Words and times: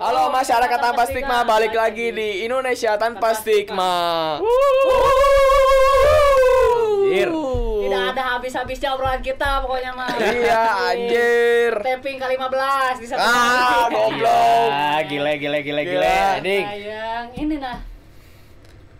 Halo 0.00 0.32
masyarakat 0.32 0.80
tanpa 0.80 1.04
stigma, 1.04 1.44
balik 1.44 1.76
lagi 1.76 2.08
di 2.08 2.48
Indonesia 2.48 2.96
tanpa 2.96 3.36
stigma. 3.36 4.40
Anjir. 7.04 7.28
Tidak 7.28 8.02
ada 8.16 8.22
habis-habisnya 8.40 8.96
obrolan 8.96 9.20
kita 9.20 9.60
pokoknya 9.60 9.92
mah. 9.92 10.08
Iya, 10.16 10.62
anjir. 10.88 11.72
Tapping 11.84 12.16
ke 12.16 12.26
15 12.32 12.96
di 12.96 13.06
satu 13.12 13.20
Ah, 13.20 13.92
goblok. 13.92 14.70
Ah, 14.72 15.04
gile 15.04 15.36
gile 15.36 15.60
gile 15.60 15.82
gile. 15.84 16.20
Ding. 16.40 16.64
Sayang, 16.64 17.26
ini 17.36 17.60
nah. 17.60 17.84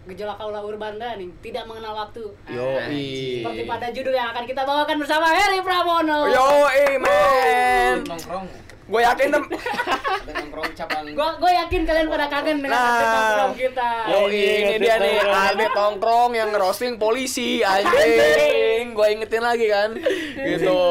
Gejolak 0.04 0.36
kaula 0.36 0.60
urbanda 0.60 1.16
nih, 1.16 1.32
tidak 1.40 1.64
mengenal 1.64 1.96
waktu. 1.96 2.28
Yo, 2.52 2.76
Seperti 2.76 3.62
pada 3.64 3.88
judul 3.88 4.12
yang 4.12 4.36
akan 4.36 4.44
kita 4.44 4.68
bawakan 4.68 5.00
bersama 5.00 5.32
Heri 5.32 5.64
Pramono. 5.64 6.28
Yo, 6.28 6.68
man. 7.00 8.04
nongkrong 8.04 8.68
Gue 8.90 9.00
yakin 9.00 9.26
tem 9.30 9.44
ada 9.46 11.10
Gua 11.10 11.28
gue 11.36 11.50
yakin 11.52 11.80
kalian 11.84 12.06
pada 12.08 12.26
kangen 12.26 12.58
dengan 12.58 12.74
Nah. 12.74 12.98
nongkrong 12.98 13.54
kita. 13.54 13.90
Yo, 14.08 14.18
ini 14.26 14.74
dia 14.76 14.96
nih 14.96 15.14
Alde 15.22 15.66
tongkrong 15.70 16.32
yang 16.32 16.50
ngerosting 16.50 16.96
polisi 16.96 17.62
anjing. 17.62 18.90
Gue 18.90 19.06
ingetin 19.10 19.42
lagi 19.42 19.66
kan. 19.68 19.90
Gitu. 20.34 20.82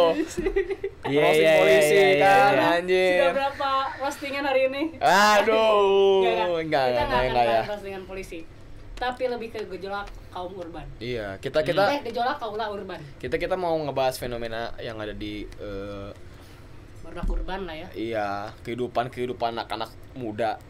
Iya 1.02 1.22
Roasting 1.22 1.42
iya 1.42 1.54
polisi 1.58 1.96
iya, 1.96 2.06
iya, 2.06 2.22
kan 2.22 2.52
iya. 2.54 2.68
anjir. 2.78 3.18
Sudah 3.18 3.34
berapa 3.34 3.70
roastingan 3.98 4.44
hari 4.46 4.62
ini? 4.68 4.84
Aduh. 5.00 6.22
Enggak, 6.22 6.46
Enggak, 6.60 6.84
kita 6.86 7.02
enggak, 7.02 7.08
nggak 7.10 7.24
enggak, 7.26 7.46
ya. 7.46 7.62
roastingan 7.66 8.04
polisi. 8.06 8.40
Tapi 8.94 9.24
lebih 9.26 9.48
ke 9.50 9.60
gejolak 9.66 10.06
kaum 10.30 10.54
urban. 10.54 10.86
Iya, 11.00 11.40
kita 11.40 11.64
kita 11.64 11.84
Eh, 11.90 12.02
gejolak 12.06 12.38
kaula 12.38 12.68
urban. 12.68 13.00
kita 13.18 13.36
kita 13.36 13.56
mau 13.56 13.74
ngebahas 13.74 14.16
fenomena 14.16 14.76
yang 14.78 14.96
ada 14.96 15.12
di 15.12 15.48
eh, 15.50 16.10
Barudak 17.10 17.26
urban 17.34 17.66
lah 17.66 17.76
ya. 17.76 17.88
iya 17.98 18.30
kehidupan 18.62 19.10
kehidupan 19.10 19.58
anak-anak 19.58 19.90
muda 20.14 20.62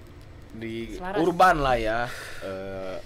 di 0.55 0.95
Selaras. 0.95 1.19
urban 1.19 1.55
lah 1.59 1.75
ya 1.75 1.99
eh, 2.47 2.97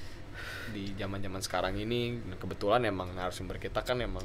di 0.70 0.94
zaman 0.94 1.17
zaman 1.17 1.42
sekarang 1.42 1.73
ini 1.81 2.22
kebetulan 2.38 2.86
emang 2.86 3.09
narasumber 3.17 3.58
kita 3.58 3.81
kan 3.81 3.98
emang 4.00 4.22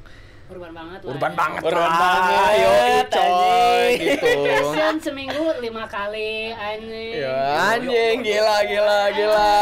Urban 0.48 0.72
banget 0.72 1.00
lah. 1.00 1.10
urban 1.12 1.28
ya. 1.28 1.36
banget 1.36 1.60
Urban 1.60 1.76
lah. 1.84 2.00
banget, 2.00 2.52
yo 2.56 2.70
coy 3.06 3.20
anjing. 3.20 4.00
gitu 4.00 4.32
Session 4.48 4.94
seminggu 4.98 5.44
lima 5.60 5.84
kali 5.86 6.32
anjing. 6.50 7.12
ya 7.20 7.36
anjing 7.68 8.16
gila 8.24 8.56
gila 8.64 9.00
gila 9.12 9.52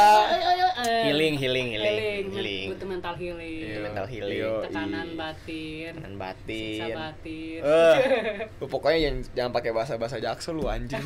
eh. 0.76 1.02
Healing 1.06 1.34
healing 1.34 1.66
healing. 1.72 1.96
Healing. 1.96 2.24
Healing. 2.30 2.66
Butuh 2.70 2.86
mental 2.86 3.14
healing. 3.16 3.60
Iya. 3.64 3.78
Mental 3.80 4.06
healing. 4.06 4.38
Yo, 4.38 4.54
Tekanan 4.62 5.06
iya. 5.06 5.16
batin. 5.16 5.92
Siksa 5.96 6.14
batin. 6.14 6.94
batin. 6.94 7.60
Eh, 7.64 7.94
lu 8.60 8.66
pokoknya 8.68 8.98
yang 9.00 9.16
jangan 9.32 9.50
pakai 9.50 9.70
bahasa 9.72 9.92
bahasa 9.96 10.16
jaksel 10.20 10.54
lu 10.54 10.68
anjing. 10.68 11.00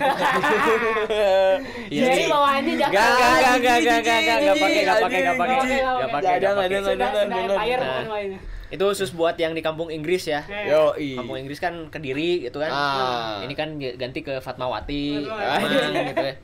Iya, 1.88 2.02
Jadi 2.04 2.22
bawaannya 2.28 2.74
jangan. 2.76 2.92
Gak 2.92 3.10
gak 3.10 3.34
gak 3.40 3.56
gak 3.60 3.78
gak 3.80 4.00
gak 4.02 4.20
gak 4.20 4.38
gak 4.40 4.56
pakai 4.58 4.82
gak 4.82 4.98
pakai 4.98 5.20
gak 5.20 5.36
pakai 5.38 5.56
gak 5.56 5.70
pakai 5.70 5.70
gak 5.70 5.80
Jangan, 5.80 6.10
pakai. 6.10 6.36
jangan, 6.40 6.66
jangan, 6.98 7.26
jangan. 7.30 8.59
Itu 8.70 8.86
khusus 8.86 9.10
buat 9.10 9.34
yang 9.34 9.52
di 9.52 9.62
kampung 9.62 9.90
Inggris 9.90 10.30
ya. 10.30 10.46
Yo, 10.46 10.94
Kampung 10.94 11.38
Inggris 11.38 11.58
kan 11.58 11.90
Kediri 11.90 12.46
gitu 12.46 12.62
kan. 12.62 12.70
Ah. 12.70 13.42
Ini 13.42 13.54
kan 13.58 13.76
ganti 13.76 14.22
ke 14.22 14.38
Fatmawati. 14.38 15.26
Fatmawati. 15.26 15.74
Kemang 15.74 16.06
gitu 16.14 16.24
ya. 16.24 16.34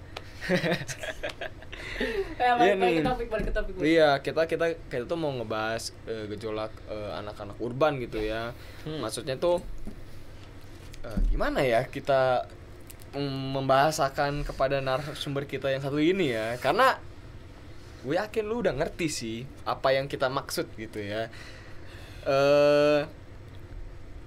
Eh, 2.36 2.52
balik, 2.58 2.76
Iya 2.76 3.00
ke 3.00 3.02
topik, 3.02 3.26
balik 3.30 3.44
ke 3.48 3.52
topik. 3.54 3.72
Iya, 3.82 4.08
kita 4.22 4.42
kita 4.46 4.66
kita 4.90 5.04
tuh 5.08 5.18
mau 5.18 5.32
ngebahas 5.34 5.90
eh, 6.06 6.24
gejolak 6.30 6.72
eh, 6.86 7.10
anak-anak 7.18 7.56
urban 7.58 7.98
gitu 7.98 8.22
ya. 8.22 8.54
Hmm. 8.86 9.02
Maksudnya 9.02 9.38
tuh 9.40 9.62
eh, 11.02 11.18
gimana 11.32 11.62
ya 11.64 11.86
kita 11.88 12.46
mm, 13.16 13.58
membahasakan 13.58 14.46
kepada 14.46 14.78
narasumber 14.78 15.48
kita 15.48 15.72
yang 15.72 15.82
satu 15.82 15.98
ini 15.98 16.30
ya. 16.34 16.54
Karena 16.62 16.98
gue 18.06 18.14
yakin 18.14 18.44
lu 18.46 18.62
udah 18.62 18.70
ngerti 18.78 19.08
sih 19.10 19.38
apa 19.66 19.90
yang 19.96 20.06
kita 20.06 20.30
maksud 20.30 20.70
gitu 20.78 21.02
ya. 21.02 21.26
Eh 22.26 23.00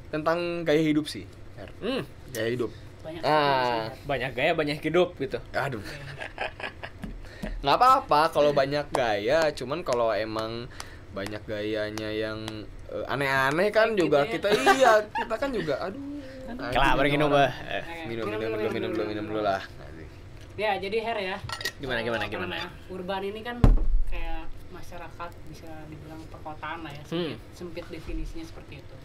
tentang 0.09 0.63
gaya 0.63 0.81
hidup 0.81 1.05
sih. 1.05 1.27
Her. 1.53 1.69
Hmm, 1.77 2.01
Gaya 2.31 2.49
hidup. 2.49 2.71
Banyak 2.99 3.21
Ah. 3.21 3.91
banyak 4.03 4.31
gaya 4.33 4.51
banyak 4.53 4.79
hidup 4.79 5.13
gitu. 5.15 5.37
Aduh. 5.51 5.83
nggak 7.61 7.75
apa-apa 7.75 8.31
kalau 8.31 8.51
banyak 8.51 8.87
gaya, 8.89 9.51
cuman 9.51 9.83
kalau 9.83 10.09
emang 10.09 10.67
banyak 11.11 11.41
gayanya 11.43 12.07
yang 12.07 12.39
eh, 12.87 13.03
aneh-aneh 13.05 13.67
kan 13.69 13.91
Gitu 13.91 14.07
juga 14.07 14.23
ya. 14.23 14.31
kita 14.31 14.47
iya 14.71 14.93
kita 15.05 15.35
kan 15.35 15.49
juga 15.51 15.75
aduh. 15.81 15.99
Orang. 16.49 17.29
bah. 17.29 17.51
Eh, 17.67 17.83
Minum 18.07 18.25
minum 18.25 18.49
minum 18.49 18.71
minum 18.71 18.89
dulu 18.89 19.03
minum 19.05 19.25
dulu 19.27 19.41
lah. 19.43 19.61
Ya, 20.55 20.75
jadi 20.75 20.97
Her 21.01 21.17
ya. 21.17 21.37
Gimana, 21.79 22.03
gimana, 22.03 22.23
gimana? 22.27 22.57
Urban 22.89 23.21
ini 23.23 23.39
kan 23.39 23.61
kayak 24.09 24.43
masyarakat 24.79 25.29
bisa 25.45 25.67
dibilang 25.85 26.23
perkotaan 26.27 26.81
lah 26.81 26.91
ya. 26.91 27.03
Hmm. 27.07 27.33
Sempit 27.51 27.83
definisinya 27.85 28.41
seperti 28.41 28.79
itu. 28.79 28.95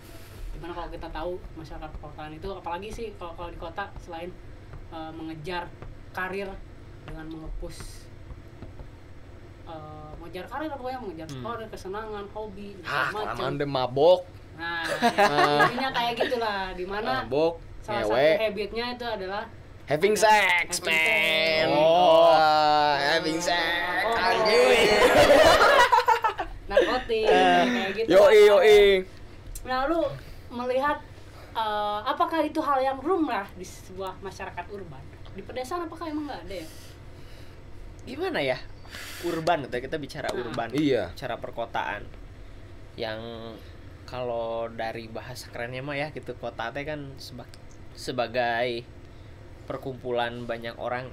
Di 0.54 0.58
mana 0.58 0.70
kalau 0.72 0.88
kita 0.88 1.08
tahu 1.10 1.32
masyarakat 1.54 1.90
perkotaan 1.92 2.32
itu 2.32 2.48
apalagi 2.48 2.88
sih 2.88 3.06
kalau 3.14 3.34
kalau 3.34 3.50
di 3.50 3.58
kota 3.58 3.90
selain 3.98 4.30
eh, 4.88 5.12
mengejar 5.12 5.66
karir 6.10 6.46
dengan 7.04 7.26
mengepus 7.28 8.06
eh, 9.66 10.10
mengejar 10.16 10.44
karir 10.46 10.70
pokoknya 10.70 11.00
mengejar 11.00 11.28
Hmm. 11.28 11.42
karir, 11.44 11.66
kesenangan, 11.68 12.24
hobi, 12.30 12.78
macam. 12.78 13.10
kelamaan 13.12 13.52
deh 13.56 13.68
mabok, 13.68 14.20
Nah, 14.54 14.86
ya, 14.86 15.66
intinya 15.66 15.90
kayak 15.90 16.12
gitulah. 16.14 16.70
Di 16.72 16.86
mana 16.86 17.26
mabok, 17.26 17.58
salah 17.82 18.06
satu 18.06 18.38
habitnya 18.38 18.94
itu 18.94 19.02
adalah 19.02 19.42
having 19.84 20.16
sex, 20.16 20.80
man. 20.80 20.92
sex. 20.92 21.68
Oh, 21.70 22.96
having 22.96 23.40
sex. 23.40 24.04
Oh. 24.04 24.16
Anjing. 24.16 24.88
narkotik 26.70 27.28
kayak 27.28 27.90
gitu. 27.92 28.08
Yoi 28.08 28.38
yoi. 28.48 28.80
Nah, 29.68 29.84
lu 29.84 30.00
melihat 30.48 31.00
eh, 31.52 31.98
apakah 32.08 32.40
itu 32.40 32.60
hal 32.64 32.80
yang 32.80 32.98
lumrah 33.00 33.44
di 33.54 33.64
sebuah 33.64 34.16
masyarakat 34.20 34.64
urban? 34.72 35.04
Di 35.34 35.42
pedesaan 35.44 35.84
apakah 35.84 36.08
emang 36.08 36.30
nggak 36.30 36.40
ada 36.48 36.54
ya? 36.64 36.66
Gimana 38.04 38.40
ya? 38.40 38.58
Urban 39.26 39.66
kita 39.68 39.96
bicara 40.00 40.28
Nah. 40.32 40.40
urban. 40.40 40.68
Iya. 40.72 41.12
Bicara 41.12 41.36
perkotaan. 41.36 42.06
Yang 42.94 43.20
kalau 44.04 44.68
dari 44.70 45.08
bahasa 45.10 45.50
kerennya 45.50 45.80
mah 45.80 45.96
ya 45.96 46.12
gitu 46.12 46.36
kota 46.36 46.70
teh 46.70 46.84
kan 46.84 47.10
seba- 47.18 47.48
sebagai 47.96 48.84
perkumpulan 49.64 50.44
banyak 50.44 50.76
orang 50.76 51.08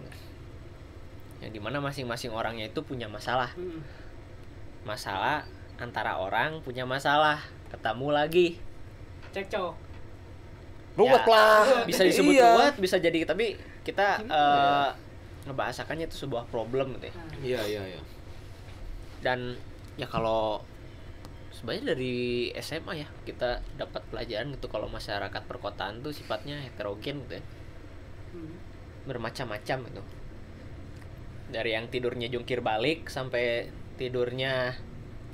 yang 1.40 1.50
di 1.50 1.58
mana 1.58 1.80
masing-masing 1.80 2.30
orangnya 2.30 2.68
itu 2.68 2.80
punya 2.82 3.08
masalah 3.08 3.50
Hmm. 3.54 3.82
masalah 4.82 5.46
antara 5.76 6.16
orang 6.16 6.62
punya 6.62 6.86
masalah 6.86 7.42
ketemu 7.68 8.08
lagi 8.10 8.48
Cekcok. 9.32 9.74
Ruwet 10.92 11.24
Ya, 11.24 11.26
lah. 11.26 11.64
bisa 11.84 12.04
disebut 12.04 12.36
Iya. 12.36 12.52
ruwet 12.52 12.76
bisa 12.78 12.98
jadi 12.98 13.24
tapi 13.24 13.56
kita 13.82 14.22
eh, 14.22 14.90
ngebahasakannya 15.44 16.06
itu 16.06 16.18
sebuah 16.20 16.46
problem 16.46 16.94
gitu 16.96 17.10
ya 17.10 17.14
Nah, 17.16 17.26
Iya 17.40 17.62
iya 17.66 17.82
iya. 17.90 18.02
dan 19.20 19.56
ya 19.96 20.06
kalau 20.06 20.62
sebenarnya 21.52 21.94
dari 21.94 22.16
SMA 22.56 22.94
ya 22.98 23.08
kita 23.24 23.50
dapat 23.74 24.02
pelajaran 24.08 24.52
gitu 24.52 24.68
kalau 24.68 24.86
masyarakat 24.88 25.42
perkotaan 25.42 26.02
tuh 26.02 26.12
sifatnya 26.12 26.60
heterogen 26.60 27.24
gitu 27.26 27.38
ya 27.38 27.44
hmm. 28.34 28.56
bermacam-macam 29.08 29.78
gitu 29.88 30.02
dari 31.52 31.76
yang 31.76 31.92
tidurnya 31.92 32.32
jungkir 32.32 32.64
balik 32.64 33.12
sampai 33.12 33.68
tidurnya 34.00 34.72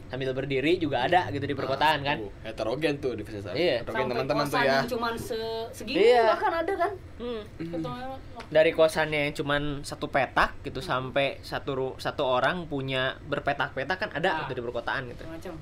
sambil 0.08 0.31
berdiri 0.31 0.80
juga 0.80 1.03
ada 1.03 1.28
gitu 1.35 1.44
di 1.44 1.52
perkotaan 1.52 2.00
kan 2.00 2.18
Tuh, 2.24 2.31
heterogen 2.47 2.96
tuh 3.03 3.13
di 3.19 3.28
Heterogen 3.28 3.52
Iya. 3.59 3.75
Heterogen 3.84 4.08
teman-teman 4.08 4.46
tuh 4.47 4.59
ya. 4.63 4.72
yang 4.80 4.88
cuman 4.88 5.13
se 5.19 5.40
segini 5.76 5.99
Iya. 5.99 6.23
bahkan 6.32 6.53
ada 6.64 6.73
kan? 6.79 6.91
Hmm. 7.20 7.41
Contohnya, 7.59 8.08
dari 8.47 8.72
kosannya 8.72 9.20
yang 9.28 9.34
cuman 9.35 9.61
satu 9.84 10.08
petak 10.08 10.55
gitu 10.64 10.79
sampai 10.79 11.43
satu 11.43 12.00
satu 12.00 12.23
orang 12.23 12.72
punya 12.72 13.20
berpetak-petak 13.28 13.97
kan 14.00 14.09
ada 14.16 14.29
Ah. 14.32 14.38
gitu 14.47 14.55
di 14.55 14.64
perkotaan 14.64 15.11
gitu 15.11 15.28
macam 15.28 15.53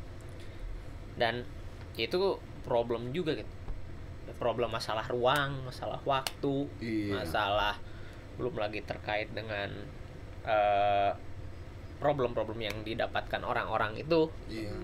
dan 1.18 1.42
itu 1.98 2.38
problem 2.62 3.10
juga 3.18 3.34
gitu 3.34 3.50
problem 4.36 4.68
masalah 4.70 5.08
ruang 5.08 5.64
masalah 5.64 6.00
waktu 6.04 6.68
Iya. 6.80 7.24
masalah 7.24 7.76
belum 8.36 8.56
lagi 8.56 8.82
terkait 8.82 9.32
dengan 9.32 9.72
eh, 10.44 11.12
problem-problem 11.98 12.60
yang 12.60 12.78
didapatkan 12.82 13.42
orang-orang 13.42 13.96
itu 13.96 14.28
Iya. 14.46 14.76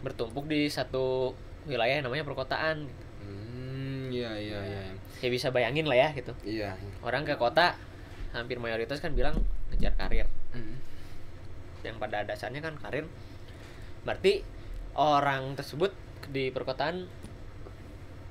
bertumpuk 0.00 0.46
di 0.46 0.66
satu 0.66 1.34
wilayah 1.64 1.98
yang 1.98 2.06
namanya 2.06 2.24
perkotaan 2.24 2.86
Hmm, 3.22 4.10
iya 4.10 4.34
iya 4.34 4.58
iya. 4.60 4.82
ya 5.20 5.28
bisa 5.28 5.50
bayangin 5.50 5.86
lah 5.86 5.94
ya 5.94 6.08
gitu 6.10 6.34
Iya. 6.42 6.74
orang 7.00 7.22
ke 7.22 7.34
kota 7.34 7.78
hampir 8.32 8.58
mayoritas 8.58 8.98
kan 8.98 9.12
bilang 9.12 9.38
ngejar 9.70 9.94
karir 9.94 10.26
Hmm. 10.50 10.78
yang 11.82 11.98
pada 11.98 12.22
dasarnya 12.22 12.58
kan 12.60 12.74
karir 12.78 13.06
berarti 14.02 14.42
orang 14.92 15.54
tersebut 15.54 15.94
di 16.28 16.50
perkotaan 16.50 17.06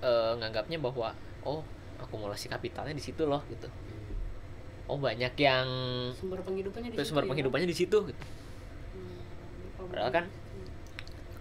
eh, 0.01 0.33
nganggapnya 0.37 0.77
bahwa 0.77 1.13
oh 1.43 1.61
akumulasi 1.97 2.49
kapitalnya 2.49 2.91
di 2.91 3.01
situ 3.01 3.23
loh 3.23 3.41
gitu 3.47 3.69
oh 4.89 4.97
banyak 4.97 5.31
yang 5.37 5.67
sumber 6.11 6.41
penghidupannya 6.41 6.89
di 6.91 6.97
situ 6.97 7.07
sumber 7.07 7.23
ya. 7.23 7.29
penghidupannya 7.31 7.67
di 7.69 7.77
situ 7.77 7.97
gitu. 8.11 8.23
Hmm, 8.91 9.19
kalau 9.77 9.87
Padahal 9.87 10.11
kan 10.11 10.25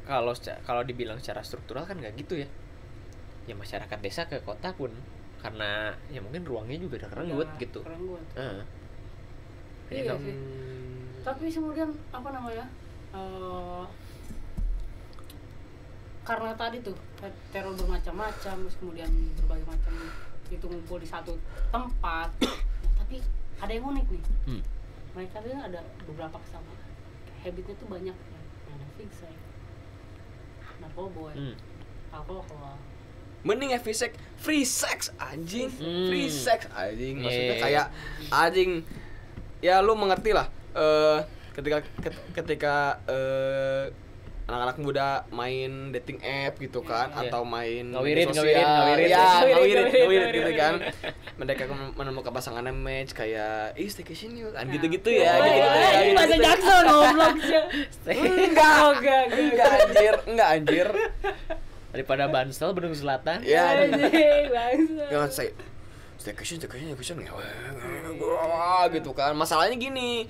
kalau 0.07 0.33
seca- 0.35 0.61
kalau 0.63 0.83
dibilang 0.83 1.19
secara 1.19 1.43
struktural 1.43 1.83
kan 1.83 1.99
nggak 1.99 2.15
gitu 2.15 2.39
ya. 2.39 2.49
Ya 3.51 3.55
masyarakat 3.55 3.99
desa 3.99 4.31
ke 4.31 4.39
kota 4.43 4.71
pun 4.71 4.95
karena 5.43 5.91
ya 6.13 6.23
mungkin 6.23 6.47
ruangnya 6.47 6.79
juga 6.79 7.03
udah 7.03 7.11
kerenggut 7.11 7.49
gitu. 7.59 7.81
kerenggut. 7.83 8.23
Jadi 9.91 9.99
Iya 9.99 10.03
kalau- 10.07 10.23
sih. 10.23 10.35
tapi 11.21 11.45
kemudian 11.51 11.89
apa 12.15 12.29
namanya 12.31 12.67
eh, 13.11 13.83
karena 16.31 16.55
tadi 16.55 16.79
tuh 16.81 16.95
te- 17.17 17.39
teror 17.51 17.75
bermacam-macam 17.75 18.55
terus 18.61 18.77
kemudian 18.77 19.11
berbagai 19.37 19.67
macam 19.67 19.95
itu 20.47 20.63
ngumpul 20.65 20.97
di 20.97 21.07
satu 21.07 21.35
tempat 21.69 22.31
Nah, 22.39 22.59
tapi 22.97 23.19
ada 23.59 23.71
yang 23.71 23.87
unik 23.89 24.07
nih 24.09 24.23
Hmm. 24.47 24.63
mereka 25.13 25.37
tuh 25.39 25.51
ada 25.53 25.81
beberapa 26.05 26.37
kesamaan 26.39 26.79
habitnya 27.41 27.75
tuh 27.75 27.89
banyak 27.89 28.15
ya 28.15 28.39
ada 28.69 28.87
fixer 28.95 29.33
narkoboy 30.79 31.33
Hmm. 31.33 31.55
alkohol 32.11 32.77
Mending 33.41 33.73
ya 33.73 33.81
free 33.81 33.97
sex, 33.97 34.13
free 34.37 34.69
sex 34.69 35.09
anjing, 35.17 35.73
Hmm. 35.73 36.13
free 36.13 36.29
sex 36.29 36.69
anjing. 36.71 37.25
Maksudnya 37.25 37.57
Iya. 37.57 37.63
kayak 37.65 37.87
anjing 38.29 38.85
ya 39.61 39.81
lu 39.81 39.97
mengerti 39.97 40.31
lah 40.31 40.45
eh 40.71 41.25
ketika 41.51 41.81
ket- 41.99 42.21
ketika 42.37 42.75
eh 43.07 43.89
anak-anak 44.51 44.77
muda 44.77 45.07
main 45.31 45.71
dating 45.91 46.19
app 46.21 46.59
gitu 46.59 46.83
kan 46.83 47.07
Iya. 47.09 47.21
atau 47.25 47.43
main 47.43 47.87
Ngawirin, 47.87 48.27
ngawirin, 48.27 48.35
sosial. 48.35 48.67
ngawirin. 48.77 49.07
ya 49.07 49.23
Ngawirin, 49.23 49.85
ngawirin 49.87 49.87
gitu 49.87 50.41
ngawirin, 50.43 50.57
kan 50.59 50.75
mereka 51.37 51.63
kan 51.65 51.79
menemukan 51.95 52.33
pasangannya 52.33 52.73
match 52.73 53.13
kayak 53.13 53.73
ih 53.75 53.87
staycation 53.87 54.35
yuk 54.35 54.51
kan 54.51 54.67
Nah. 54.67 54.75
gitu-gitu 54.75 55.09
ya 55.09 55.33
Wah, 55.33 55.47
gitu-gitu 55.47 55.79
ya 55.79 56.01
ini 56.01 56.13
bahasa 56.13 56.35
ya. 56.35 56.43
Jackson 56.45 56.83
goblok 56.85 57.35
enggak 58.11 58.75
Oh, 58.77 58.91
enggak, 58.93 59.23
enggak. 59.25 59.41
enggak 59.41 59.71
anjir 59.73 60.15
enggak 60.27 60.49
anjir 60.51 60.89
daripada 61.91 62.25
Bansel 62.27 62.71
Bedung 62.71 62.95
Selatan. 62.95 63.43
ya 63.43 63.87
ya 65.07 65.27
stay 65.27 65.51
staycation 66.21 66.61
staycation 66.61 66.93
staycation 66.93 67.17
gitu 68.91 69.11
kan 69.11 69.33
masalahnya 69.33 69.75
gini 69.75 70.29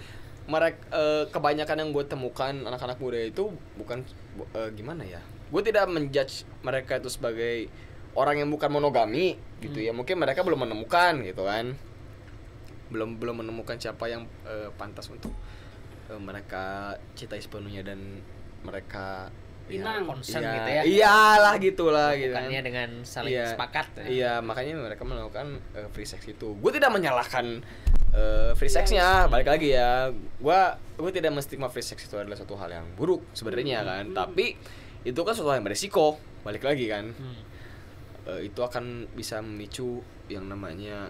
mereka 0.50 0.82
kebanyakan 1.30 1.76
yang 1.78 1.90
gue 1.94 2.04
temukan 2.10 2.50
anak-anak 2.66 2.98
muda 2.98 3.22
itu 3.22 3.54
bukan 3.78 4.02
bu- 4.34 4.50
eh, 4.58 4.70
gimana 4.74 5.06
ya 5.06 5.22
gue 5.50 5.62
tidak 5.62 5.86
menjudge 5.86 6.42
mereka 6.66 6.98
itu 6.98 7.06
sebagai 7.10 7.70
orang 8.14 8.42
yang 8.42 8.50
bukan 8.50 8.70
monogami 8.70 9.38
gitu 9.62 9.78
ya. 9.78 9.94
Mungkin 9.94 10.18
mereka 10.18 10.42
belum 10.42 10.66
menemukan 10.66 11.22
gitu 11.22 11.46
kan. 11.46 11.74
Belum 12.90 13.18
belum 13.18 13.46
menemukan 13.46 13.78
siapa 13.78 14.10
yang 14.10 14.26
eh, 14.46 14.70
pantas 14.74 15.06
untuk 15.10 15.30
eh, 16.10 16.18
mereka 16.18 16.94
cintai 17.14 17.38
sepenuhnya 17.38 17.86
dan 17.86 18.22
mereka 18.66 19.30
Pinang. 19.70 20.02
Concern 20.06 20.42
iya, 20.42 20.52
gitu 20.52 20.70
ya. 20.70 20.82
iyalah 20.82 21.54
gitulah 21.62 22.10
gitu 22.18 22.32
kan. 22.34 22.42
Bukannya 22.46 22.62
dengan 22.66 22.88
saling 23.06 23.32
Iya. 23.32 23.46
sepakat. 23.54 23.86
ya. 23.94 24.04
Iya, 24.10 24.32
makanya 24.42 24.72
mereka 24.78 25.02
melakukan 25.06 25.46
eh, 25.78 25.88
free 25.94 26.08
sex 26.08 26.26
itu. 26.26 26.58
Gue 26.58 26.70
tidak 26.74 26.90
menyalahkan 26.90 27.62
eh, 28.10 28.50
free 28.58 28.72
sexnya, 28.72 29.30
balik 29.30 29.46
lagi 29.46 29.70
ya. 29.74 30.10
Gua 30.42 30.74
gue 30.98 31.10
tidak 31.14 31.30
menstigma 31.30 31.70
free 31.70 31.86
sex 31.86 32.04
itu 32.04 32.16
adalah 32.18 32.34
suatu 32.34 32.58
hal 32.58 32.68
yang 32.68 32.86
buruk 32.98 33.22
sebenarnya 33.32 33.86
kan. 33.86 34.04
Tapi 34.10 34.58
itu 35.06 35.20
kan 35.22 35.32
suatu 35.32 35.48
hal 35.54 35.62
yang 35.62 35.66
beresiko. 35.66 36.18
Balik 36.42 36.66
lagi 36.66 36.90
kan. 36.90 37.14
Hmm. 37.14 37.40
Eh, 38.28 38.52
itu 38.52 38.60
akan 38.60 39.08
bisa 39.16 39.40
memicu 39.40 40.02
yang 40.28 40.44
namanya 40.46 41.08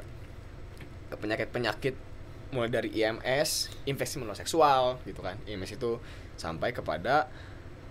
eh, 1.10 1.18
penyakit-penyakit 1.18 2.12
mulai 2.50 2.66
dari 2.66 2.90
IMS, 2.90 3.70
infeksi 3.86 4.18
menular 4.18 4.34
seksual 4.34 4.98
gitu 5.06 5.22
kan. 5.22 5.38
IMS 5.46 5.78
itu 5.78 6.02
sampai 6.34 6.74
kepada 6.74 7.30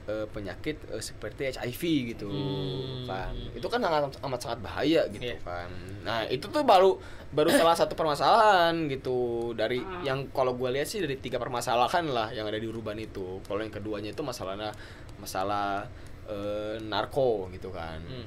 eh, 0.09 0.25
penyakit 0.25 0.81
eh, 0.89 0.97
seperti 1.00 1.53
HIV 1.53 1.81
gitu 2.11 2.25
Hmm. 2.27 3.06
kan. 3.06 3.29
Itu 3.53 3.69
kan 3.69 3.77
sangat 3.77 4.17
amat 4.19 4.39
sangat 4.41 4.59
bahaya 4.59 5.06
gitu 5.07 5.21
Iya. 5.21 5.38
kan. 5.45 5.69
Nah, 6.01 6.25
itu 6.25 6.50
tuh 6.50 6.65
baru 6.65 6.97
baru 7.29 7.53
salah 7.53 7.77
satu 7.77 7.94
permasalahan 7.94 8.89
gitu 8.89 9.53
dari 9.53 9.77
Ah. 9.79 10.01
yang 10.01 10.33
kalau 10.33 10.57
gue 10.57 10.65
lihat 10.73 10.89
sih 10.89 10.97
dari 10.97 11.13
tiga 11.15 11.38
permasalahan 11.38 12.09
lah 12.09 12.33
yang 12.33 12.50
ada 12.50 12.57
di 12.57 12.65
urban 12.65 12.97
itu. 12.97 13.38
Kalau 13.45 13.61
yang 13.61 13.69
keduanya 13.69 14.09
itu 14.09 14.25
masalahnya 14.25 14.73
masalah 15.15 15.85
eh, 16.25 16.81
narko 16.81 17.50
gitu 17.50 17.69
kan. 17.69 18.01
Hmm. 18.01 18.25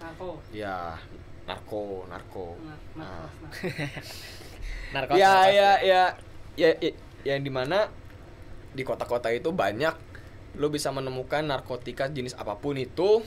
Narko. 0.00 0.40
Ya, 0.52 0.96
narko, 1.44 2.04
narko. 2.08 2.56
Nah. 2.96 3.28
Narkos, 4.94 5.18
ya, 5.18 5.50
ya, 5.50 5.70
ya, 5.82 6.02
ya, 6.54 6.70
ya, 6.78 6.92
yang 7.26 7.42
di 7.42 7.50
mana 7.50 7.90
di 8.70 8.80
kota-kota 8.80 9.26
itu 9.28 9.50
banyak 9.50 9.90
lo 10.54 10.70
bisa 10.70 10.90
menemukan 10.90 11.42
narkotika 11.42 12.06
jenis 12.06 12.34
apa 12.34 12.54
pun 12.56 12.78
itu 12.78 13.22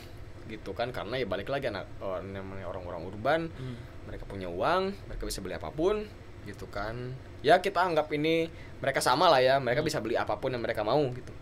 gitu 0.48 0.72
kan. 0.72 0.96
Karena 0.96 1.20
ya 1.20 1.28
balik 1.28 1.52
lagi 1.52 1.68
anak 1.68 1.88
orang 2.00 2.32
namanya 2.32 2.66
orang-orang 2.72 3.02
urban 3.04 3.42
Hmm. 3.52 3.76
mereka 4.08 4.24
punya 4.24 4.48
uang 4.48 4.96
mereka 5.12 5.24
bisa 5.28 5.44
beli 5.44 5.56
apa 5.56 5.68
pun 5.70 6.08
gitu 6.48 6.66
kan. 6.72 7.12
Ya 7.44 7.60
kita 7.60 7.84
anggap 7.84 8.08
ini 8.16 8.48
mereka 8.80 9.04
sama 9.04 9.28
lah 9.28 9.44
ya 9.44 9.60
mereka 9.60 9.84
bisa 9.84 10.00
beli 10.00 10.16
apa 10.16 10.40
pun 10.40 10.56
yang 10.56 10.64
mereka 10.64 10.88
mau 10.88 11.04
gitu. 11.12 11.34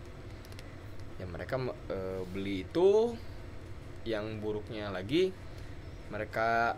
Ya 1.22 1.24
mereka 1.30 1.56
eh, 1.88 2.22
beli 2.26 2.66
itu 2.66 3.14
yang 4.02 4.42
buruknya 4.42 4.90
lagi 4.90 5.30
mereka 6.10 6.74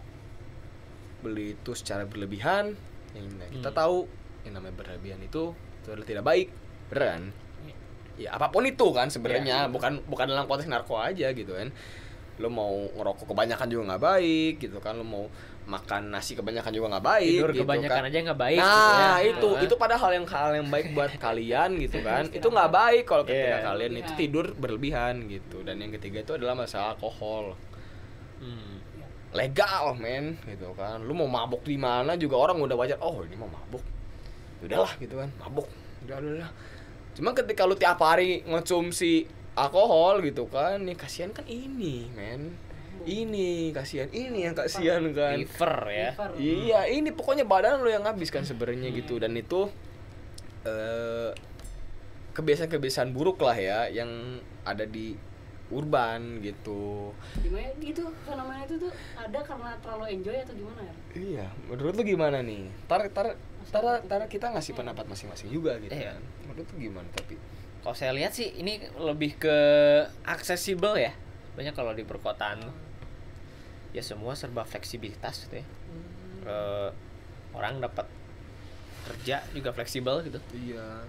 beli 1.20 1.56
itu 1.56 1.72
secara 1.72 2.04
berlebihan. 2.04 2.76
Yang 3.16 3.56
kita 3.56 3.72
Hmm. 3.72 3.78
tahu 3.80 3.96
yang 4.44 4.60
namanya 4.60 4.76
berlebihan 4.76 5.20
itu 5.24 5.56
itu 5.56 5.86
adalah 5.88 6.04
tidak 6.06 6.24
baik. 6.28 6.48
Beneran 6.92 7.32
ya 8.18 8.34
apa 8.34 8.50
pun 8.50 8.62
itu 8.62 8.86
kan 8.90 9.06
sebenarnya 9.06 9.70
bukan 9.70 10.02
bukan 10.04 10.26
dalam 10.26 10.44
konteks 10.44 10.66
narko 10.66 10.98
aja 10.98 11.30
gitu 11.30 11.54
kan 11.54 11.70
lo 12.38 12.46
mau 12.46 12.70
ngerokok 12.92 13.26
kebanyakan 13.26 13.66
juga 13.66 13.82
nggak 13.88 14.02
baik 14.04 14.54
gitu 14.58 14.78
kan 14.78 14.94
lo 14.94 15.02
mau 15.02 15.24
makan 15.68 16.08
nasi 16.08 16.32
kebanyakan 16.32 16.70
juga 16.70 16.86
nggak 16.96 17.06
baik 17.06 17.28
Tidur 17.34 17.50
gitu 17.50 17.62
kebanyakan 17.62 18.00
kan. 18.00 18.08
aja 18.08 18.18
nggak 18.24 18.40
baik. 18.40 18.58
nah 18.58 18.70
gitu 18.72 18.88
ya. 18.88 19.12
itu 19.28 19.48
itu 19.68 19.74
padahal 19.76 20.10
yang 20.12 20.24
hal 20.24 20.48
yang 20.54 20.66
baik 20.66 20.86
buat 20.92 21.12
kalian 21.24 21.70
gitu 21.78 21.98
kan 22.00 22.24
itu 22.28 22.46
nggak 22.46 22.70
baik 22.70 23.04
kalau 23.04 23.22
ketika 23.22 23.48
Iya. 23.52 23.66
kalian 23.66 23.92
itu 23.92 24.00
Berlebihan. 24.00 24.18
tidur 24.18 24.46
berlebihan 24.54 25.14
gitu 25.28 25.58
dan 25.62 25.76
yang 25.76 25.92
ketiga 25.92 26.18
itu 26.22 26.32
adalah 26.34 26.54
masalah 26.54 26.94
alkohol 26.94 27.54
Hmm. 28.38 28.78
legal 29.28 29.92
men 29.94 30.38
gitu 30.46 30.70
kan 30.72 31.02
lu 31.02 31.10
mau 31.12 31.26
mabuk 31.26 31.60
di 31.62 31.74
mana 31.74 32.14
juga 32.14 32.38
orang 32.38 32.54
udah 32.56 32.76
wajar 32.76 32.98
oh 32.98 33.20
ini 33.20 33.34
mau 33.34 33.50
mabuk 33.50 33.82
udahlah 34.58 34.94
gitu 34.96 35.18
kan 35.18 35.26
mabuk 35.36 35.66
udah 36.06 36.16
udah, 36.16 36.30
udah. 36.38 36.50
Cuma 37.18 37.34
ketika 37.34 37.66
lu 37.66 37.74
tiap 37.74 37.98
hari 37.98 38.46
ngonsumsi 38.46 39.26
alkohol 39.58 40.22
gitu 40.22 40.46
kan 40.46 40.78
nih 40.86 40.94
kasihan 40.94 41.34
kan 41.34 41.42
ini 41.50 42.06
men 42.14 42.54
ini 43.02 43.74
kasihan 43.74 44.06
ini 44.14 44.46
yang 44.46 44.54
kasihan 44.54 45.02
kan 45.10 45.34
Liver 45.34 45.76
ya. 45.90 46.10
Liver. 46.14 46.30
Iya, 46.38 46.80
ini 46.92 47.10
pokoknya 47.10 47.42
badan 47.42 47.82
lo 47.82 47.90
yang 47.90 48.04
habis 48.06 48.28
kan 48.30 48.44
sebenarnya 48.46 48.94
gitu 48.94 49.18
dan 49.18 49.34
itu 49.34 49.66
eh 50.62 51.32
kebiasaan-kebiasaan 52.38 53.10
buruk 53.10 53.42
lah 53.42 53.56
ya 53.58 53.90
yang 53.90 54.38
ada 54.62 54.86
di 54.86 55.18
urban 55.74 56.40
gitu. 56.40 57.12
Gimana 57.42 57.68
itu 57.82 58.04
fenomena 58.24 58.62
itu 58.62 58.78
tuh 58.78 58.92
ada 59.18 59.38
karena 59.42 59.74
terlalu 59.82 60.04
enjoy 60.16 60.36
atau 60.38 60.54
gimana 60.54 60.80
ya? 60.80 60.94
Iya, 61.18 61.46
menurut 61.66 61.92
lu 61.98 62.02
gimana 62.06 62.38
nih? 62.40 62.70
Tar 62.86 63.10
tar 63.10 63.34
tar, 63.68 63.84
tar 64.02 64.22
kita 64.26 64.50
ngasih 64.50 64.72
pendapat 64.72 65.04
masing-masing 65.04 65.48
juga 65.48 65.76
gitu 65.78 65.92
Iya. 65.92 66.14
kan. 66.14 66.22
Menurut 66.44 66.66
lu 66.68 66.76
gimana 66.80 67.08
tapi? 67.12 67.36
Kalau 67.78 67.94
saya 67.94 68.12
lihat 68.12 68.32
sih 68.32 68.50
ini 68.54 68.80
lebih 68.96 69.38
ke 69.38 69.56
aksesibel 70.22 70.96
ya. 70.96 71.12
Banyak 71.54 71.72
kalau 71.72 71.92
di 71.92 72.02
perkotaan 72.02 72.62
tuh. 72.62 72.76
ya 73.88 74.04
semua 74.04 74.36
serba 74.36 74.68
fleksibilitas 74.68 75.48
gitu 75.48 75.64
ya. 75.64 75.66
Eh, 76.44 76.88
orang 77.56 77.80
dapat 77.80 78.04
kerja 79.08 79.40
juga 79.50 79.72
fleksibel 79.72 80.20
gitu. 80.22 80.36
Iya. 80.52 81.08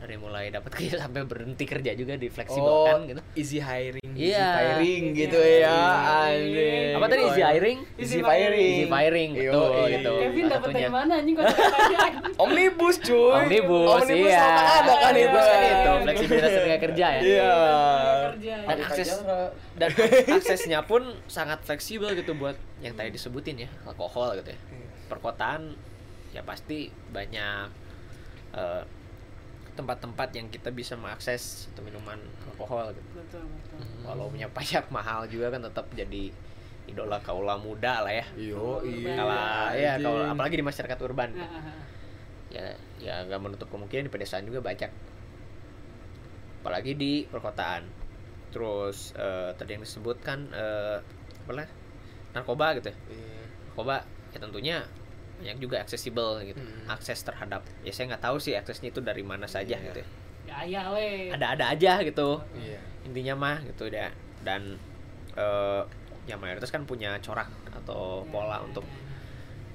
Dari 0.00 0.16
mulai 0.16 0.48
dapat 0.48 0.72
kerja 0.72 0.96
sampai 1.04 1.28
berhenti 1.28 1.68
kerja 1.68 1.92
juga 1.92 2.16
di 2.16 2.26
Oh, 2.26 2.32
fleksibelkan 2.32 2.96
gitu. 3.04 3.20
easy 3.36 3.58
hiring, 3.60 4.10
Iya. 4.16 4.32
easy 4.32 4.40
firing 4.56 5.04
Iya. 5.04 5.18
gitu 5.20 5.38
ya. 5.38 5.52
Iya. 5.60 5.76
Anjing. 6.24 6.92
Apa 6.96 7.06
tadi 7.06 7.22
easy 7.28 7.42
hiring? 7.44 7.78
Easy 8.00 8.18
firing. 8.18 8.72
Easy 8.80 8.86
firing, 8.88 9.30
betul, 9.36 9.72
gitu. 9.92 10.12
Kevin 10.24 10.44
dapat 10.48 10.68
dari 10.72 10.88
mana 10.88 11.12
anjing 11.20 11.34
kok 11.36 11.44
dapat 11.44 12.12
Omnibus 12.42 12.96
cuy. 13.04 13.32
Omnibus, 13.44 13.88
Omnibus 14.00 14.32
iya. 14.32 14.48
ada 14.80 14.94
kan 14.96 15.12
itu. 15.12 15.28
Omnibus 15.28 15.44
kan 15.44 15.60
itu, 15.60 15.92
fleksibilitas 16.08 16.50
tenaga 16.56 16.78
kerja 16.80 17.06
ya. 17.12 17.20
Iya. 17.20 17.54
kerja. 18.32 18.54
Dan 18.64 18.78
akses 18.80 19.08
dan 19.80 19.90
aksesnya 20.32 20.80
pun 20.84 21.02
sangat 21.28 21.60
fleksibel 21.60 22.08
gitu 22.16 22.32
buat 22.34 22.56
yang 22.80 22.96
tadi 22.96 23.12
disebutin 23.12 23.64
ya 23.64 23.70
alkohol 23.84 24.32
gitu 24.40 24.56
ya 24.56 24.60
perkotaan 25.08 25.76
ya 26.32 26.40
pasti 26.40 26.88
banyak 27.12 27.68
eh, 28.56 28.82
tempat-tempat 29.80 30.28
yang 30.32 30.46
kita 30.46 30.68
bisa 30.68 30.94
mengakses 30.94 31.66
atau 31.72 31.80
minuman 31.80 32.20
alkohol 32.46 32.92
gitu 32.92 33.08
Betul, 33.16 33.42
betul. 33.48 33.78
walau 34.04 34.28
punya 34.28 34.46
pajak 34.48 34.86
mahal 34.88 35.24
juga 35.24 35.48
kan 35.48 35.60
tetap 35.62 35.88
jadi 35.90 36.28
idola 36.84 37.18
kaula 37.20 37.56
muda 37.56 38.02
lah 38.02 38.12
ya 38.12 38.26
Yo, 38.36 38.82
iya. 38.82 39.14
kalau 39.14 39.36
ya 39.72 39.92
kalau 39.96 40.12
anjing. 40.20 40.32
apalagi 40.32 40.54
di 40.58 40.64
masyarakat 40.64 40.98
urban 41.00 41.30
Nah, 41.32 41.46
ah, 41.46 41.58
ah. 41.62 41.82
ya 42.50 42.64
ya 42.98 43.14
nggak 43.24 43.40
menutup 43.40 43.68
kemungkinan 43.68 44.06
di 44.06 44.12
pedesaan 44.12 44.44
juga 44.44 44.60
banyak 44.60 44.90
apalagi 46.60 46.92
di 46.92 47.12
perkotaan 47.24 47.88
terus 48.50 49.14
eh, 49.14 49.54
tadi 49.54 49.78
yang 49.78 49.82
disebutkan 49.86 50.50
eh, 50.50 50.98
apa 51.46 51.52
lah 51.54 51.68
narkoba 52.32 52.76
gitu 52.76 52.90
ya 52.90 52.96
Iya. 53.08 53.42
narkoba 53.70 53.96
ya 54.30 54.38
tentunya 54.38 54.76
banyak 55.40 55.56
juga 55.58 55.80
aksesibel 55.80 56.44
gitu 56.44 56.60
Hmm. 56.60 56.84
akses 56.86 57.20
terhadap 57.20 57.64
ya 57.80 57.90
saya 57.90 58.12
nggak 58.12 58.22
tahu 58.22 58.36
sih 58.36 58.52
aksesnya 58.52 58.88
itu 58.88 59.00
dari 59.00 59.20
mana 59.20 59.44
saja 59.44 59.72
Iya. 59.72 59.86
gitu 59.86 60.00
ya 60.00 60.08
ya 60.46 60.58
ya 60.62 60.82
weh 60.90 61.30
ada-ada 61.30 61.64
aja 61.70 61.92
gitu 62.00 62.44
Iya. 62.54 62.80
intinya 63.02 63.34
mah 63.34 63.56
gitu 63.64 63.88
ya 63.88 64.12
dan 64.40 64.76
eh 65.32 65.82
ya 66.24 66.36
mayoritas 66.36 66.68
kan 66.68 66.84
punya 66.84 67.16
corak 67.18 67.48
atau 67.72 68.22
pola 68.26 68.60
untuk 68.60 68.84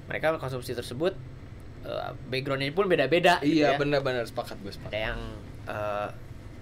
mereka 0.06 0.36
konsumsi 0.36 0.72
tersebut 0.72 1.12
eh, 1.82 2.10
backgroundnya 2.26 2.70
pun 2.70 2.86
beda-beda 2.86 3.38
gitu 3.40 3.60
Iya 3.60 3.74
ya. 3.74 3.78
benar-benar 3.78 4.22
sepakat 4.24 4.58
gue 4.58 4.68
ada 4.68 4.76
sepakat. 4.78 4.94
yang 5.02 5.18
eh, 5.66 6.08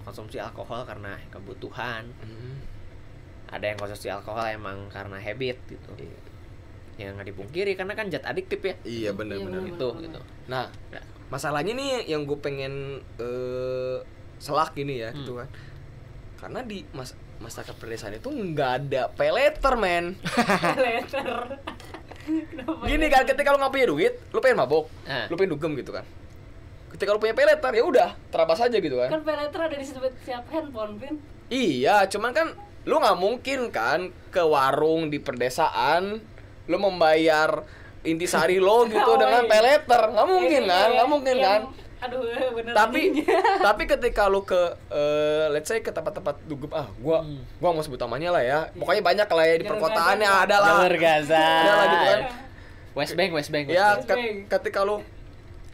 konsumsi 0.01 0.37
alkohol 0.37 0.81
karena 0.83 1.17
kebutuhan 1.29 2.09
Hmm. 2.19 2.57
ada 3.47 3.65
yang 3.67 3.77
konsumsi 3.77 4.05
alkohol 4.07 4.45
emang 4.47 4.89
karena 4.89 5.17
habit 5.17 5.57
gitu 5.67 5.91
Iya. 5.95 6.19
Yang 6.97 7.13
nggak 7.13 7.27
dipungkiri 7.27 7.73
karena 7.73 7.91
kan 7.91 8.07
zat 8.07 8.23
adiktif 8.23 8.59
ya 8.59 8.75
Iya 8.81 9.11
benar-benar. 9.11 9.61
Iya, 9.61 9.71
itu 9.71 9.87
gitu 10.01 10.19
Nah, 10.45 10.71
Ya. 10.89 11.01
masalahnya 11.27 11.71
nih 11.71 12.07
yang 12.07 12.23
gue 12.23 12.37
pengen 12.37 12.73
eh 13.17 13.97
selak 14.37 14.75
ini 14.75 14.99
ya 14.99 15.09
Hmm. 15.09 15.19
gitu 15.19 15.31
kan. 15.35 15.47
Karena 16.37 16.59
di 16.61 16.87
mas 16.89 17.11
masyarakat 17.35 17.75
pedesaan 17.75 18.13
itu 18.13 18.27
nggak 18.27 18.71
ada 18.81 19.01
peleter 19.09 19.73
men. 19.75 20.15
Kenapa 22.25 22.81
Gini 22.83 23.05
letter? 23.05 23.13
kan 23.13 23.23
ketika 23.27 23.49
lu 23.49 23.57
nggak 23.59 23.69
punya 23.71 23.87
duit, 23.87 24.13
lu 24.29 24.39
pengen 24.39 24.57
mabok, 24.57 24.85
Nah. 25.03 25.27
lu 25.27 25.35
pengen 25.35 25.51
dugem 25.51 25.71
gitu 25.75 25.91
kan. 25.91 26.05
Ketika 26.89 27.11
lu 27.11 27.19
punya 27.19 27.35
peleter 27.35 27.71
ya 27.71 27.83
udah 27.83 28.09
terabas 28.31 28.59
aja 28.59 28.73
gitu 28.73 28.95
kan. 28.95 29.09
kan 29.11 29.21
pay 29.21 29.35
letter 29.35 29.59
ada 29.61 29.75
di 29.75 29.83
setiap 29.83 30.43
handphone 30.47 30.95
pin 30.95 31.15
Iya, 31.45 32.07
cuman 32.07 32.31
kan 32.31 32.47
lu 32.81 32.97
nggak 32.97 33.17
mungkin 33.19 33.59
kan 33.69 33.99
ke 34.31 34.41
warung 34.41 35.09
di 35.09 35.19
perdesaan 35.19 36.23
lu 36.65 36.77
membayar 36.77 37.61
intisari 38.01 38.57
lo 38.57 38.85
gitu 38.87 39.01
Oh, 39.03 39.15
dengan 39.15 39.41
iya. 39.41 39.49
peleter 39.49 40.01
nggak 40.07 40.27
mungkin 40.27 40.61
Iya, 40.61 40.71
kan? 40.71 40.77
iya, 40.83 40.93
nggak 40.93 41.09
mungkin 41.09 41.35
yang- 41.35 41.47
kan? 41.47 41.61
aduh 41.97 42.21
bener 42.53 42.73
tapi 42.75 42.99
ininya. 43.09 43.39
tapi 43.67 43.83
ketika 43.87 44.27
lu 44.27 44.43
ke 44.43 44.61
eh, 44.87 45.49
let's 45.49 45.65
say 45.65 45.79
ke 45.79 45.89
tempat-tempat 45.89 46.37
dugem 46.43 46.69
ah 46.71 46.85
gua 46.95 47.19
Hmm. 47.19 47.41
gua 47.57 47.71
mau 47.71 47.81
sebut 47.81 47.97
namanya 47.97 48.29
lah 48.29 48.43
ya. 48.43 48.59
Pokoknya 48.71 49.01
banyak 49.01 49.25
lah 49.27 49.43
ya 49.43 49.55
di 49.55 49.65
perkotaan 49.65 50.17
ya 50.19 50.31
ada 50.39 50.57
lah. 50.59 50.69
Jalur 50.79 50.95
Gaza. 50.95 51.33
Ada 51.63 51.71
lah 51.71 51.85
gitu 51.87 52.05
kan. 52.05 52.19
West 52.93 53.13
Bank 53.15 53.31
West 53.31 53.49
Bank 53.49 53.65
West 53.65 53.75
ya 53.75 53.87
ke- 53.97 54.11
Bank. 54.11 54.35
ketika 54.51 54.79
lu 54.81 55.01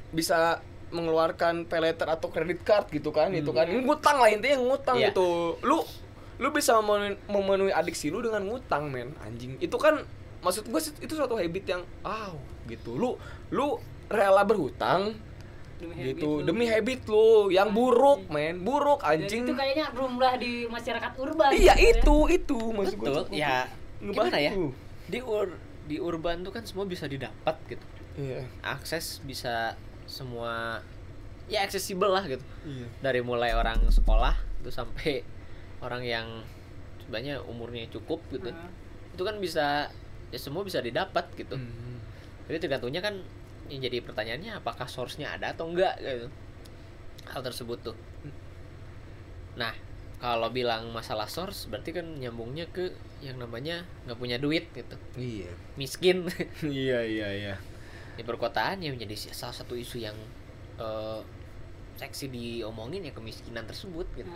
bisa 0.09 0.63
mengeluarkan 0.89 1.65
peleter 1.65 2.03
atau 2.05 2.27
kredit 2.27 2.61
card 2.61 2.87
gitu 2.89 3.09
kan 3.09 3.31
itu 3.31 3.47
kan 3.49 3.63
ngutang 3.65 4.17
lah 4.17 4.27
intinya 4.27 4.59
ngutang 4.61 4.95
Iya. 4.97 5.11
gitu. 5.11 5.55
Lu 5.61 5.83
lu 6.37 6.49
bisa 6.49 6.75
memenuhi, 6.77 7.15
memenuhi 7.25 7.71
adiksi 7.71 8.07
lu 8.07 8.19
dengan 8.19 8.45
ngutang 8.45 8.87
men. 8.87 9.11
Anjing. 9.19 9.55
Itu 9.57 9.75
kan 9.75 9.99
maksud 10.41 10.65
gue 10.65 10.81
itu 10.99 11.13
suatu 11.13 11.37
habit 11.37 11.65
yang 11.65 11.81
wow 12.01 12.33
gitu. 12.65 12.97
Lu 12.97 13.15
lu 13.49 13.77
rela 14.07 14.43
berhutang 14.43 15.15
Demi 15.81 15.97
habit 15.97 16.13
gitu 16.13 16.29
lu. 16.29 16.45
demi 16.45 16.65
habit 16.69 17.01
lu 17.09 17.27
yang 17.49 17.73
buruk 17.73 18.29
men 18.29 18.61
buruk 18.61 19.01
Dan 19.01 19.25
anjing. 19.25 19.43
itu 19.49 19.53
kayaknya 19.57 19.89
rumlah 19.97 20.37
di 20.37 20.69
masyarakat 20.69 21.11
urban 21.17 21.49
iya 21.57 21.73
gitu 21.73 21.89
ya. 21.89 21.93
itu 21.97 22.17
itu 22.29 22.59
maksud 22.69 22.97
tuh. 23.01 23.25
ya. 23.33 23.65
Ngebantu. 23.97 24.13
gimana 24.13 24.37
ya? 24.37 24.51
di 25.09 25.19
ur 25.21 25.47
di 25.89 25.97
urban 25.97 26.45
tuh 26.45 26.53
kan 26.53 26.61
semua 26.69 26.85
bisa 26.85 27.09
didapat 27.09 27.57
gitu. 27.65 27.85
Iya. 28.13 28.45
Akses 28.61 29.25
bisa 29.25 29.73
semua 30.05 30.85
ya 31.49 31.65
aksesibel 31.65 32.13
lah 32.13 32.29
gitu. 32.29 32.45
Iya. 32.61 32.87
Dari 33.01 33.25
mulai 33.25 33.57
orang 33.57 33.81
sekolah 33.89 34.37
itu 34.61 34.69
sampai 34.69 35.25
orang 35.81 36.05
yang 36.05 36.27
sebenarnya 37.01 37.41
umurnya 37.41 37.89
cukup 37.89 38.21
gitu. 38.29 38.53
Nah, 38.53 38.69
itu 39.11 39.21
kan 39.25 39.41
bisa 39.41 39.89
ya 40.31 40.39
semua 40.39 40.63
bisa 40.63 40.79
didapat 40.79 41.27
gitu. 41.35 41.55
Hmm. 41.59 41.99
jadi 42.49 42.67
tergantungnya 42.67 42.99
kan 42.99 43.15
yang 43.71 43.79
jadi 43.79 44.03
pertanyaannya 44.03 44.59
apakah 44.59 44.83
source-nya 44.83 45.31
ada 45.31 45.55
atau 45.55 45.71
enggak 45.71 45.95
gitu. 46.03 46.27
Hal 47.31 47.41
tersebut 47.45 47.79
tuh. 47.79 47.97
Nah 49.55 49.71
kalau 50.19 50.51
bilang 50.51 50.91
masalah 50.91 51.25
source 51.25 51.71
berarti 51.71 51.95
kan 51.95 52.05
nyambungnya 52.19 52.67
ke 52.69 52.91
yang 53.23 53.39
namanya 53.39 53.87
nggak 54.03 54.19
punya 54.19 54.37
duit 54.41 54.67
gitu. 54.75 54.95
Iya. 55.15 55.51
Miskin. 55.79 56.27
Iya 56.67 56.99
iya 57.07 57.29
iya. 57.31 57.55
Di 58.19 58.27
perkotaan 58.27 58.83
yang 58.83 58.99
menjadi 58.99 59.31
salah 59.31 59.55
satu 59.55 59.79
isu 59.79 60.03
yang 60.03 60.17
eh, 60.75 61.21
seksi 61.95 62.27
diomongin 62.27 63.07
ya 63.07 63.13
kemiskinan 63.15 63.63
tersebut 63.63 64.09
gitu. 64.19 64.29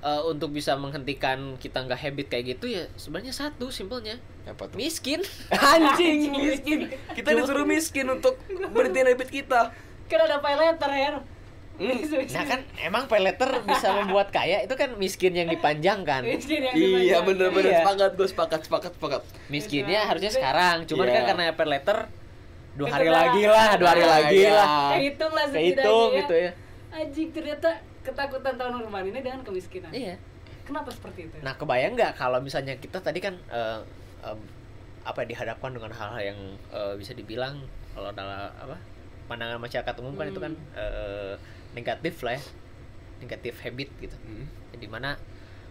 Eh, 0.00 0.22
untuk 0.24 0.56
bisa 0.56 0.72
menghentikan 0.80 1.60
kita 1.60 1.84
nggak 1.84 2.00
habit 2.00 2.26
kayak 2.32 2.56
gitu 2.56 2.72
ya 2.72 2.88
sebenarnya 2.96 3.36
satu 3.36 3.68
simpelnya 3.68 4.16
apa 4.46 4.62
tuh? 4.66 4.76
Miskin. 4.76 5.20
Anjing 5.74 6.32
miskin. 6.32 6.78
Kita 7.12 7.30
disuruh 7.34 7.66
miskin 7.66 8.06
untuk 8.08 8.38
berhentiin 8.48 9.12
habit 9.12 9.28
kita. 9.28 9.74
Kan 10.06 10.20
ada 10.24 10.38
pay 10.38 10.56
letter 10.56 10.90
ya 10.90 11.12
nah 12.36 12.44
kan 12.44 12.60
emang 12.76 13.08
pay 13.08 13.24
letter 13.24 13.64
bisa 13.64 13.88
membuat 13.96 14.28
kaya 14.28 14.60
itu 14.60 14.74
kan 14.76 15.00
miskin 15.00 15.32
yang 15.32 15.48
dipanjangkan. 15.48 16.28
Miskin 16.28 16.60
yang 16.60 16.74
iya 16.76 17.24
bener-bener. 17.24 17.72
Iya. 17.72 17.80
sepakat 17.80 18.10
gue 18.20 18.28
sepakat 18.28 18.60
sepakat 18.68 18.92
sepakat. 19.00 19.22
Miskinnya 19.48 20.04
harusnya 20.04 20.28
sekarang 20.28 20.84
cuman 20.84 21.08
Iya. 21.08 21.14
kan 21.16 21.22
karena 21.32 21.44
pay 21.56 21.64
letter 21.64 21.98
dua 22.76 22.88
hari 22.92 23.08
dah. 23.08 23.14
lagi 23.16 23.42
lah 23.48 23.68
dua 23.80 23.88
hari 23.96 24.04
Nah, 24.04 24.12
lagi 24.12 24.40
iya. 24.44 24.52
lah. 24.52 24.68
Kehitung 24.92 25.32
lah 25.32 25.44
kehitung 25.48 26.08
ya. 26.12 26.18
gitu 26.20 26.34
ya. 26.36 26.50
Anjing 26.90 27.28
ternyata 27.32 27.70
ketakutan 28.04 28.54
tahun 28.60 28.72
urban 28.84 29.04
ini 29.08 29.18
dengan 29.24 29.40
kemiskinan. 29.40 29.88
Iya. 29.88 30.14
Kenapa 30.68 30.92
seperti 30.92 31.32
itu? 31.32 31.36
Nah, 31.40 31.56
kebayang 31.56 31.96
nggak 31.96 32.12
kalau 32.14 32.38
misalnya 32.44 32.76
kita 32.76 33.00
tadi 33.00 33.24
kan 33.24 33.40
eh, 33.48 33.80
em, 34.24 34.40
apa 35.00 35.24
dihadapkan 35.24 35.72
dengan 35.72 35.92
hal-hal 35.92 36.20
yang 36.34 36.40
eh, 36.72 36.94
bisa 37.00 37.16
dibilang 37.16 37.64
kalau 37.96 38.12
dalam 38.12 38.52
apa 38.54 38.76
pandangan 39.26 39.62
masyarakat 39.62 39.94
umum 40.02 40.14
kan 40.18 40.26
itu 40.28 40.40
kan 40.42 40.52
eh, 40.74 41.34
negatif 41.72 42.20
lah 42.26 42.34
ya, 42.36 42.42
negatif 43.22 43.54
habit 43.62 43.90
gitu. 44.02 44.16
Hmm. 44.26 44.46
Jadi 44.74 44.86
mana 44.90 45.14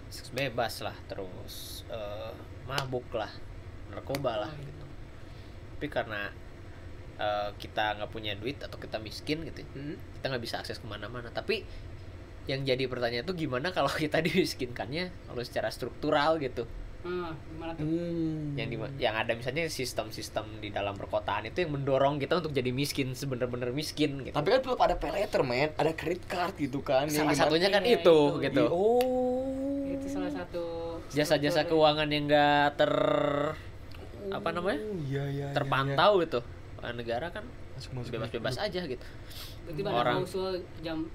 seks 0.10 0.34
bebas 0.34 0.82
lah, 0.82 0.96
terus 1.06 1.84
eh, 1.92 2.34
mabuk 2.66 3.06
lah, 3.14 3.30
narkoba 3.92 4.48
lah. 4.48 4.52
Oh, 4.52 4.64
Gitu. 4.64 4.86
Tapi 5.78 5.88
karena 5.92 6.32
eh, 7.20 7.50
kita 7.60 8.00
nggak 8.00 8.12
punya 8.12 8.34
duit 8.40 8.58
atau 8.64 8.80
kita 8.80 8.98
miskin 8.98 9.44
gitu, 9.44 9.62
Hmm. 9.76 10.00
kita 10.18 10.32
nggak 10.32 10.44
bisa 10.44 10.64
akses 10.64 10.80
ke 10.80 10.88
mana-mana. 10.88 11.30
Tapi 11.30 11.68
yang 12.50 12.66
jadi 12.66 12.90
pertanyaan 12.90 13.30
tuh 13.30 13.38
gimana 13.38 13.70
kalau 13.70 13.92
kita 14.08 14.24
dimiskinkannya 14.26 15.30
kalau 15.30 15.42
secara 15.46 15.70
struktural 15.70 16.42
gitu 16.42 16.66
Hmm, 17.00 17.32
tuh? 17.80 17.86
Hmm. 17.88 18.60
yang 18.60 18.68
di, 18.68 18.76
yang 19.00 19.16
ada 19.16 19.32
misalnya 19.32 19.72
sistem-sistem 19.72 20.60
di 20.60 20.68
dalam 20.68 21.00
perkotaan 21.00 21.48
itu 21.48 21.64
yang 21.64 21.72
mendorong 21.72 22.20
kita 22.20 22.44
untuk 22.44 22.52
jadi 22.52 22.76
miskin 22.76 23.16
sebener-bener 23.16 23.72
miskin 23.72 24.20
gitu. 24.22 24.36
Tapi 24.36 24.48
kan 24.52 24.60
tetap 24.60 24.82
ada 24.84 24.96
pay 25.00 25.12
letter 25.16 25.48
men. 25.48 25.72
Ada 25.80 25.96
credit 25.96 26.28
card 26.28 26.60
gitu 26.60 26.84
kan 26.84 27.08
yang 27.08 27.32
salah 27.32 27.36
satunya 27.40 27.72
kan 27.72 27.88
Iya, 27.88 28.04
itu, 28.04 28.20
itu. 28.36 28.44
gitu. 28.44 28.64
Oh. 28.68 29.88
Itu 29.88 30.06
salah 30.12 30.32
satu 30.32 30.64
jasa-jasa 31.10 31.64
keuangan 31.66 32.08
yang 32.12 32.28
enggak 32.28 32.76
ter 32.76 32.92
apa 34.30 34.50
namanya? 34.52 34.80
Oh, 34.84 35.00
iya, 35.08 35.24
iya, 35.32 35.46
iya, 35.50 35.56
terpantau 35.56 36.20
gitu. 36.20 36.40
Orang 36.84 36.96
negara 37.00 37.28
kan 37.32 37.44
iya. 37.80 38.12
Bebas-bebas 38.12 38.60
aja 38.60 38.82
gitu. 38.84 39.06
Berarti 39.66 39.82
Orang- 39.88 40.28
klausul 40.28 40.68
jam 40.84 41.08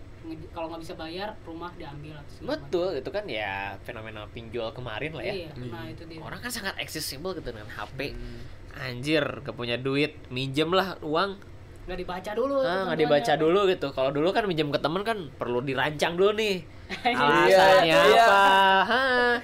kalau 0.57 0.67
nggak 0.73 0.81
bisa 0.81 0.95
bayar 0.97 1.37
rumah 1.45 1.69
diambil 1.77 2.17
atau 2.17 2.49
betul 2.49 2.89
itu 2.97 3.11
kan 3.13 3.25
ya 3.29 3.77
fenomena 3.85 4.25
pinjol 4.33 4.73
kemarin 4.73 5.13
lah 5.13 5.25
ya. 5.25 5.35
Iya 5.35 5.49
nah 5.69 5.85
itu 5.85 6.03
dia. 6.09 6.19
Orang 6.25 6.41
kan 6.41 6.49
sangat 6.49 6.75
accessible 6.81 7.37
gitu 7.37 7.53
dengan 7.53 7.69
HP 7.69 8.17
Hmm. 8.17 8.41
anjir 8.75 9.23
gak 9.45 9.55
punya 9.55 9.77
duit 9.77 10.17
minjem 10.33 10.73
lah 10.73 10.97
uang. 11.05 11.37
Nggak 11.85 11.99
dibaca 12.01 12.31
dulu 12.33 12.55
ah 12.59 12.65
nggak 12.65 12.73
ketentuannya. 12.97 13.01
dibaca 13.05 13.33
dulu 13.37 13.61
gitu. 13.69 13.87
Kalau 13.93 14.11
dulu 14.11 14.29
kan 14.33 14.45
minjem 14.49 14.69
ke 14.73 14.81
temen 14.81 15.03
kan 15.05 15.19
perlu 15.37 15.61
dirancang 15.61 16.17
dulu 16.17 16.33
nih. 16.35 16.57
Iya, 17.05 17.17
alasannya 17.17 17.97
iya. 17.97 18.25
apa? 18.25 18.41
Hah. 18.85 19.37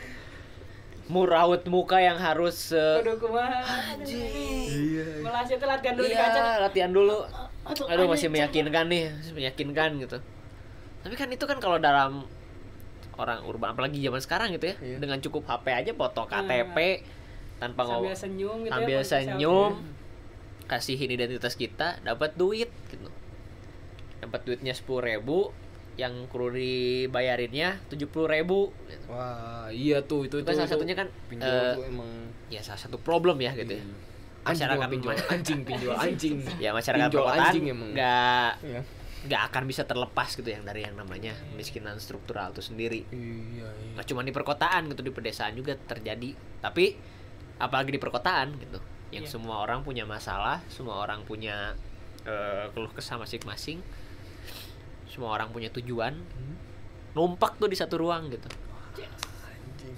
muraut 1.11 1.67
muka 1.67 1.99
yang 1.99 2.15
harus 2.15 2.71
eh, 2.71 3.03
Aduh 3.03 3.19
kumaha 3.19 3.67
iya 3.99 5.03
Melas 5.19 5.51
itu 5.51 5.65
latihan 5.67 5.99
dulu 5.99 6.07
di 6.07 6.15
kaca 6.15 6.39
iya 6.39 6.63
latihan 6.63 6.91
dulu. 6.95 7.27
Aduh, 7.67 7.85
aduh 7.91 8.07
masih 8.07 8.31
meyakinkan 8.31 8.87
nih 8.87 9.11
masih 9.11 9.35
meyakinkan 9.35 9.91
gitu 9.99 10.23
tapi 11.01 11.15
kan 11.15 11.29
itu 11.29 11.43
kan 11.43 11.57
kalau 11.57 11.77
dalam 11.77 12.25
orang 13.15 13.41
urban 13.43 13.71
apalagi 13.71 13.99
zaman 13.99 14.19
sekarang 14.19 14.49
gitu 14.53 14.67
ya 14.67 14.77
Iya. 14.79 14.97
dengan 14.99 15.19
cukup 15.19 15.45
HP 15.45 15.67
aja 15.69 15.93
foto 15.93 16.25
KTP 16.25 16.77
tanpa 17.59 17.83
sambil 17.83 17.93
ngomong 18.03 18.15
senyum 18.15 18.59
gitu 18.63 18.73
sambil 18.73 18.99
ya, 18.99 19.05
senyum 19.05 19.73
selfie. 19.75 20.67
kasihin 20.67 21.11
identitas 21.11 21.55
kita 21.55 22.01
dapat 22.01 22.33
duit 22.35 22.73
gitu 22.87 23.09
dapat 24.19 24.41
duitnya 24.43 24.73
sepuluh 24.73 25.03
ribu 25.03 25.53
yang 25.95 26.25
kru 26.27 26.49
dibayarinnya 26.49 27.77
tujuh 27.87 28.07
puluh 28.07 28.29
ribu 28.31 28.73
gitu. 28.87 29.05
wah 29.07 29.69
iya 29.69 30.01
tuh 30.01 30.25
itu 30.25 30.37
Itu 30.37 30.47
kan 30.47 30.55
salah 30.55 30.65
itu. 30.67 30.75
satunya 30.75 30.95
kan 30.95 31.09
pinjol 31.27 31.49
eh, 31.51 31.75
tuh 31.75 31.85
emang 31.87 32.11
ya 32.49 32.61
salah 32.61 32.81
satu 32.81 32.97
problem 32.99 33.37
ya 33.39 33.53
gitu 33.55 33.75
ya 33.75 33.85
Iya. 34.41 34.49
Anjing 34.49 34.57
masyarakat 34.57 34.89
pinjol 34.89 35.13
anjing 35.29 35.61
pinjol 35.63 35.93
anjing 36.01 36.37
ya 36.57 36.71
masyarakat 36.73 37.05
Pinjol 37.07 37.27
anjing 37.29 37.65
emang. 37.67 37.91
nggak 37.93 38.51
Iya. 38.63 38.81
Nggak 39.21 39.43
akan 39.53 39.63
bisa 39.65 39.85
terlepas 39.85 40.33
gitu 40.33 40.47
yang 40.47 40.65
dari 40.65 40.81
yang 40.81 40.97
namanya 40.97 41.37
kemiskinan 41.53 42.01
struktural 42.01 42.51
itu 42.51 42.63
sendiri. 42.63 43.05
Iya 43.09 43.69
iya. 43.69 43.69
Nggak 43.95 44.07
cuma 44.09 44.25
di 44.25 44.33
perkotaan 44.33 44.89
gitu 44.89 45.01
di 45.01 45.13
pedesaan 45.13 45.53
juga 45.53 45.77
terjadi. 45.77 46.33
Tapi 46.59 46.97
apalagi 47.57 47.93
di 47.93 48.01
perkotaan 48.01 48.57
gitu 48.57 48.81
yang 49.11 49.27
Iya. 49.27 49.33
semua 49.33 49.61
orang 49.61 49.83
punya 49.83 50.07
masalah 50.07 50.65
semua 50.67 50.97
orang 50.99 51.21
punya 51.25 51.77
eh, 52.23 52.69
keluh 52.71 52.89
kesah 52.89 53.17
masing-masing 53.17 53.81
semua 55.05 55.35
orang 55.35 55.51
punya 55.51 55.69
tujuan 55.71 56.15
Hmm. 56.15 56.57
numpak 57.13 57.57
tuh 57.57 57.67
di 57.67 57.75
satu 57.75 57.99
ruang 57.99 58.29
gitu 58.29 58.47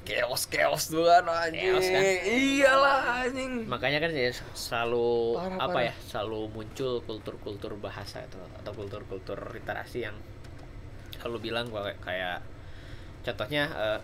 chaos 0.03 0.51
chaos 0.51 0.91
tuh 0.91 1.07
kan 1.07 1.23
anjing 1.25 1.71
Chaos 1.71 1.87
kan? 1.87 2.03
iyalah 2.27 3.01
anjing 3.23 3.53
makanya 3.71 4.03
kan 4.03 4.11
ya 4.11 4.35
selalu 4.53 5.39
Parah, 5.39 5.59
apa 5.63 5.71
parah. 5.71 5.83
ya 5.87 5.95
selalu 6.11 6.41
muncul 6.51 6.93
kultur-kultur 7.07 7.73
bahasa 7.79 8.19
itu 8.21 8.37
atau 8.59 8.73
kultur-kultur 8.75 9.39
literasi 9.55 10.11
yang 10.11 10.17
selalu 11.23 11.39
bilang 11.51 11.71
bahwa 11.71 11.95
kayak 12.03 12.43
contohnya 13.23 13.71
eh, 13.71 13.99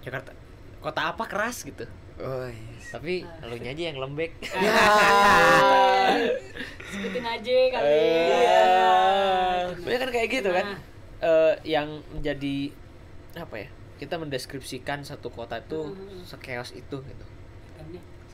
Jakarta 0.00 0.32
kota 0.80 1.12
apa 1.12 1.24
keras 1.28 1.68
gitu 1.68 1.84
oh, 2.16 2.48
yes. 2.48 2.88
tapi 2.88 3.20
lu 3.44 3.60
aja 3.60 3.82
yang 3.92 4.00
lembek 4.00 4.32
sebutin 6.90 7.24
aja 7.24 7.56
kali 7.70 7.86
Iya. 7.86 8.38
ya. 8.40 8.62
Banyak 9.78 10.00
kan 10.00 10.10
kayak 10.10 10.28
gitu 10.32 10.50
kan 10.50 10.66
Nah. 10.66 10.78
Eh, 11.20 11.54
yang 11.68 12.00
menjadi 12.16 12.72
apa 13.36 13.54
ya 13.60 13.68
kita 14.00 14.16
mendeskripsikan 14.16 15.04
satu 15.04 15.28
kota 15.28 15.60
itu 15.60 15.92
Mhm. 15.92 16.24
sekeos 16.24 16.72
itu 16.72 16.96
gitu 17.04 17.24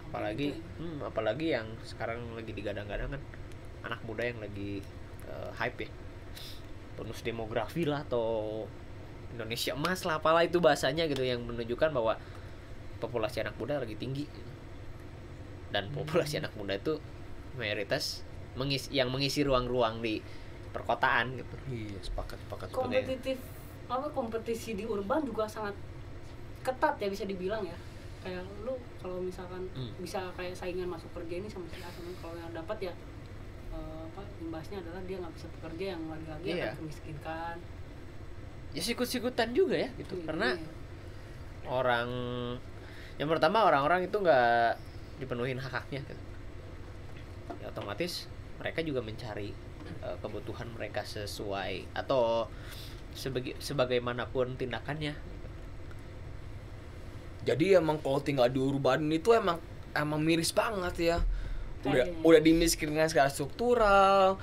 apalagi 0.06 0.54
gitu 0.54 0.62
ya. 0.62 0.78
hmm, 0.80 0.98
apalagi 1.02 1.46
yang 1.50 1.66
sekarang 1.82 2.22
lagi 2.32 2.54
digadang-gadang 2.54 3.10
kan 3.10 3.22
anak 3.82 4.00
muda 4.06 4.22
yang 4.22 4.38
lagi 4.38 4.78
eh, 5.26 5.50
hype 5.58 5.82
ya 5.82 5.90
bonus 6.94 7.20
demografi 7.20 7.82
lah 7.82 8.06
atau 8.06 8.64
Indonesia 9.34 9.74
emas 9.74 10.06
lah 10.06 10.22
apalah 10.22 10.46
itu 10.46 10.62
bahasanya 10.62 11.10
gitu 11.10 11.20
yang 11.20 11.42
menunjukkan 11.42 11.90
bahwa 11.90 12.14
populasi 13.02 13.42
anak 13.42 13.58
muda 13.58 13.76
lagi 13.76 13.98
tinggi 13.98 14.24
gitu. 14.24 14.50
dan 15.74 15.90
populasi 15.92 16.38
anak 16.40 16.54
muda 16.56 16.78
itu 16.78 16.96
mayoritas 17.58 18.22
mengisi 18.54 18.88
yang 18.94 19.12
mengisi 19.12 19.44
ruang-ruang 19.44 20.00
di 20.00 20.22
perkotaan 20.72 21.36
gitu 21.36 21.56
iya 21.68 21.98
sepakat 22.00 22.38
sepakat 22.46 22.68
sepakat. 22.70 22.70
kompetitif 22.72 23.36
apa 23.86 24.06
kompetisi 24.10 24.74
di 24.74 24.82
urban 24.82 25.22
juga 25.22 25.46
sangat 25.46 25.74
ketat 26.60 26.98
ya 26.98 27.06
bisa 27.06 27.22
dibilang 27.22 27.62
ya 27.62 27.76
kayak 28.20 28.42
lu 28.62 28.74
kalau 28.98 29.22
misalkan 29.22 29.62
Hmm. 29.70 29.94
bisa 29.96 30.18
kayak 30.34 30.50
saingan 30.52 30.90
masuk 30.90 31.06
kerja 31.14 31.38
ini 31.38 31.46
sama 31.46 31.62
si 31.70 31.78
A 31.78 31.86
sama 31.86 32.10
kalau 32.18 32.34
yang 32.34 32.50
dapat 32.52 32.90
ya 32.90 32.94
eh, 33.70 34.02
apa 34.02 34.22
imbasnya 34.40 34.82
adalah 34.82 34.98
dia 35.04 35.16
nggak 35.16 35.30
bisa 35.32 35.46
bekerja 35.54 35.84
yang 35.94 36.02
lagi-lagi 36.06 36.48
Iya. 36.48 36.64
akan 36.66 36.76
kemiskinkan 36.80 37.56
ya 38.72 38.82
sikut-sikutan 38.82 39.48
juga 39.50 39.76
ya 39.78 39.88
gitu 39.94 40.18
Iya, 40.18 40.24
karena 40.26 40.48
iya. 40.52 40.68
orang 41.64 42.08
yang 43.16 43.28
pertama 43.30 43.62
orang-orang 43.62 44.04
itu 44.04 44.16
nggak 44.18 44.74
dipenuhin 45.16 45.56
hak-haknya 45.56 46.04
gitu. 46.04 46.20
Ya, 47.56 47.70
otomatis 47.70 48.26
mereka 48.58 48.82
juga 48.82 49.00
mencari 49.00 49.54
eh, 50.02 50.16
kebutuhan 50.18 50.66
mereka 50.74 51.00
sesuai 51.00 51.94
atau 51.94 52.50
sebagai 53.16 53.56
sebagaimanapun 53.58 54.54
tindakannya. 54.60 55.16
Jadi 57.46 57.78
emang 57.78 58.02
kalau 58.02 58.20
tinggal 58.20 58.50
di 58.50 58.60
urban 58.60 59.06
itu 59.08 59.32
emang 59.32 59.56
emang 59.96 60.20
miris 60.20 60.52
banget 60.52 60.94
ya. 61.00 61.18
Udah 61.86 62.04
Kayaknya. 62.04 62.22
udah 62.26 62.40
dimiskinkan 62.42 63.06
secara 63.08 63.30
struktural 63.30 64.36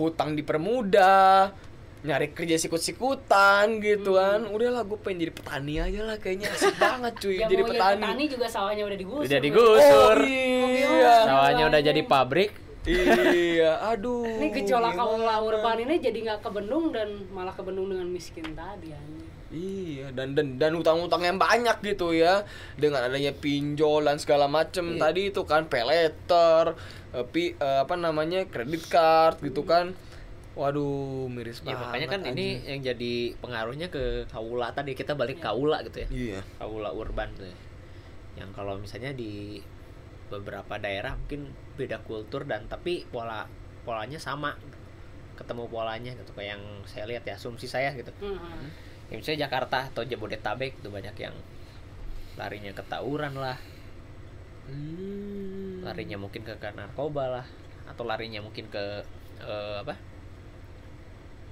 hutang 0.00 0.32
dipermudah 0.32 1.52
nyari 2.00 2.32
kerja 2.32 2.56
sikut-sikutan 2.56 3.84
gitu 3.84 4.16
kan. 4.16 4.48
Udahlah 4.48 4.88
gue 4.88 4.96
pengen 5.04 5.28
jadi 5.28 5.32
petani 5.36 5.74
aja 5.76 6.00
lah 6.08 6.16
kayaknya. 6.16 6.48
Asik 6.48 6.80
banget 6.80 7.12
cuy 7.20 7.36
ya 7.36 7.44
jadi 7.44 7.44
mau 7.44 7.52
jadi 7.52 7.62
petani, 7.68 8.00
petani 8.00 8.24
juga 8.32 8.46
sawahnya 8.48 8.82
udah 8.88 8.98
digusur. 8.98 9.28
Udah 9.28 9.40
digusur. 9.44 10.16
Oh 10.16 10.28
iya. 10.72 11.16
Sawahnya. 11.28 11.64
udah 11.68 11.80
jadi 11.84 12.02
pabrik 12.08 12.69
iya 12.84 13.76
aduh 13.90 14.24
ini 14.24 14.48
gejolak 14.54 14.94
kaula 14.94 15.36
urban 15.38 15.80
ini 15.80 15.98
jadi 15.98 16.18
nggak 16.22 16.40
kebendung 16.40 16.90
dan 16.90 17.08
malah 17.28 17.52
kebendung 17.52 17.88
dengan 17.88 18.06
miskin 18.06 18.46
tadi 18.50 18.90
anjing. 18.90 19.28
Iya 19.50 20.14
dan 20.14 20.32
dan 20.32 20.56
dan 20.56 20.72
utang-utang 20.72 21.20
yang 21.20 21.34
banyak 21.34 21.74
gitu 21.82 22.14
ya 22.14 22.46
dengan 22.74 23.02
adanya 23.02 23.34
pinjol 23.34 24.06
dan 24.06 24.16
segala 24.16 24.46
macem 24.46 24.94
Iya. 24.94 25.00
tadi 25.02 25.22
itu 25.28 25.42
kan 25.42 25.66
peleter, 25.66 26.78
eh, 27.10 27.26
pi, 27.26 27.52
eh, 27.52 27.78
apa 27.82 27.98
namanya 27.98 28.46
kredit 28.46 28.86
card 28.86 29.42
gitu 29.42 29.66
kan, 29.66 29.90
waduh 30.54 31.26
miris 31.26 31.60
ya 31.60 31.74
banget. 31.74 31.82
makanya 31.82 32.06
kan 32.06 32.20
ini 32.22 32.30
anjing. 32.30 32.54
yang 32.62 32.80
jadi 32.86 33.14
pengaruhnya 33.38 33.88
ke 33.88 34.02
kaula 34.30 34.70
tadi 34.70 34.94
kita 34.94 35.18
balik 35.18 35.42
kaula 35.42 35.82
gitu 35.82 35.98
ya 35.98 36.08
Iya. 36.08 36.40
kaula 36.56 36.94
urban 36.94 37.34
tuh 37.34 37.44
ya. 37.44 37.56
yang 38.38 38.54
kalau 38.54 38.78
misalnya 38.78 39.10
di 39.10 39.58
beberapa 40.30 40.78
daerah 40.78 41.18
mungkin 41.18 41.50
beda 41.74 42.00
kultur 42.06 42.46
dan 42.46 42.70
tapi 42.70 43.04
pola 43.10 43.44
polanya 43.82 44.16
sama. 44.16 44.54
Ketemu 45.34 45.66
polanya 45.72 46.12
gitu 46.14 46.32
kayak 46.36 46.56
yang 46.56 46.62
saya 46.86 47.04
lihat 47.10 47.26
ya 47.26 47.34
asumsi 47.34 47.66
saya 47.66 47.90
gitu. 47.98 48.12
Hmm. 48.22 48.70
ya 49.10 49.18
misalnya 49.18 49.50
Jakarta 49.50 49.90
atau 49.90 50.06
Jabodetabek 50.06 50.78
itu 50.78 50.86
banyak 50.86 51.16
yang 51.18 51.34
larinya 52.38 52.70
ke 52.70 52.82
tawuran 52.86 53.34
lah. 53.34 53.58
Hmm. 54.70 55.82
larinya 55.82 56.14
mungkin 56.14 56.46
ke 56.46 56.54
ke 56.62 56.70
narkoba 56.70 57.42
lah 57.42 57.46
atau 57.90 58.06
larinya 58.06 58.38
mungkin 58.38 58.70
ke 58.70 59.02
eh, 59.42 59.76
apa? 59.82 59.98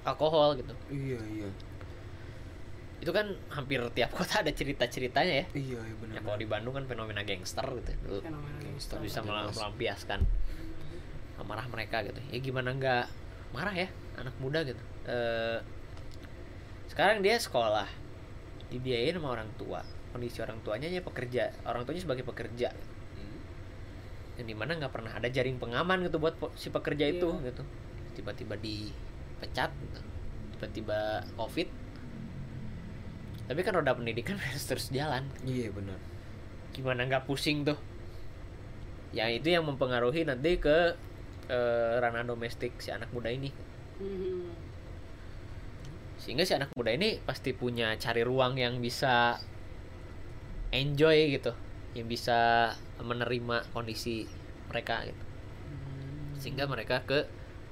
Alkohol 0.07 0.55
gitu. 0.55 0.71
Iya 0.87 1.19
iya 1.27 1.68
itu 2.99 3.11
kan 3.11 3.25
hampir 3.49 3.79
tiap 3.95 4.11
kota 4.17 4.43
ada 4.43 4.51
cerita 4.51 4.83
ceritanya 4.85 5.43
ya. 5.43 5.45
Iya 5.55 5.79
iya 5.79 5.95
benar. 5.97 6.13
ya 6.15 6.21
kalau 6.21 6.37
di 6.37 6.47
Bandung 6.47 6.73
kan 6.75 6.83
fenomena 6.83 7.23
gangster 7.23 7.63
gitu 7.79 7.91
dulu 8.03 8.19
Fenomena 8.21 8.59
gangster 8.59 8.97
bisa 8.99 9.19
melampiaskan 9.23 10.19
amarah 11.39 11.65
mereka 11.71 12.03
gitu. 12.03 12.19
Ya 12.29 12.39
gimana 12.39 12.75
nggak 12.75 13.05
marah 13.55 13.71
ya 13.73 13.87
anak 14.19 14.35
muda 14.37 14.67
gitu. 14.67 14.83
Eh, 15.07 15.59
sekarang 16.91 17.23
dia 17.23 17.39
sekolah 17.39 17.87
dibiayain 18.67 19.15
sama 19.15 19.31
orang 19.31 19.49
tua. 19.55 19.79
Kondisi 20.11 20.41
orang 20.41 20.59
tuanya 20.61 20.89
ya 20.89 20.99
pekerja 20.99 21.53
orang 21.63 21.87
tuanya 21.87 22.01
sebagai 22.03 22.27
pekerja. 22.27 22.73
Hmm. 23.15 23.39
yang 24.35 24.47
di 24.47 24.55
mana 24.55 24.75
nggak 24.75 24.91
pernah 24.91 25.11
ada 25.11 25.27
jaring 25.27 25.55
pengaman 25.55 26.03
gitu 26.03 26.19
buat 26.19 26.35
si 26.55 26.67
pekerja 26.67 27.07
itu 27.07 27.29
Iya. 27.31 27.47
gitu. 27.55 27.63
Tiba-tiba 28.19 28.59
dipecat 28.59 29.71
gitu. 29.71 29.99
tiba-tiba 30.59 31.23
covid 31.39 31.71
tapi 33.49 33.59
kan 33.59 33.73
roda 33.73 33.91
pendidikan 33.91 34.37
harus 34.45 34.63
terus 34.63 34.87
jalan 34.89 35.25
Iya 35.41 35.73
benar. 35.73 35.97
gimana 36.69 37.03
nggak 37.03 37.25
pusing 37.25 37.65
tuh 37.65 37.75
ya 39.09 39.25
itu 39.25 39.49
yang 39.49 39.65
mempengaruhi 39.65 40.21
nanti 40.21 40.55
ke 40.55 40.93
eh, 41.49 41.93
ranah 41.97 42.21
domestik 42.23 42.77
si 42.77 42.89
anak 42.89 43.09
muda 43.09 43.27
ini 43.27 43.49
Hmm. 43.99 44.47
sehingga 46.15 46.47
si 46.47 46.55
anak 46.55 46.71
muda 46.71 46.87
ini 46.89 47.19
pasti 47.19 47.51
punya 47.51 47.91
cari 47.95 48.23
ruang 48.23 48.55
yang 48.55 48.79
bisa 48.79 49.35
enjoy 50.71 51.35
gitu 51.35 51.51
yang 51.91 52.07
bisa 52.07 52.71
menerima 52.95 53.67
kondisi 53.71 54.23
mereka 54.69 55.03
gitu 55.03 55.23
sehingga 56.37 56.63
mereka 56.63 57.03
ke 57.03 57.27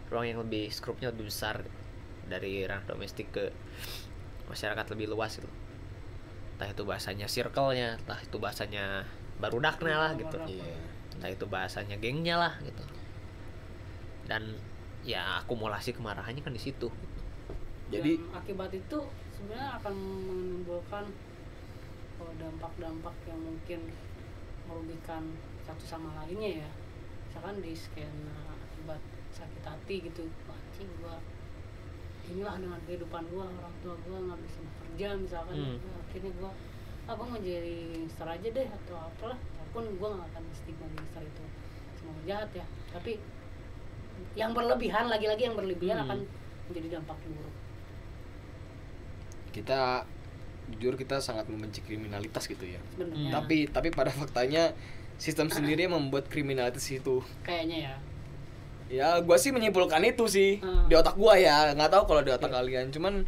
ruang 0.09 0.27
yang 0.27 0.39
lebih 0.41 0.67
skrupnya 0.67 1.15
lebih 1.15 1.31
besar 1.31 1.63
gitu. 1.63 1.79
dari 2.27 2.67
ranah 2.67 2.83
domestik 2.83 3.31
ke 3.31 3.47
masyarakat 4.47 4.83
lebih 4.91 5.07
luas 5.07 5.39
gitu 5.39 5.47
entah 6.57 6.73
itu 6.73 6.81
bahasanya 6.81 7.29
circle-nya 7.29 8.01
entah 8.01 8.17
itu 8.17 8.41
bahasanya 8.41 9.05
barudaknya 9.37 9.93
lah 9.93 10.11
gitu. 10.17 10.37
Iya. 10.49 10.73
entah 11.13 11.29
itu 11.29 11.45
bahasanya 11.45 12.01
gengnya 12.01 12.35
lah 12.41 12.53
gitu. 12.65 12.81
Dan 14.25 14.57
ya 15.05 15.39
akumulasi 15.45 15.93
kemarahannya 15.93 16.41
kan 16.43 16.51
di 16.51 16.59
situ 16.59 16.89
Jadi 17.87 18.19
Dan 18.19 18.35
akibat 18.35 18.73
itu 18.73 18.99
sebenarnya 19.31 19.79
akan 19.79 19.93
menimbulkan 20.27 21.05
oh, 22.19 22.33
dampak-dampak 22.41 23.15
yang 23.29 23.39
mungkin 23.39 23.79
merugikan 24.67 25.23
satu 25.63 25.85
sama 25.85 26.09
lainnya 26.19 26.65
ya. 26.65 26.69
Misalkan 27.29 27.61
di 27.63 27.71
skena 27.77 28.57
akibat 28.65 28.99
sakit 29.31 29.63
hati 29.63 29.95
gitu 30.09 30.25
anjing 30.49 30.89
gua 30.99 31.21
inilah 32.27 32.55
dengan 32.57 32.79
kehidupan 32.83 33.23
gua 33.31 33.45
orang 33.47 33.75
tua 33.79 33.95
gua 34.03 34.17
nggak 34.21 34.39
bisa 34.43 34.59
bekerja 34.61 35.07
misalkan 35.15 35.55
Hmm. 35.55 35.77
Ya, 35.79 35.93
akhirnya 36.01 36.31
gua 36.37 36.51
ah 37.07 37.13
gua 37.15 37.25
mau 37.25 37.39
jadi 37.39 37.75
gangster 37.95 38.27
aja 38.27 38.47
deh 38.51 38.67
atau 38.67 38.95
apalah. 38.99 39.39
Walaupun 39.39 39.83
gua 39.95 40.09
nggak 40.15 40.27
akan 40.31 40.43
stigma 40.51 40.87
gangster 40.91 41.23
itu 41.23 41.43
semua 41.95 42.15
jahat 42.25 42.49
ya. 42.51 42.65
Tapi 42.91 43.11
yang 44.33 44.51
berlebihan 44.51 45.07
lagi-lagi 45.07 45.43
yang 45.45 45.55
berlebihan 45.55 45.97
Hmm. 45.97 46.05
akan 46.09 46.19
menjadi 46.67 46.87
dampak 46.99 47.17
buruk. 47.23 47.55
Kita 49.53 50.03
jujur 50.67 50.99
kita 50.99 51.23
sangat 51.23 51.47
membenci 51.47 51.79
kriminalitas 51.79 52.43
gitu 52.45 52.67
ya. 52.67 52.81
sebenarnya. 52.91 53.31
Tapi 53.31 53.57
tapi 53.71 53.87
pada 53.89 54.11
faktanya 54.11 54.75
sistem 55.17 55.47
sendiri 55.47 55.87
yang 55.87 55.95
membuat 55.95 56.27
kriminalitas 56.27 56.83
itu. 56.91 57.23
Kayaknya 57.41 57.77
ya 57.89 57.95
ya 58.87 59.19
gue 59.19 59.37
sih 59.39 59.51
menyimpulkan 59.51 59.99
itu 60.07 60.25
sih. 60.27 60.59
Hmm. 60.63 60.87
di 60.87 60.95
otak 60.95 61.19
gue 61.19 61.33
ya 61.43 61.75
nggak 61.75 61.91
tahu 61.91 62.03
kalau 62.07 62.21
di 62.23 62.31
otak 62.31 62.51
kalian. 62.51 62.91
Cuman 62.91 63.27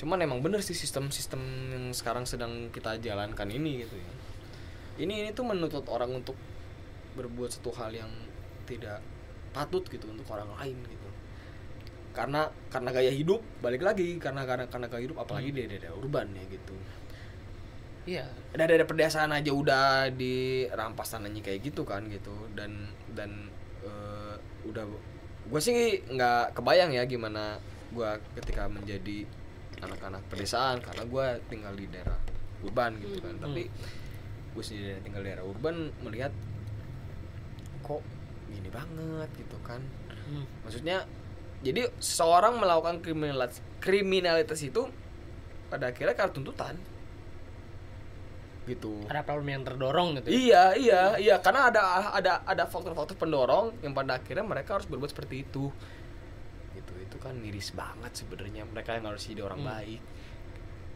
cuman 0.00 0.18
emang 0.24 0.40
bener 0.40 0.64
sih 0.64 0.72
sistem-sistem 0.72 1.40
yang 1.70 1.84
sekarang 1.92 2.24
sedang 2.24 2.72
kita 2.72 2.98
jalankan 2.98 3.48
ini 3.50 3.84
gitu 3.86 3.96
ya. 3.96 4.12
Ini 5.00 5.12
ini 5.26 5.30
tuh 5.32 5.48
menuntut 5.48 5.86
orang 5.88 6.12
untuk 6.20 6.36
berbuat 7.16 7.50
satu 7.50 7.74
hal 7.74 7.92
yang 7.92 8.10
tidak 8.68 9.02
patut 9.50 9.82
gitu 9.90 10.06
untuk 10.06 10.26
orang 10.30 10.50
lain 10.58 10.78
gitu. 10.86 11.08
Karena 12.10 12.50
karena 12.70 12.90
gaya 12.90 13.12
hidup 13.14 13.42
balik 13.62 13.82
lagi 13.82 14.18
karena 14.18 14.42
karena 14.46 14.66
karena 14.66 14.86
gaya 14.90 15.02
hidup 15.06 15.18
apalagi 15.22 15.50
di 15.54 15.66
daerah 15.66 15.94
urban 15.94 16.30
ya 16.34 16.44
gitu. 16.50 16.74
Iya. 18.08 18.26
Ada 18.56 18.64
ada 18.66 18.86
pedesaan 18.88 19.30
aja 19.30 19.52
udah 19.52 20.10
dirampas 20.14 21.12
tanahnya 21.12 21.44
kayak 21.44 21.60
gitu 21.70 21.84
kan 21.84 22.08
gitu. 22.08 22.32
Dan 22.56 22.88
dan 23.12 23.49
udah 24.62 24.84
gue 25.46 25.60
sih 25.60 25.76
nggak 26.04 26.54
kebayang 26.54 26.90
ya 26.90 27.02
gimana 27.04 27.56
gue 27.90 28.10
ketika 28.36 28.66
menjadi 28.66 29.26
anak-anak 29.80 30.22
pedesaan 30.28 30.78
karena 30.78 31.02
gue 31.02 31.26
tinggal 31.48 31.72
di 31.72 31.88
daerah 31.88 32.18
urban 32.60 33.00
gitu 33.00 33.18
kan 33.18 33.34
Hmm. 33.34 33.44
tapi 33.44 33.62
gue 34.50 34.62
sendiri 34.62 34.94
yang 34.94 35.02
tinggal 35.02 35.22
di 35.22 35.28
daerah 35.32 35.44
urban 35.44 35.76
melihat 36.00 36.32
kok 37.80 38.02
gini 38.46 38.68
banget 38.68 39.30
gitu 39.34 39.56
kan 39.62 39.80
Hmm. 40.20 40.46
maksudnya 40.62 41.02
jadi 41.60 41.90
seorang 41.98 42.56
melakukan 42.56 43.02
kriminalitas 43.02 43.58
kriminalitas 43.80 44.60
itu 44.60 44.86
pada 45.66 45.90
akhirnya 45.90 46.14
karena 46.14 46.30
tuntutan 46.30 46.74
gitu 48.70 49.02
ada 49.04 49.20
problem 49.20 49.50
yang 49.50 49.64
terdorong 49.64 50.08
gitu 50.16 50.28
ya. 50.28 50.32
Iya, 50.32 50.64
iya, 50.76 51.02
iya, 51.18 51.34
karena 51.38 51.68
ada 51.68 51.82
ada 52.10 52.32
ada 52.42 52.64
faktor-faktor 52.64 53.14
pendorong 53.14 53.74
yang 53.80 53.90
pada 53.90 54.16
akhirnya 54.16 54.42
mereka 54.42 54.76
harus 54.76 54.86
berbuat 54.86 55.10
seperti 55.10 55.42
itu. 55.42 55.68
Gitu, 56.70 56.92
itu 56.96 57.16
kan 57.16 57.34
miris 57.34 57.70
banget 57.70 58.14
sebenarnya 58.14 58.62
mereka 58.64 58.94
yang 58.94 59.06
harus 59.06 59.22
jadi 59.22 59.42
orang 59.42 59.60
Hmm. 59.60 59.70
baik. 59.70 60.00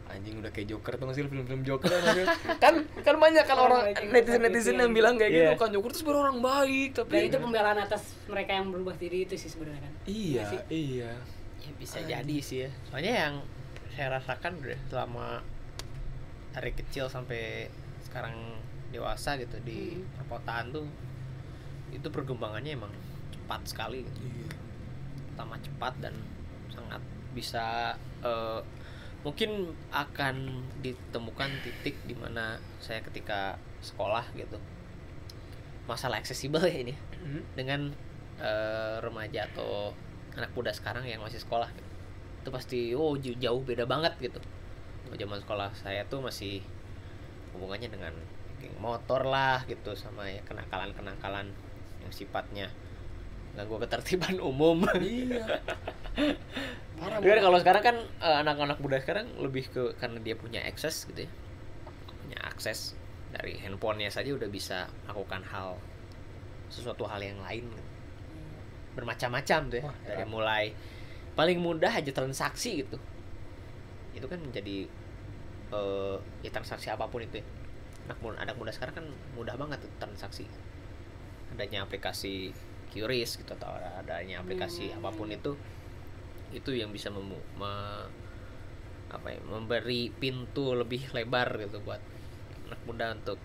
Anjing 0.05 0.37
udah 0.37 0.49
kayak 0.49 0.69
Joker 0.69 0.93
tuh 0.95 1.09
sih 1.11 1.23
film-film 1.23 1.61
Joker 1.61 1.89
kan 1.89 2.13
kan 2.63 2.73
kan 3.01 3.15
banyak 3.17 3.41
kan 3.41 3.57
Orang 3.57 3.89
netizen 4.05 4.37
netizen 4.39 4.77
yang 4.77 4.93
ya. 4.93 4.95
bilang 4.95 5.17
kayak 5.17 5.31
Iya. 5.31 5.41
gitu 5.49 5.55
kan 5.57 5.69
Joker 5.73 5.89
tuh 5.89 5.99
sebenarnya 5.99 6.23
orang 6.23 6.39
baik 6.39 6.89
tapi 6.93 7.09
dan 7.11 7.23
itu 7.25 7.37
pembelaan 7.39 7.79
atas 7.79 8.01
mereka 8.25 8.51
yang 8.53 8.69
berubah 8.69 8.93
diri 8.93 9.25
itu 9.25 9.33
sih 9.33 9.49
sebenarnya 9.49 9.81
kan 9.81 9.93
iya 10.05 10.41
sih? 10.45 10.59
iya 10.69 11.11
ya 11.57 11.71
bisa 11.75 11.97
jadi 11.99 12.37
sih 12.39 12.57
ya 12.59 12.69
soalnya 12.85 13.13
yang 13.17 13.33
saya 13.91 14.07
rasakan 14.13 14.51
udah 14.61 14.79
selama 14.85 15.27
dari 16.55 16.71
kecil 16.71 17.05
sampai 17.05 17.67
sekarang 18.01 18.55
dewasa 18.89 19.35
gitu 19.35 19.59
di 19.61 19.99
Hmm. 19.99 20.07
perkotaan 20.17 20.71
tuh 20.71 20.87
itu 21.91 22.07
perkembangannya 22.07 22.73
emang 22.73 22.91
cepat 23.29 23.61
sekali 23.67 24.01
gitu. 24.01 24.19
iya 24.23 24.47
pertama 25.29 25.59
cepat 25.59 25.93
dan 25.99 26.15
sangat 26.71 27.03
bisa 27.35 27.91
eh, 28.23 28.61
mungkin 29.21 29.73
akan 29.91 30.35
ditemukan 30.79 31.49
titik 31.61 31.97
di 32.05 32.15
mana 32.15 32.55
saya 32.79 33.03
ketika 33.03 33.59
sekolah 33.81 34.23
gitu 34.33 34.55
masalah 35.85 36.17
aksesibel 36.17 36.63
ya 36.63 36.81
ini 36.81 36.95
Hmm. 37.25 37.41
dengan 37.57 37.81
eh, 38.37 38.95
remaja 39.01 39.47
atau 39.49 39.89
anak 40.35 40.51
muda 40.53 40.69
sekarang 40.69 41.03
yang 41.03 41.19
masih 41.19 41.39
sekolah 41.39 41.67
gitu. 41.71 41.89
itu 42.43 42.49
pasti 42.51 42.79
oh 42.93 43.15
jauh 43.17 43.63
beda 43.63 43.83
banget 43.83 44.13
gitu 44.21 44.37
zaman 45.13 45.37
sekolah 45.45 45.69
saya 45.77 46.01
tuh 46.09 46.25
masih 46.25 46.65
hubungannya 47.53 47.93
dengan 47.93 48.13
geng 48.57 48.75
motor 48.81 49.21
lah 49.29 49.61
gitu 49.69 49.93
sama 49.93 50.25
ya 50.25 50.41
kenakalan 50.41 50.89
kenakalan 50.97 51.53
yang 52.01 52.11
sifatnya 52.11 52.67
ganggu 53.53 53.77
ketertiban 53.79 54.41
umum 54.51 54.83
iya 54.99 55.61
parah 56.95 57.19
kan 57.19 57.39
kalau 57.43 57.57
sekarang 57.59 57.83
kan 57.83 57.97
eh, 58.23 58.37
anak-anak 58.43 58.77
muda 58.79 58.97
sekarang 59.03 59.27
lebih 59.39 59.67
ke 59.67 59.83
karena 59.99 60.19
dia 60.23 60.35
punya 60.39 60.63
akses 60.63 61.07
gitu 61.11 61.27
ya. 61.27 61.31
Punya 62.23 62.39
akses 62.47 62.95
dari 63.35 63.59
handphonenya 63.59 64.11
saja 64.11 64.31
udah 64.31 64.47
bisa 64.47 64.87
melakukan 65.05 65.43
hal 65.51 65.75
sesuatu 66.71 67.03
hal 67.05 67.19
yang 67.19 67.39
lain. 67.43 67.67
Bermacam-macam 68.95 69.59
tuh 69.67 69.77
ya. 69.83 69.85
Wah, 69.85 69.97
dari 70.07 70.25
mulai 70.25 70.65
paling 71.35 71.59
mudah 71.59 71.91
aja 71.91 72.11
transaksi 72.15 72.87
gitu. 72.87 72.97
Itu 74.15 74.25
kan 74.25 74.39
menjadi 74.39 74.87
eh 75.65 76.15
ya 76.41 76.49
transaksi 76.49 76.87
apa 76.87 77.05
pun 77.05 77.21
itu 77.21 77.37
ya. 77.37 77.45
Anak 78.05 78.17
muda, 78.21 78.35
anak 78.39 78.55
muda 78.55 78.71
sekarang 78.71 78.95
kan 78.95 79.05
mudah 79.33 79.55
banget 79.55 79.81
tuh 79.81 79.91
transaksi. 79.97 80.45
Adanya 81.51 81.83
aplikasi 81.83 82.53
QRIS 82.89 83.37
gitu 83.37 83.51
atau 83.53 83.69
adanya 83.99 84.39
aplikasi 84.39 84.89
Hmm. 84.89 84.99
apa 84.99 85.09
pun 85.11 85.27
itu 85.27 85.51
itu 86.49 86.71
yang 86.71 86.89
bisa 86.89 87.09
memu 87.09 87.35
me- 87.55 88.07
apa 89.05 89.27
ya, 89.27 89.39
memberi 89.41 90.07
pintu 90.09 90.71
lebih 90.71 91.11
lebar 91.11 91.59
gitu 91.59 91.79
buat 91.81 91.99
anak 92.65 92.81
muda 92.83 93.05
untuk 93.13 93.39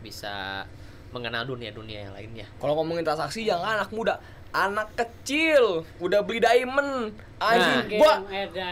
bisa 0.00 0.64
mengenal 1.10 1.44
dunia-dunia 1.44 2.04
yang 2.04 2.14
lainnya. 2.14 2.46
Kalau 2.56 2.76
ngomongin 2.76 3.02
transaksi 3.02 3.42
jangan 3.42 3.80
anak 3.80 3.90
muda, 3.90 4.20
anak 4.50 4.92
kecil 4.94 5.82
udah 5.98 6.20
beli 6.20 6.38
diamond. 6.38 7.10
Anjing, 7.38 7.88
Game 7.88 8.00
gua 8.00 8.14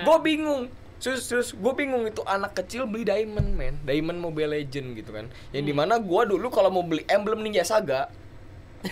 gua 0.05 0.16
bingung. 0.20 0.68
Serius, 1.07 1.23
serius, 1.23 1.51
gue 1.55 1.73
bingung 1.73 2.03
itu 2.03 2.19
anak 2.27 2.59
kecil 2.59 2.83
beli 2.83 3.07
diamond, 3.07 3.55
men. 3.55 3.79
Diamond 3.87 4.19
Mobile 4.19 4.59
Legend 4.59 4.99
gitu 4.99 5.14
kan. 5.14 5.31
Yang 5.55 5.62
Hmm. 5.62 5.71
di 5.71 5.75
mana 5.79 5.95
gua 6.03 6.27
dulu 6.27 6.51
kalau 6.51 6.66
mau 6.66 6.83
beli 6.83 7.07
emblem 7.07 7.47
Ninja 7.47 7.62
Saga, 7.62 8.11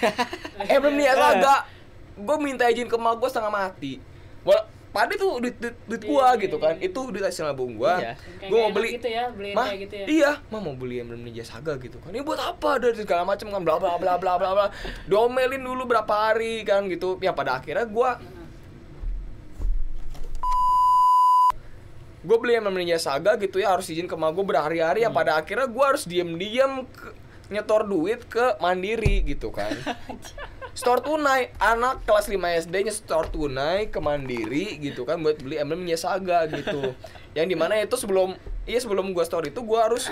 emblem 0.70 0.94
Ninja 0.94 1.14
Saga, 1.14 1.66
gue 2.14 2.36
minta 2.38 2.70
izin 2.70 2.86
ke 2.86 2.94
emak 2.94 3.18
gue 3.18 3.26
setengah 3.26 3.50
mati. 3.50 3.98
Wah, 4.46 4.62
pada 4.94 5.10
tuh 5.18 5.42
duit, 5.42 5.58
duit, 5.58 5.74
duit 5.90 6.02
gua 6.06 6.38
Iya, 6.38 6.46
gitu 6.46 6.54
iya, 6.54 6.62
kan. 6.62 6.74
iya. 6.78 6.86
Itu 6.86 7.00
duit 7.10 7.24
hasil 7.26 7.50
nabung 7.50 7.74
gua. 7.74 7.98
Iya. 7.98 8.14
Gua 8.46 8.58
mau 8.62 8.70
beli 8.70 8.94
gitu 8.94 9.10
ya 9.10 9.24
Mah, 9.26 9.66
kayak 9.66 9.78
gitu 9.82 9.94
ya 9.98 10.06
iya, 10.06 10.30
mah 10.54 10.60
mau 10.62 10.74
beli 10.78 11.02
emblem 11.02 11.18
Ninja 11.18 11.42
Saga 11.42 11.74
gitu 11.82 11.98
kan. 11.98 12.14
Ini 12.14 12.22
buat 12.22 12.38
apa? 12.38 12.78
Dari 12.78 12.94
segala 12.94 13.26
macam 13.26 13.50
kan 13.50 13.58
bla 13.58 13.82
bla 13.82 13.98
bla 13.98 14.14
bla 14.22 14.38
bla 14.38 14.50
bla. 14.54 14.66
Domelin 15.10 15.66
dulu 15.66 15.82
berapa 15.82 16.14
hari 16.30 16.62
kan 16.62 16.86
gitu. 16.86 17.18
Ya 17.18 17.34
pada 17.34 17.58
akhirnya 17.58 17.90
gua 17.90 18.22
gue 22.24 22.36
beli 22.40 22.56
emblem 22.56 22.80
Ninja 22.80 22.96
Saga 22.96 23.36
gitu 23.36 23.60
ya 23.60 23.76
harus 23.76 23.86
izin 23.92 24.08
ke 24.08 24.16
gue 24.16 24.44
berhari-hari 24.44 25.04
ya 25.04 25.12
pada 25.12 25.36
akhirnya 25.36 25.68
gua 25.68 25.92
harus 25.92 26.08
diem-diem 26.08 26.88
nyetor 27.52 27.84
duit 27.84 28.24
ke 28.24 28.56
Mandiri 28.56 29.20
gitu 29.28 29.52
kan. 29.52 29.72
Store 30.74 30.98
tunai, 30.98 31.54
anak 31.62 32.02
kelas 32.02 32.26
5 32.26 32.34
SD 32.66 32.74
nya 32.82 32.90
store 32.90 33.30
tunai 33.30 33.94
ke 33.94 34.02
Mandiri 34.02 34.82
gitu 34.82 35.06
kan 35.06 35.22
buat 35.22 35.38
beli 35.38 35.60
emblem 35.60 35.86
Saga 35.94 36.50
gitu. 36.50 36.96
Yang 37.36 37.46
di 37.52 37.56
mana 37.60 37.78
itu 37.78 37.94
sebelum 37.94 38.34
iya 38.66 38.82
sebelum 38.82 39.14
gua 39.14 39.22
store 39.22 39.54
itu 39.54 39.62
gua 39.62 39.86
harus 39.86 40.10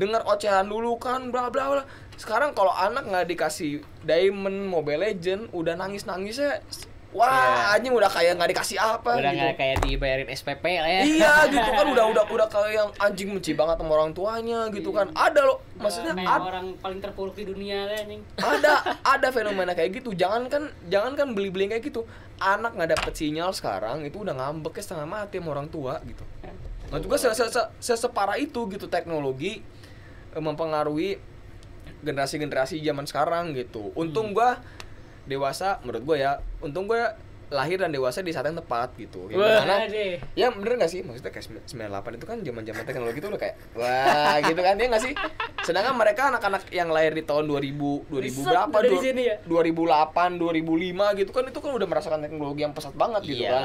dengar 0.00 0.24
ocehan 0.24 0.64
dulu 0.72 0.96
kan 0.96 1.28
bla 1.28 1.52
bla 1.52 1.64
bla. 1.68 1.84
Sekarang 2.16 2.56
kalau 2.56 2.72
anak 2.72 3.12
nggak 3.12 3.28
dikasih 3.28 3.84
Diamond 4.00 4.72
Mobile 4.72 5.04
Legend 5.04 5.52
udah 5.52 5.76
nangis 5.76 6.08
nangisnya 6.08 6.64
wah 7.10 7.26
Iya. 7.26 7.74
anjing 7.74 7.90
udah 7.90 8.06
kayak 8.06 8.32
nggak 8.34 8.50
dikasih 8.50 8.78
apa 8.78 9.10
Udah 9.12 9.30
gitu. 9.30 9.40
nggak 9.40 9.54
kayak 9.56 9.76
dibayarin 9.80 10.28
SPP 10.28 10.64
lah 10.76 10.86
ya. 10.88 11.00
Iya 11.02 11.34
gitu 11.52 11.70
kan 11.72 11.86
udah 11.86 12.04
udah 12.06 12.24
udah 12.24 12.46
kayak 12.46 12.70
yang 12.72 12.88
anjing 12.96 13.28
benci 13.30 13.52
banget 13.52 13.76
sama 13.76 13.92
orang 13.92 14.10
tuanya 14.10 14.60
gitu 14.68 14.90
kan. 14.90 15.10
Ada 15.10 15.40
loh 15.42 15.58
maksudnya 15.74 16.12
kayak 16.12 16.30
ad- 16.30 16.44
orang 16.44 16.66
paling 16.76 17.00
terpuruk 17.00 17.32
di 17.32 17.44
dunia 17.44 17.88
nih 18.04 18.20
ada 18.36 18.74
ada 19.16 19.28
fenomena 19.28 19.72
kayak 19.72 19.96
gitu 19.96 20.12
jangan 20.12 20.46
kan 20.46 20.62
jangan 20.86 21.12
kan 21.14 21.32
beli 21.32 21.48
beli 21.48 21.66
kayak 21.66 21.82
gitu 21.82 22.04
anak 22.36 22.72
nggak 22.72 22.94
dapet 22.94 23.12
sinyal 23.14 23.50
sekarang 23.50 24.02
itu 24.02 24.20
udah 24.20 24.32
ngambek 24.32 24.76
ya 24.76 24.82
setengah 24.82 25.08
mati 25.08 25.36
sama 25.36 25.50
orang 25.50 25.66
tua 25.66 25.96
gitu 26.02 26.20
nah 26.90 26.98
juga 26.98 27.16
se, 27.16 27.32
se, 27.32 27.48
se- 27.48 27.70
seseparah 27.80 28.36
itu 28.36 28.68
gitu 28.68 28.86
teknologi 28.86 29.64
eh, 30.30 30.38
mempengaruhi 30.38 31.16
generasi-generasi 32.00 32.80
zaman 32.80 33.04
sekarang 33.04 33.52
gitu 33.52 33.92
untung 33.94 34.32
gua 34.32 34.60
dewasa 35.30 35.78
menurut 35.80 36.02
gua 36.02 36.16
ya 36.16 36.30
untung 36.58 36.84
gua 36.84 37.14
lahir 37.48 37.74
dan 37.76 37.90
dewasa 37.90 38.18
di 38.20 38.30
saat 38.30 38.46
yang 38.46 38.54
tepat 38.54 38.94
gitu 38.94 39.26
yang 39.26 39.42
Wah. 39.42 39.82
deh 39.84 40.22
Ya 40.34 40.50
bener 40.50 40.74
gak 40.76 40.86
sih? 40.86 41.02
Maksudnya 41.02 41.30
kayak 41.30 41.66
98 41.66 42.14
itu 42.14 42.22
kan 42.24 42.38
zaman 42.40 42.62
zaman 42.62 42.82
teknologi 42.84 43.18
itu 43.18 43.26
udah 43.26 43.40
kayak 43.40 43.54
Wah 43.74 44.38
gitu 44.46 44.60
kan 44.60 44.74
ya 44.74 44.86
gak 44.86 45.02
sih? 45.02 45.12
Sedangkan 45.60 45.94
mereka 45.94 46.30
anak-anak 46.30 46.70
yang 46.70 46.86
lahir 46.88 47.10
di 47.10 47.22
tahun 47.22 47.50
2000 47.50 48.06
2000 48.06 48.22
Riset 48.22 48.46
berapa? 48.46 48.76
dari 48.76 48.88
Du- 48.88 49.02
sini 49.02 49.22
ya? 49.24 49.36
2008, 49.42 50.38
2005 50.38 51.18
gitu 51.18 51.30
kan 51.32 51.42
itu 51.44 51.58
kan 51.58 51.70
udah 51.72 51.88
merasakan 51.88 52.18
teknologi 52.20 52.60
yang 52.60 52.70
pesat 52.70 52.94
banget 52.94 53.22
gitu 53.28 53.42
Iya. 53.42 53.50
kan 53.52 53.64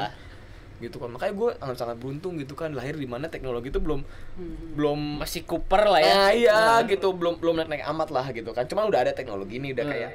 gitu 0.76 0.96
kan 0.98 1.08
makanya 1.08 1.32
gue 1.32 1.50
sangat 1.56 1.76
sangat 1.78 1.96
beruntung 1.96 2.36
gitu 2.36 2.52
kan 2.52 2.68
lahir 2.70 2.92
di 2.92 3.06
mana 3.06 3.30
teknologi 3.30 3.70
itu 3.70 3.78
belum 3.78 4.02
Hmm. 4.02 4.74
belum 4.74 5.22
Masih 5.22 5.40
Cooper 5.42 5.86
lah 5.86 6.00
ya. 6.00 6.12
Nah, 6.12 6.30
iya 6.34 6.52
Nah. 6.52 6.78
gitu 6.84 7.14
belum 7.14 7.38
belum 7.38 7.54
naik 7.56 7.70
naik 7.70 7.84
amat 7.88 8.10
lah 8.10 8.26
gitu 8.28 8.50
kan 8.50 8.66
cuman 8.66 8.84
udah 8.84 9.00
ada 9.00 9.12
teknologi 9.12 9.56
ini 9.56 9.72
udah 9.72 9.80
Hmm. 9.80 9.94
kayak 9.94 10.10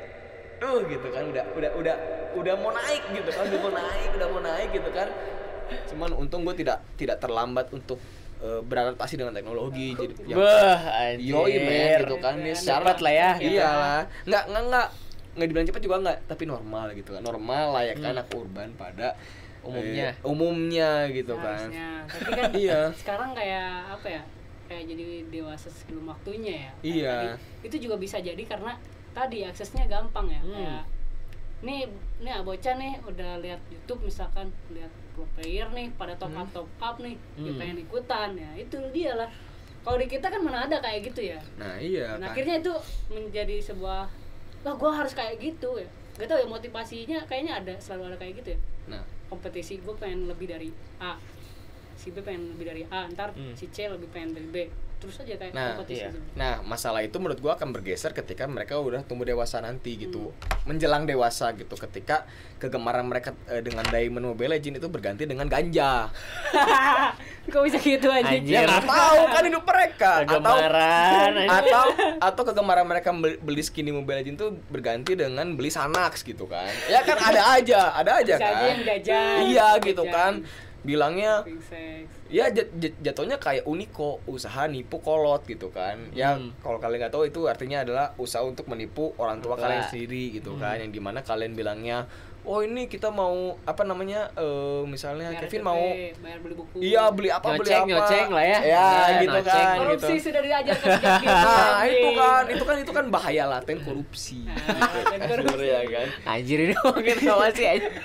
tuh 0.61 0.85
gitu 0.85 1.07
kan 1.09 1.23
udah 1.25 1.43
udah 1.51 1.71
udah 1.73 1.95
udah 2.33 2.53
mau 2.55 2.69
naik 2.71 3.03
gitu 3.11 3.29
kan 3.29 3.43
udah 3.43 3.59
mau 3.59 3.71
naik 3.73 4.09
udah 4.13 4.27
mau 4.29 4.41
naik 4.41 4.69
gitu 4.71 4.89
kan 4.91 5.07
cuman 5.89 6.09
untung 6.15 6.41
gue 6.43 6.55
tidak 6.55 6.77
tidak 6.95 7.17
terlambat 7.17 7.65
untuk 7.71 7.97
eh, 8.37 8.61
beradaptasi 8.61 9.13
dengan 9.15 9.33
teknologi 9.33 9.95
jadi 9.95 10.13
yang 10.23 10.37
Bah, 10.37 10.77
anjir. 11.01 11.33
Yoi 11.33 11.55
men 11.59 11.99
gitu 11.99 12.15
kan 12.17 12.33
dia 12.37 12.53
secara 12.53 12.83
Cepat 12.83 12.97
lah 12.99 13.13
ya, 13.13 13.29
gitu. 13.37 13.55
Iyalah. 13.55 14.01
Nggak 14.23 14.43
nggak 14.47 14.63
nggak 14.67 14.87
nggak 15.31 15.47
dibilang 15.47 15.65
cepat 15.65 15.81
juga 15.81 15.95
nggak, 16.01 16.17
tapi 16.25 16.43
normal 16.45 16.85
gitu 16.91 17.09
kan. 17.09 17.21
Normal 17.21 17.65
lah 17.71 17.83
ya 17.83 17.93
kan 17.95 18.03
Hmm. 18.03 18.13
anak 18.13 18.27
urban 18.31 18.69
pada 18.75 19.07
Umumnya. 19.61 20.09
eh, 20.11 20.13
umumnya 20.23 20.91
gitu 21.09 21.33
kan. 21.35 21.69
Seharusnya. 21.69 21.89
tapi 22.05 22.29
kan 22.31 22.49
Iya. 22.65 22.79
sekarang 22.93 23.29
kayak 23.31 23.69
apa 23.91 24.07
ya 24.09 24.21
kayak 24.65 24.83
jadi 24.87 25.03
dewasa 25.29 25.67
sebelum 25.69 26.03
waktunya 26.07 26.53
ya 26.59 26.71
Iya. 26.81 27.17
itu 27.61 27.75
juga 27.79 27.95
bisa 27.95 28.17
jadi 28.19 28.41
karena 28.41 28.75
tadi 29.11 29.43
aksesnya 29.43 29.85
gampang 29.85 30.27
ya 30.27 30.39
Hmm. 30.39 30.51
kayak 30.51 30.83
nih 31.61 31.81
nih 32.19 32.41
bocah 32.41 32.73
nih 32.75 32.93
udah 33.03 33.37
lihat 33.37 33.61
YouTube 33.67 34.01
misalkan 34.03 34.49
lihat 34.69 34.89
pro 35.11 35.27
player 35.31 35.69
nih 35.69 35.93
pada 35.93 36.15
top 36.15 36.33
up 36.33 36.47
top 36.49 36.69
up 36.79 36.95
nih 36.97 37.13
dia 37.35 37.47
Hmm. 37.47 37.59
pengen 37.59 37.77
ikutan 37.79 38.29
ya 38.33 38.49
itu 38.55 38.77
dia 38.89 39.13
lah 39.13 39.29
kalau 39.81 39.97
di 39.97 40.05
kita 40.05 40.25
kan 40.25 40.39
mana 40.39 40.65
ada 40.65 40.77
kayak 40.77 41.05
gitu 41.05 41.21
ya 41.27 41.39
Nah, 41.55 41.73
iya 41.75 42.13
Dan 42.13 42.21
kan. 42.21 42.29
akhirnya 42.29 42.55
itu 42.59 42.73
menjadi 43.09 43.55
sebuah 43.63 44.05
wah 44.61 44.75
gue 44.75 44.91
harus 44.91 45.11
kayak 45.11 45.37
gitu 45.37 45.77
ya 45.77 45.89
gak 46.13 46.27
tau 46.27 46.37
ya 46.37 46.45
motivasinya 46.45 47.19
kayaknya 47.25 47.53
ada 47.57 47.73
selalu 47.77 48.03
ada 48.09 48.17
kayak 48.17 48.33
gitu 48.37 48.49
ya 48.53 48.59
Nah, 48.87 49.01
kompetisi 49.27 49.77
gue 49.77 49.93
pengen 49.95 50.25
lebih 50.25 50.47
dari 50.47 50.69
A 50.97 51.17
si 51.93 52.09
B 52.09 52.19
pengen 52.19 52.51
lebih 52.51 52.65
dari 52.67 52.83
A 52.87 53.05
ntar 53.07 53.29
Hmm. 53.31 53.53
si 53.53 53.67
C 53.67 53.85
lebih 53.85 54.09
pengen 54.09 54.33
dari 54.33 54.47
B 54.47 54.57
terus 55.01 55.17
aja 55.17 55.33
kayak 55.33 55.51
Nah, 55.51 55.75
kompetisi 55.75 55.97
iya. 55.97 56.13
gitu. 56.13 56.19
Nah, 56.37 56.53
masalah 56.61 57.01
itu 57.01 57.17
menurut 57.17 57.41
gua 57.41 57.57
akan 57.57 57.73
bergeser 57.73 58.13
ketika 58.13 58.45
mereka 58.45 58.77
udah 58.77 59.01
tumbuh 59.01 59.25
dewasa 59.25 59.57
nanti 59.57 59.97
gitu. 59.97 60.29
Hmm. 60.29 60.69
Menjelang 60.69 61.09
dewasa 61.09 61.49
gitu 61.57 61.73
ketika 61.73 62.29
kegemaran 62.55 63.03
mereka 63.03 63.33
eh, 63.49 63.59
dengan 63.59 63.81
Diamond 63.83 64.31
Mobile 64.31 64.53
Legends 64.53 64.77
itu 64.77 64.87
berganti 64.87 65.25
dengan 65.25 65.49
ganja. 65.49 66.13
kok 67.51 67.61
bisa 67.65 67.81
gitu 67.81 68.07
aja 68.07 68.29
Anjir. 68.29 68.53
Ya 68.53 68.61
nggak 68.63 68.85
tahu 68.85 69.21
kan 69.27 69.43
hidup 69.43 69.65
mereka 69.65 70.11
atau 70.21 70.37
Kegemaran, 70.37 71.31
anjir. 71.35 71.49
atau 71.49 71.85
atau 72.21 72.43
kegemaran 72.45 72.85
mereka 72.85 73.09
beli, 73.11 73.35
beli 73.41 73.63
skin 73.65 73.89
di 73.89 73.91
Mobile 73.91 74.21
Legends 74.21 74.37
itu 74.37 74.47
berganti 74.69 75.17
dengan 75.17 75.49
beli 75.51 75.73
Sanax 75.73 76.21
gitu 76.21 76.45
kan. 76.45 76.69
Ya 76.85 77.01
kan 77.01 77.17
ada 77.17 77.57
aja, 77.57 77.91
ada 77.91 78.21
aja 78.21 78.35
Bisa 78.37 78.45
aja 78.45 78.53
kan. 78.53 78.69
yang 78.69 78.81
jajan, 78.85 79.37
Iya 79.49 79.67
gitu 79.81 80.03
kan. 80.05 80.33
Bilangnya 80.81 81.41
Pink 81.41 81.61
sex. 81.61 82.09
ya 82.27 82.49
jat- 82.49 82.73
jat- 82.73 82.97
jatuhnya 82.99 83.37
kayak 83.37 83.63
Uniko 83.63 84.17
usaha 84.25 84.65
nipu 84.65 84.97
kolot 84.97 85.45
gitu 85.45 85.69
kan 85.69 86.09
ya 86.11 86.33
Hmm. 86.33 86.49
kalau 86.57 86.77
kalian 86.77 86.99
nggak 87.01 87.13
tahu 87.13 87.23
itu 87.23 87.45
artinya 87.45 87.81
adalah 87.81 88.17
usaha 88.17 88.41
untuk 88.41 88.65
menipu 88.65 89.13
orang 89.15 89.37
tua 89.37 89.53
Orang 89.53 89.59
tua. 89.59 89.65
kalian 89.67 89.83
sendiri 89.85 90.33
gitu 90.33 90.57
kan 90.57 90.75
yang 90.75 90.89
di 90.89 90.97
mana 90.97 91.21
kalian 91.21 91.53
bilangnya 91.53 92.09
oh 92.43 92.59
ini 92.59 92.85
kita 92.85 93.07
mau 93.07 93.33
apa 93.61 93.81
namanya 93.81 94.33
eh 94.33 94.81
misalnya 94.83 95.29
Bayar 95.29 95.45
Kevin 95.45 95.61
mau 95.61 95.77
bayar 96.17 96.39
beli 96.39 96.55
buku 96.55 96.75
iya 96.79 97.05
beli 97.07 97.29
apa 97.29 97.53
beli 97.53 97.69
Nyoceng, 97.69 97.83
apa 97.83 97.91
nyoceng 97.91 98.27
lah 98.29 98.43
ya. 98.43 98.59
ya 98.59 98.65
Ya, 98.65 98.85
gitu 99.19 99.29
nyoceng. 99.31 99.45
kan 99.63 99.77
korupsi 99.77 100.11
gitu 100.11 100.25
sudah 100.25 100.41
diajarkan 100.41 100.87
sejak 100.97 101.13
dini 101.15 101.27
nah 101.29 101.81
itu 101.83 102.09
kan 102.11 102.43
itu 102.47 102.63
kan 102.63 102.75
itu 102.77 102.91
kan 102.91 103.05
bahaya 103.07 103.43
laten 103.47 103.77
korupsi 103.79 104.39
Nah, 105.11 105.27
korupsi. 105.27 105.53
Sebenarnya 105.53 105.81
kan 105.87 106.07
Anjir 106.31 106.57
ini 106.59 106.73
ngomongin 106.73 107.17
apa 107.23 107.45
sih 107.51 107.65
anjir? 107.67 107.91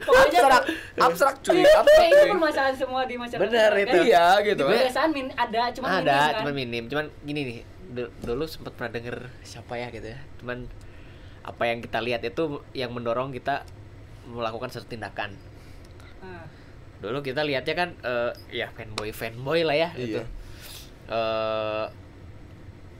Pokoknya 0.00 0.38
abstrak 0.40 0.64
abstrak 0.98 1.34
cuy 1.40 1.54
Kayak 1.58 1.78
abstrak 1.78 2.06
itu 2.06 2.24
permasalahan 2.28 2.76
semua 2.76 3.02
di 3.04 3.14
masyarakat 3.14 3.42
Bener 3.42 3.70
kan? 3.70 3.84
itu. 3.84 3.98
iya 4.04 4.26
gitu 4.42 4.64
di 4.64 4.74
pedesaan 4.74 5.10
min 5.10 5.26
ada 5.34 5.62
cuma 5.70 5.86
ada, 5.88 5.94
minim 5.94 6.04
kan 6.10 6.32
cuman 6.38 6.54
minim. 6.54 6.84
Cuman 6.88 7.06
gini 7.22 7.40
nih, 7.42 7.58
du- 7.90 8.12
dulu 8.22 8.44
sempat 8.44 8.72
pernah 8.74 8.92
denger 8.92 9.16
siapa 9.42 9.74
ya 9.74 9.88
gitu 9.88 10.08
ya. 10.08 10.18
Cuman 10.38 10.68
apa 11.48 11.64
yang 11.64 11.80
kita 11.80 12.04
lihat 12.04 12.20
itu 12.20 12.60
yang 12.76 12.92
mendorong 12.92 13.32
kita 13.32 13.64
melakukan 14.28 14.68
satu 14.68 14.84
tindakan. 14.84 15.32
Nah, 16.20 16.44
Dulu 17.00 17.24
kita 17.24 17.40
lihatnya 17.40 17.72
kan 17.72 17.88
eh, 18.04 18.32
ya 18.52 18.68
fanboy 18.74 19.08
fanboy 19.10 19.64
lah 19.64 19.72
ya 19.72 19.88
gitu. 19.96 20.20
Iya. 20.20 20.26
Eh 21.08 21.86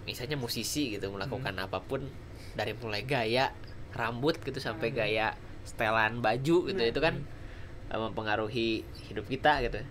misalnya 0.09 0.41
musisi 0.41 0.97
gitu 0.97 1.13
melakukan 1.13 1.53
apa 1.61 1.85
pun 1.85 2.09
dari 2.57 2.73
mulai 2.73 3.05
gaya 3.05 3.53
rambut 3.93 4.41
gitu 4.41 4.57
sampai 4.57 4.89
Hmm. 4.89 5.05
gaya 5.05 5.27
setelan 5.69 6.25
baju 6.25 6.73
gitu 6.73 6.81
Nah. 6.81 6.89
itu 6.89 7.01
kan 7.05 7.15
eh, 7.93 8.01
mempengaruhi 8.01 8.81
hidup 9.13 9.29
kita 9.29 9.61
gitu. 9.69 9.85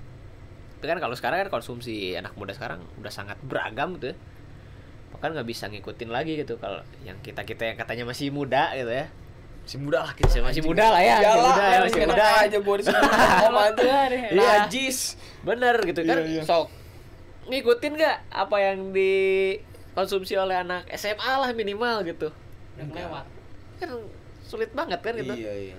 Tapi 0.78 0.86
kan 0.88 0.98
kalau 0.98 1.13
sekarang 1.13 1.46
kan 1.46 1.50
konsumsi 1.54 2.17
anak 2.17 2.34
muda 2.34 2.54
sekarang 2.54 2.82
udah 2.98 3.13
sangat 3.13 3.38
beragam 3.46 3.98
gitu 4.02 4.13
ya. 4.13 4.17
Bahkan 5.12 5.30
nggak 5.32 5.48
bisa 5.48 5.67
ngikutin 5.67 6.10
lagi 6.10 6.36
gitu 6.36 6.56
kalau 6.56 6.78
yang 7.02 7.15
kita 7.20 7.41
kita 7.41 7.63
yang 7.65 7.76
katanya 7.76 8.04
masih 8.04 8.28
muda 8.30 8.74
gitu 8.74 8.89
ya. 8.89 9.08
masih 9.63 9.84
muda 9.84 10.00
lah 10.00 10.12
kita 10.15 10.32
Masih- 10.39 10.63
muda 10.63 10.86
lah 10.88 11.02
ya, 11.02 11.15
masih 11.17 11.28
muda 11.36 11.52
ya, 11.60 11.80
masih 11.84 12.02
muda. 12.08 12.24
aja 12.24 12.48
disebut 12.48 12.80
sama. 12.88 13.62
Iya. 13.78 14.32
najis 14.32 14.98
Bener 15.41 15.76
gitu 15.84 16.02
kan. 16.02 16.17
Iya, 16.17 16.39
iya. 16.39 16.41
Sok 16.41 16.67
ngikutin 17.48 17.91
nggak 17.93 18.17
apa 18.30 18.56
yang 18.62 18.91
dikonsumsi 18.91 20.36
oleh 20.36 20.56
anak 20.58 20.88
SMA 20.93 21.32
lah 21.38 21.52
minimal 21.52 22.04
gitu. 22.04 22.32
udah 22.76 22.88
lewat 22.93 23.26
Kan 23.78 23.89
sulit 24.41 24.72
banget 24.72 25.00
kan 25.00 25.13
gitu. 25.15 25.34
iya 25.34 25.54
iya 25.54 25.76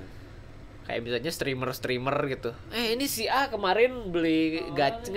Kayak 0.82 1.00
misalnya 1.04 1.28
streamer-streamer 1.30 2.16
gitu. 2.28 2.50
Eh 2.68 2.92
ini 2.92 3.04
si 3.04 3.24
A 3.24 3.46
kemarin 3.46 4.08
beli 4.08 4.56
Oh, 4.64 4.72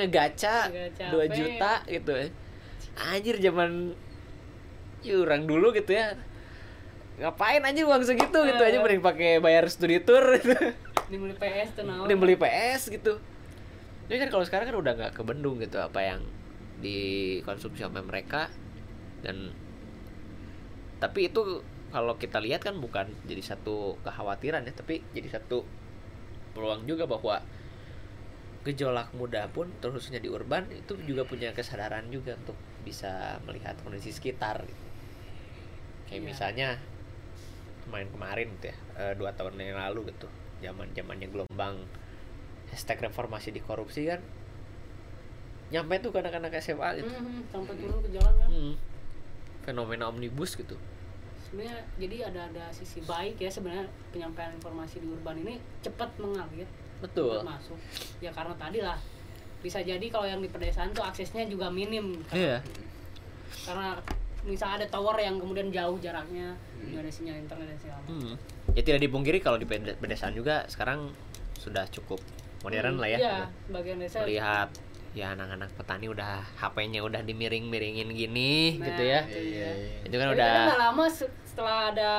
gacha 0.05 0.67
2 0.67 1.15
apa 1.15 1.23
juta 1.27 1.73
gitu. 1.87 2.11
Anjir 3.09 3.41
zaman 3.41 3.97
orang 5.01 5.49
dulu 5.49 5.73
gitu 5.73 5.97
ya. 5.97 6.13
Ngapain 7.17 7.61
aja 7.61 7.81
uang 7.85 8.01
segitu 8.05 8.39
gitu 8.45 8.61
aja 8.61 8.77
Eh. 8.77 8.81
mending 8.81 9.01
pakai 9.01 9.41
bayar 9.41 9.65
studi 9.69 10.01
tour 10.01 10.21
gitu. 10.37 10.53
ini 11.11 11.17
beli 11.19 11.35
PS 11.35 11.69
tuh 11.75 11.83
naon 11.83 12.05
Mending 12.07 12.19
beli 12.21 12.35
PS 12.37 12.87
gitu. 12.93 13.17
Jadi 14.07 14.17
kan 14.27 14.29
kalau 14.29 14.45
sekarang 14.45 14.65
kan 14.69 14.77
udah 14.77 14.93
nggak 14.95 15.13
kebendung 15.17 15.57
gitu 15.59 15.77
apa 15.77 15.99
yang 16.01 16.21
dikonsumsi 16.81 17.85
sama 17.85 18.01
mereka 18.01 18.49
dan 19.21 19.53
tapi 20.97 21.29
itu 21.29 21.61
kalau 21.93 22.17
kita 22.17 22.41
lihat 22.41 22.65
kan 22.65 22.77
bukan 22.81 23.09
jadi 23.29 23.53
satu 23.53 24.01
kekhawatiran 24.01 24.65
ya 24.65 24.73
tapi 24.73 25.05
jadi 25.13 25.37
satu 25.37 25.61
peluang 26.57 26.89
juga 26.89 27.05
bahwa 27.05 27.41
gejolak 28.61 29.09
muda 29.17 29.49
pun 29.49 29.69
terusnya 29.81 30.21
di 30.21 30.29
urban 30.29 30.69
itu 30.69 30.93
juga 31.05 31.25
punya 31.25 31.53
kesadaran 31.53 32.09
juga 32.09 32.37
untuk 32.37 32.57
bisa 32.81 33.37
melihat 33.45 33.77
kondisi 33.81 34.11
sekitar 34.11 34.61
gitu. 34.65 34.83
kayak 36.09 36.21
Iya. 36.21 36.27
misalnya 36.27 36.69
kemarin-kemarin 37.87 38.47
gitu 38.59 38.67
ya 38.69 38.77
eh, 38.99 39.13
dua 39.15 39.31
tahun 39.33 39.55
yang 39.57 39.79
lalu 39.79 40.11
gitu 40.11 40.27
zaman 40.59 40.91
zamannya 40.91 41.27
gelombang 41.31 41.81
hashtag 42.69 43.01
reformasi 43.01 43.49
di 43.51 43.59
korupsi 43.59 44.05
kan 44.07 44.21
nyampe 45.71 46.03
tuh 46.03 46.11
anak-anak 46.11 46.51
SMA 46.59 46.99
gitu. 46.99 47.07
Mhm, 47.07 47.47
sampai 47.47 47.73
turun 47.79 47.99
ke 48.03 48.09
jalan 48.11 48.33
kan. 48.35 48.49
Hmm. 48.51 48.75
fenomena 49.61 50.09
omnibus 50.09 50.57
gitu. 50.57 50.73
Sebenarnya 51.47 51.85
jadi 51.95 52.27
ada 52.27 52.49
ada 52.49 52.65
sisi 52.73 52.97
baik 53.05 53.37
ya 53.37 53.45
sebenarnya 53.45 53.85
penyampaian 54.09 54.51
informasi 54.57 54.99
di 54.99 55.07
urban 55.07 55.37
ini 55.37 55.61
cepat 55.79 56.09
mengalir. 56.17 56.65
Betul. 56.97 57.39
Cepat 57.39 57.45
masuk. 57.45 57.77
Ya 58.19 58.33
karena 58.33 58.57
tadi 58.57 58.81
lah 58.81 58.97
bisa 59.61 59.79
jadi 59.79 60.01
kalau 60.07 60.25
yang 60.25 60.37
di 60.37 60.47
pedesaan 60.47 60.89
tuh 60.89 61.01
aksesnya 61.01 61.45
juga 61.45 61.69
minim 61.69 62.17
iya 62.29 62.59
karena 63.61 63.93
misal 64.41 64.73
ada 64.73 64.85
tower 64.85 65.13
yang 65.15 65.37
kemudian 65.37 65.69
jauh 65.69 65.97
jaraknya 65.97 66.57
nggak 66.81 66.97
ada 66.99 67.11
sinyal 67.11 67.37
internet 67.37 67.67
dan 67.67 67.77
segala. 67.77 68.01
Hmm. 68.07 68.33
ya 68.73 68.81
tidak 68.81 69.01
dipungkiri 69.01 69.37
kalau 69.37 69.55
di 69.55 69.65
pede- 69.65 69.93
pedesaan 69.95 70.33
juga 70.33 70.65
sekarang 70.65 71.13
sudah 71.55 71.85
cukup 71.87 72.17
modern 72.61 72.97
lah 72.97 73.05
ya 73.07 73.17
Iya, 73.17 73.35
gitu. 73.37 73.45
bagian 73.71 73.97
desa. 73.97 74.17
melihat 74.19 74.69
ya 75.11 75.35
anak-anak 75.35 75.69
petani 75.71 76.07
udah 76.07 76.41
HP-nya 76.55 77.03
udah 77.03 77.21
dimiring-miringin 77.21 78.09
gini 78.09 78.79
Nah, 78.79 78.85
gitu 78.87 79.03
ya 79.03 79.21
itu 79.23 79.39
dia. 79.51 79.69
itu 80.01 80.15
kan 80.15 80.27
Tapi 80.27 80.35
udah 80.35 80.53
lama 80.79 81.05
se- 81.05 81.33
setelah 81.43 81.91
ada 81.91 82.11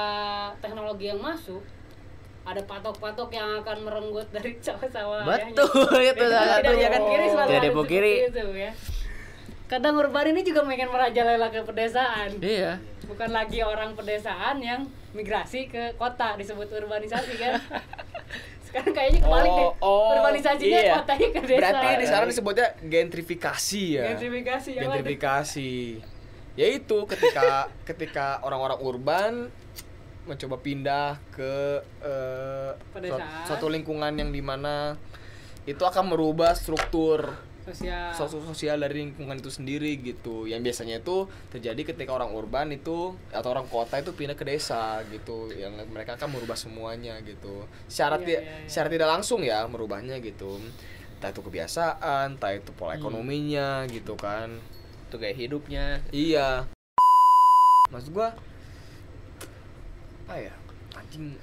teknologi 0.57 1.09
yang 1.09 1.19
masuk, 1.19 1.65
ada 2.43 2.63
patok-patok 2.67 3.31
yang 3.31 3.63
akan 3.63 3.77
merenggut 3.87 4.27
dari 4.35 4.59
sawah-sawah. 4.59 5.23
betul 5.23 5.99
itu 6.03 6.25
salah 6.27 6.59
tidak 6.59 6.67
satunya 6.67 6.89
kan 6.91 7.01
dipungkiri 7.01 7.27
selalu 7.31 7.49
tidak 7.49 7.63
ada 7.63 7.71
seperti 7.71 8.11
itu, 8.27 8.45
ya. 8.59 8.73
Kadang 9.71 9.95
urban 9.97 10.27
ini 10.37 10.41
juga 10.45 10.61
pengen 10.69 10.89
merajalela 10.93 11.49
ke 11.49 11.61
pedesaan. 11.65 12.29
iya 12.45 12.77
Bukan 13.09 13.31
lagi 13.33 13.65
orang 13.65 13.97
pedesaan 13.97 14.61
yang 14.61 14.85
migrasi 15.17 15.69
ke 15.69 15.97
kota 15.97 16.37
disebut 16.37 16.69
urbanisasi 16.69 17.33
kan. 17.41 17.57
Sekarang 18.73 18.93
kayaknya 18.97 19.21
kebalik 19.21 19.53
deh. 19.53 19.69
Oh, 19.69 19.73
oh, 19.85 20.13
Urbanisasinya 20.17 20.81
iya. 20.81 20.95
kotanya 20.97 21.29
ke 21.29 21.41
desa. 21.45 21.61
Berarti 21.61 21.89
di 22.01 22.07
sana 22.09 22.25
disebutnya 22.25 22.67
gentrifikasi 22.81 23.83
ya. 24.01 24.05
Gentrifikasi 24.17 24.71
ya. 24.73 24.81
Gentrifikasi. 24.89 25.73
Yaitu 26.57 26.99
ketika 27.05 27.69
ketika 27.89 28.27
orang-orang 28.41 28.79
urban 28.81 29.33
mencoba 30.25 30.57
pindah 30.57 31.19
ke 31.31 31.55
eh, 32.01 32.71
Pedesaan. 32.91 33.19
suat- 33.19 33.31
suatu 33.49 33.67
lingkungan 33.67 34.13
yang 34.13 34.29
di 34.29 34.39
mana 34.39 34.95
itu 35.63 35.81
akan 35.81 36.09
merubah 36.09 36.53
struktur 36.53 37.35
Sosial. 37.63 38.11
sosial 38.13 38.43
sosial 38.45 38.77
dari 38.77 39.07
lingkungan 39.07 39.39
itu 39.39 39.47
sendiri 39.49 39.95
gitu 39.97 40.45
yang 40.45 40.59
biasanya 40.61 40.99
itu 40.99 41.25
terjadi 41.49 41.95
ketika 41.95 42.11
orang 42.13 42.31
urban 42.31 42.71
itu 42.71 43.15
atau 43.31 43.49
orang 43.49 43.67
kota 43.67 43.97
itu 43.97 44.11
pindah 44.11 44.35
ke 44.35 44.43
desa 44.43 44.99
gitu 45.07 45.47
yang 45.49 45.71
mereka 45.87 46.15
akan 46.17 46.27
merubah 46.33 46.55
semuanya 46.55 47.15
gitu 47.21 47.63
secara 47.87 48.19
Iya, 48.19 48.27
iya, 48.27 48.41
iya. 48.43 48.67
secara 48.67 48.89
tidak 48.91 49.09
langsung 49.09 49.41
ya 49.41 49.63
merubahnya 49.65 50.19
gitu 50.19 50.59
entah 51.17 51.31
itu 51.31 51.39
kebiasaan 51.41 52.35
entah 52.35 52.51
itu 52.51 52.71
pola 52.73 52.93
Hmm. 52.93 53.01
ekonominya 53.01 53.87
gitu 53.87 54.15
kan 54.17 54.59
itu 55.07 55.15
gaya 55.17 55.31
hidupnya 55.33 56.03
iya 56.11 56.67
maksud 57.91 58.11
gua 58.11 58.35
apa 60.23 60.35
ya 60.39 60.55
anjing 60.95 61.35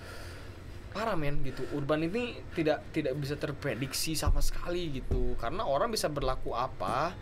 parah 0.90 1.14
men 1.14 1.46
gitu. 1.46 1.62
Urban 1.78 2.02
ini 2.02 2.42
tidak 2.58 2.82
tidak 2.90 3.14
bisa 3.20 3.38
terprediksi 3.38 4.18
sama 4.18 4.42
sekali 4.42 4.90
gitu. 4.90 5.38
Karena 5.38 5.62
orang 5.68 5.94
bisa 5.94 6.10
berlaku 6.10 6.58
apa 6.58 7.14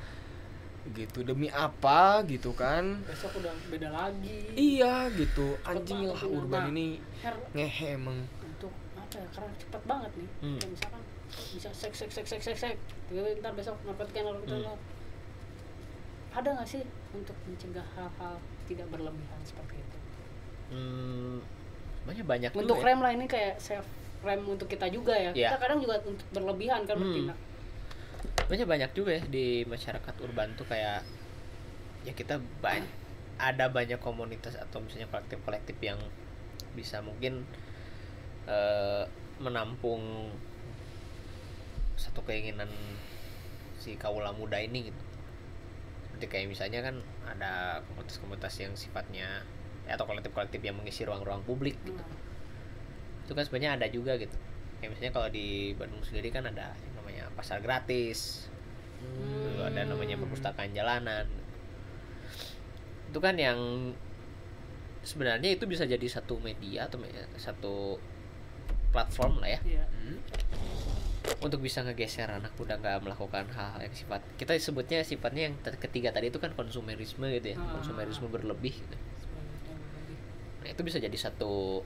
gitu 0.95 1.19
demi 1.27 1.51
apa 1.51 2.23
gitu 2.23 2.55
kan. 2.55 3.03
Besok 3.03 3.43
udah 3.43 3.51
beda 3.67 3.89
lagi. 3.91 4.47
Iya 4.55 5.11
gitu. 5.11 5.59
Anjing 5.67 6.07
lah 6.07 6.21
urban 6.23 6.71
Nah, 6.71 6.71
ini 6.71 6.87
Her, 7.19 7.35
ngehe 7.51 7.99
emang. 7.99 8.23
Untuk 8.39 8.71
apa 8.95 9.19
ya 9.19 9.27
karena 9.35 9.51
cepet 9.59 9.81
banget 9.83 10.11
nih. 10.15 10.29
Hmm. 10.47 10.57
kayak 10.63 10.71
misalkan 10.71 11.01
bisa 11.27 11.69
sek 11.75 11.91
sek 11.91 12.09
sek 12.11 12.23
sek 12.23 12.39
sek 12.39 12.55
sek. 12.55 12.75
Tiba 13.11 13.27
ntar 13.43 13.51
besok 13.51 13.75
narkotika 13.83 14.23
narkotika 14.23 14.71
Hmm. 14.71 14.79
ada 16.37 16.53
nggak 16.53 16.69
sih 16.69 16.83
untuk 17.11 17.33
mencegah 17.49 17.83
hal-hal 17.97 18.37
tidak 18.69 18.87
berlebihan 18.93 19.41
seperti 19.41 19.81
itu 19.81 19.96
hmm, 20.69 21.37
banyak 22.07 22.25
banyak 22.25 22.51
untuk 22.53 22.79
ya. 22.79 22.85
rem 22.87 22.99
lah 22.99 23.11
ini 23.11 23.25
kayak 23.27 23.59
self 23.59 23.85
rem 24.23 24.41
untuk 24.43 24.67
kita 24.67 24.87
juga 24.87 25.13
ya 25.13 25.31
Iya. 25.31 25.53
kita 25.53 25.57
kadang 25.59 25.79
juga 25.79 25.99
untuk 26.03 26.27
berlebihan 26.31 26.83
kan 26.83 26.95
Hmm. 26.97 27.03
bertindak 27.05 27.37
banyak 28.47 28.67
banyak 28.67 28.91
juga 28.95 29.11
ya 29.19 29.23
di 29.27 29.67
masyarakat 29.67 30.15
urban 30.23 30.55
tuh 30.55 30.63
kayak 30.65 31.03
ya 32.03 32.13
kita 32.15 32.39
banyak 32.63 32.87
ada 33.37 33.69
banyak 33.69 33.99
komunitas 33.99 34.55
atau 34.57 34.81
misalnya 34.81 35.05
kolektif-kolektif 35.11 35.77
yang 35.83 35.99
bisa 36.73 37.03
mungkin 37.03 37.43
eh, 38.47 39.03
menampung 39.37 40.31
satu 41.99 42.23
keinginan 42.23 42.69
si 43.77 43.93
kaula 43.99 44.31
muda 44.31 44.57
ini 44.57 44.89
gitu 44.89 45.03
seperti 46.07 46.25
kayak 46.33 46.47
misalnya 46.49 46.79
kan 46.81 46.95
ada 47.29 47.53
komunitas-komunitas 47.85 48.53
yang 48.57 48.73
sifatnya 48.73 49.27
ya, 49.27 49.56
atau 49.93 50.05
kolektif-kolektif 50.09 50.59
yang 50.59 50.75
mengisi 50.75 51.07
ruang-ruang 51.07 51.45
publik 51.47 51.77
gitu. 51.87 52.03
Itu 53.23 53.31
kan 53.37 53.43
sebenarnya 53.47 53.79
ada 53.79 53.87
juga 53.87 54.19
gitu. 54.19 54.35
Kayak 54.81 54.89
misalnya 54.93 55.13
kalau 55.15 55.29
di 55.31 55.73
Bandung 55.73 56.03
sendiri 56.03 56.29
kan 56.29 56.45
ada 56.45 56.75
yang 56.75 56.93
namanya 56.99 57.23
pasar 57.33 57.63
gratis. 57.63 58.49
Lalu 59.01 59.61
ada 59.63 59.81
namanya 59.87 60.15
perpustakaan 60.17 60.73
jalanan. 60.73 61.25
Itu 63.09 63.19
kan 63.23 63.39
yang 63.39 63.59
sebenarnya 65.07 65.55
itu 65.55 65.63
bisa 65.63 65.87
jadi 65.87 66.03
satu 66.03 66.35
media 66.43 66.91
atau 66.91 66.99
satu 67.39 67.95
platform 68.91 69.39
lah 69.39 69.55
ya. 69.55 69.59
Iya. 69.63 69.85
Untuk 71.43 71.59
bisa 71.63 71.83
ngegeser 71.83 72.27
anak 72.27 72.55
muda 72.55 72.79
nggak 72.79 73.03
melakukan 73.03 73.45
hal 73.51 73.83
yang 73.83 73.91
sifat 73.91 74.23
kita 74.39 74.55
sebutnya 74.57 75.03
sifatnya 75.03 75.51
yang 75.51 75.55
ketiga 75.59 76.09
tadi 76.15 76.31
itu 76.31 76.39
kan 76.39 76.55
konsumerisme 76.55 77.27
gitu 77.39 77.55
ya. 77.55 77.57
Ah. 77.59 77.79
konsumerisme 77.79 78.27
berlebih 78.31 78.75
gitu. 78.75 78.97
sebagai 79.21 79.69
yang 79.69 79.79
lebih. 79.79 80.17
Nah, 80.17 80.56
itu 80.71 80.81
bisa 80.83 80.97
jadi 80.99 81.17
satu 81.17 81.81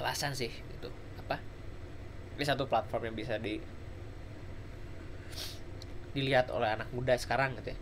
alasan 0.00 0.32
sih 0.36 0.50
gitu. 0.50 0.88
Apa? 1.24 1.40
Ini 2.36 2.44
satu 2.44 2.68
platform 2.68 3.12
yang 3.12 3.16
bisa 3.16 3.40
di 3.40 3.60
dilihat 6.16 6.48
oleh 6.48 6.72
anak 6.72 6.88
muda 6.96 7.12
sekarang 7.16 7.56
gitu 7.60 7.76
ya. 7.76 7.78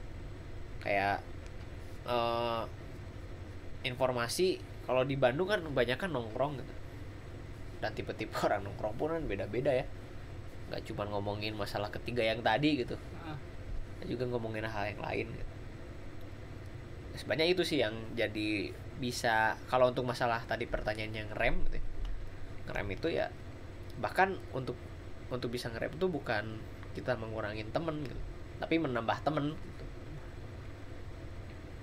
Kayak 0.82 1.16
eh, 2.06 2.62
informasi 3.86 4.58
kalau 4.84 5.06
di 5.06 5.16
Bandung 5.16 5.48
kan 5.48 5.60
banyak 5.62 5.98
kan 5.98 6.10
nongkrong 6.10 6.60
gitu. 6.60 6.74
Dan 7.80 7.90
tipe-tipe 7.94 8.34
orang 8.46 8.66
nongkrong 8.66 8.94
pun 8.98 9.14
kan 9.14 9.24
beda-beda 9.24 9.70
ya. 9.70 9.86
Gak 10.72 10.82
cuma 10.90 11.06
ngomongin 11.06 11.54
masalah 11.54 11.92
ketiga 11.92 12.24
yang 12.24 12.40
tadi 12.40 12.82
gitu. 12.82 12.96
Nah, 13.24 13.38
juga 14.04 14.28
ngomongin 14.28 14.66
hal 14.68 14.92
yang 14.92 15.00
lain 15.00 15.26
gitu. 15.32 15.52
sebenarnya 17.14 17.46
itu 17.54 17.62
sih 17.62 17.78
yang 17.78 17.94
jadi 18.18 18.74
bisa 18.98 19.58
kalau 19.66 19.90
untuk 19.90 20.06
masalah 20.06 20.38
tadi 20.46 20.64
pertanyaan 20.70 21.12
yang 21.12 21.28
rem 21.34 21.58
gitu 21.68 21.78
ya. 21.78 21.84
ngerem 22.64 22.88
itu 22.96 23.08
ya 23.12 23.26
bahkan 24.00 24.38
untuk 24.56 24.78
untuk 25.28 25.50
bisa 25.52 25.68
ngerem 25.68 25.92
itu 25.92 26.06
bukan 26.08 26.58
kita 26.94 27.18
mengurangin 27.18 27.68
temen 27.74 28.00
gitu 28.06 28.16
tapi 28.62 28.78
menambah 28.78 29.18
temen 29.26 29.52
gitu. 29.52 29.84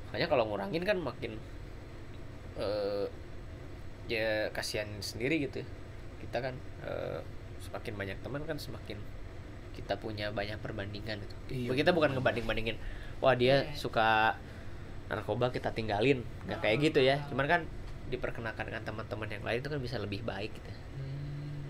makanya 0.10 0.28
kalau 0.28 0.44
ngurangin 0.50 0.84
kan 0.84 0.98
makin 0.98 1.36
eh 2.60 3.08
ya 4.10 4.50
kasihan 4.52 4.88
sendiri 5.00 5.40
gitu 5.46 5.64
ya. 5.64 5.68
kita 6.26 6.38
kan 6.44 6.56
eh, 6.84 7.20
semakin 7.62 7.94
banyak 7.96 8.18
teman 8.26 8.42
kan 8.44 8.58
semakin 8.58 8.98
kita 9.72 9.96
punya 9.96 10.28
banyak 10.36 10.60
perbandingan 10.60 11.24
gitu. 11.24 11.36
Iya. 11.48 11.72
kita 11.78 11.92
bukan 11.96 12.12
ngebanding 12.18 12.44
bandingin 12.44 12.78
wah 13.24 13.38
dia 13.38 13.64
Iya. 13.64 13.78
suka 13.78 14.36
narkoba 15.12 15.52
kita 15.52 15.76
tinggalin. 15.76 16.24
Nggak 16.48 16.60
kayak 16.64 16.78
gitu 16.88 17.04
ya. 17.04 17.20
Cuman 17.28 17.46
kan 17.52 17.62
diperkenakan 18.08 18.64
dengan 18.64 18.84
teman-teman 18.88 19.28
yang 19.28 19.44
lain 19.44 19.60
itu 19.60 19.70
kan 19.72 19.80
bisa 19.84 20.00
lebih 20.00 20.24
baik 20.24 20.52
gitu. 20.56 20.72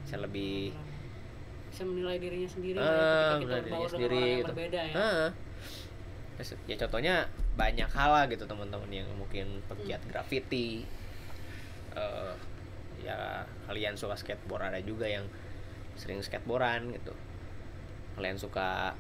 Bisa 0.06 0.16
lebih 0.22 0.74
bisa 1.72 1.88
menilai 1.88 2.20
dirinya 2.20 2.50
sendiri 2.52 2.78
Ah, 2.78 3.40
ya, 3.40 3.48
menilai 3.48 3.62
dirinya 3.64 3.90
sendiri 3.90 4.24
gitu. 4.44 4.52
berbeda 4.52 4.82
ya. 4.92 4.94
Terus, 6.36 6.50
ya 6.68 6.76
contohnya 6.84 7.16
banyak 7.56 7.90
hal 7.92 8.10
lah 8.12 8.26
gitu 8.28 8.44
teman-teman 8.44 8.92
yang 8.92 9.08
mungkin 9.16 9.64
pegiat 9.72 10.04
graffiti. 10.12 10.84
Eh 11.96 12.34
ya 13.02 13.42
kalian 13.66 13.98
suka 13.98 14.14
skateboard 14.14 14.62
ada 14.70 14.78
juga 14.86 15.10
yang 15.10 15.26
sering 15.96 16.20
skateboardan 16.22 16.92
gitu. 16.92 17.16
Kalian 18.20 18.36
suka 18.36 18.92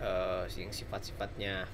eh 0.00 0.44
yang 0.56 0.72
sifat-sifatnya 0.72 1.68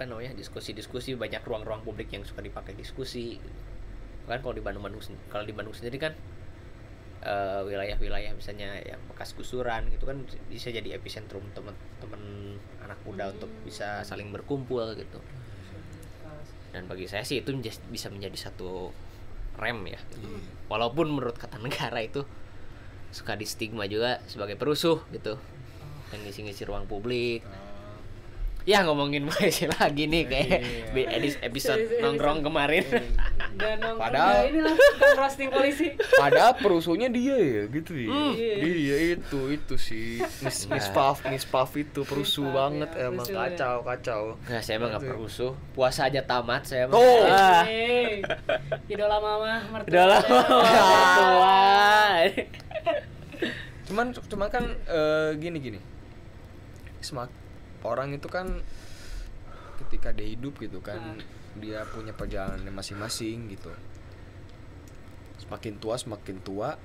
apa 0.00 0.08
namanya 0.08 0.32
diskusi-diskusi 0.32 1.12
banyak 1.12 1.44
ruang-ruang 1.44 1.84
publik 1.84 2.08
yang 2.08 2.24
suka 2.24 2.40
dipakai 2.40 2.72
diskusi. 2.72 3.36
Kan 4.24 4.40
kalau 4.40 4.56
di 4.56 4.64
Bandung 4.64 4.80
Bandung 4.80 5.04
kalau 5.28 5.44
di 5.44 5.52
Bandung 5.52 5.76
sendiri 5.76 6.00
kan 6.00 6.16
eh, 7.20 7.60
wilayah-wilayah 7.68 8.32
misalnya 8.32 8.80
yang 8.80 8.96
bekas 9.12 9.36
gusuran 9.36 9.92
gitu 9.92 10.08
kan 10.08 10.24
bisa 10.48 10.72
jadi 10.72 10.96
epicentrum 10.96 11.44
teman-teman 11.52 12.56
anak 12.80 12.96
muda 13.04 13.28
untuk 13.28 13.52
bisa 13.68 14.00
saling 14.00 14.32
berkumpul 14.32 14.88
gitu. 14.96 15.20
Dan 16.72 16.88
bagi 16.88 17.04
saya 17.04 17.20
sih 17.20 17.44
itu 17.44 17.52
bisa 17.92 18.08
menjadi 18.08 18.48
satu 18.48 18.88
rem 19.60 19.84
ya. 19.84 20.00
Gitu. 20.16 20.32
walaupun 20.72 21.12
menurut 21.12 21.36
kata 21.36 21.60
negara 21.60 22.00
itu 22.00 22.24
suka 23.12 23.36
di 23.36 23.44
stigma 23.44 23.84
juga 23.84 24.24
sebagai 24.32 24.56
perusuh 24.56 25.04
gitu. 25.12 25.36
Yang 26.08 26.20
ngisi-ngisi 26.24 26.64
ruang 26.64 26.88
publik 26.88 27.44
ya 28.62 28.82
ngomongin 28.82 29.24
Malaysia 29.30 29.66
lagi 29.72 30.04
nih 30.04 30.22
kayak 30.24 30.60
bi- 30.90 31.08
edis- 31.08 31.40
episode 31.40 31.80
nongkrong 31.98 32.40
kemarin 32.40 32.84
dan 33.54 33.78
nongkrong 33.78 33.98
Padahal- 33.98 34.36
ya 34.36 34.48
inilah 34.48 34.74
kan 34.76 35.10
roasting 35.16 35.48
polisi 35.48 35.86
Padahal 36.12 36.52
perusuhnya 36.54 37.08
dia 37.08 37.34
ya 37.34 37.62
gitu 37.66 37.92
ya. 37.94 38.08
Hmm. 38.08 38.32
Dia 38.36 38.96
itu 39.14 39.40
itu 39.50 39.74
sih 39.76 40.20
Miss 40.40 40.64
Miss 40.66 40.86
Puff, 40.88 41.24
Miss 41.24 41.44
Puff 41.44 41.72
itu 41.74 42.00
perusuh 42.02 42.44
Puff, 42.44 42.54
banget 42.54 42.90
ya, 42.90 43.08
emang 43.08 43.22
perusuh 43.22 43.34
ya. 43.34 43.42
kacau 43.48 43.76
kacau. 43.82 44.22
Nggak, 44.44 44.60
saya 44.60 44.74
emang 44.76 44.90
nggak 44.92 45.04
perusuh 45.06 45.52
puasa 45.72 46.00
aja 46.06 46.20
tamat 46.20 46.62
saya 46.62 46.84
mah 46.86 46.94
Oh. 46.94 47.24
ah, 47.24 47.64
Hei, 47.64 48.20
idola 48.86 49.16
mama 49.18 49.52
mertua 49.70 50.20
Cuman 53.86 54.06
cuman 54.14 54.48
kan 54.48 54.64
eh, 54.86 55.30
gini 55.36 55.58
gini. 55.58 55.80
Semak 57.00 57.32
orang 57.86 58.12
itu 58.16 58.28
kan 58.28 58.60
ketika 59.80 60.12
dia 60.12 60.28
hidup 60.28 60.60
gitu 60.60 60.84
kan 60.84 61.16
dia 61.56 61.82
punya 61.88 62.14
perjalanannya 62.14 62.70
masing-masing 62.70 63.50
gitu. 63.50 63.72
Semakin 65.40 65.80
tua 65.82 65.96
semakin 65.98 66.36
tua 66.44 66.78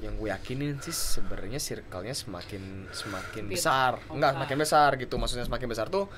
yang 0.00 0.16
gue 0.16 0.32
yakinin 0.32 0.80
sih 0.80 0.92
sebenarnya 0.92 1.60
circle-nya 1.60 2.16
semakin 2.16 2.88
semakin 2.92 3.44
Sempit. 3.48 3.56
besar. 3.56 4.00
Oh, 4.08 4.16
Enggak, 4.16 4.36
semakin 4.36 4.58
besar 4.60 4.90
gitu. 4.96 5.14
Maksudnya 5.16 5.46
semakin 5.48 5.68
besar 5.68 5.86
tuh 5.88 6.08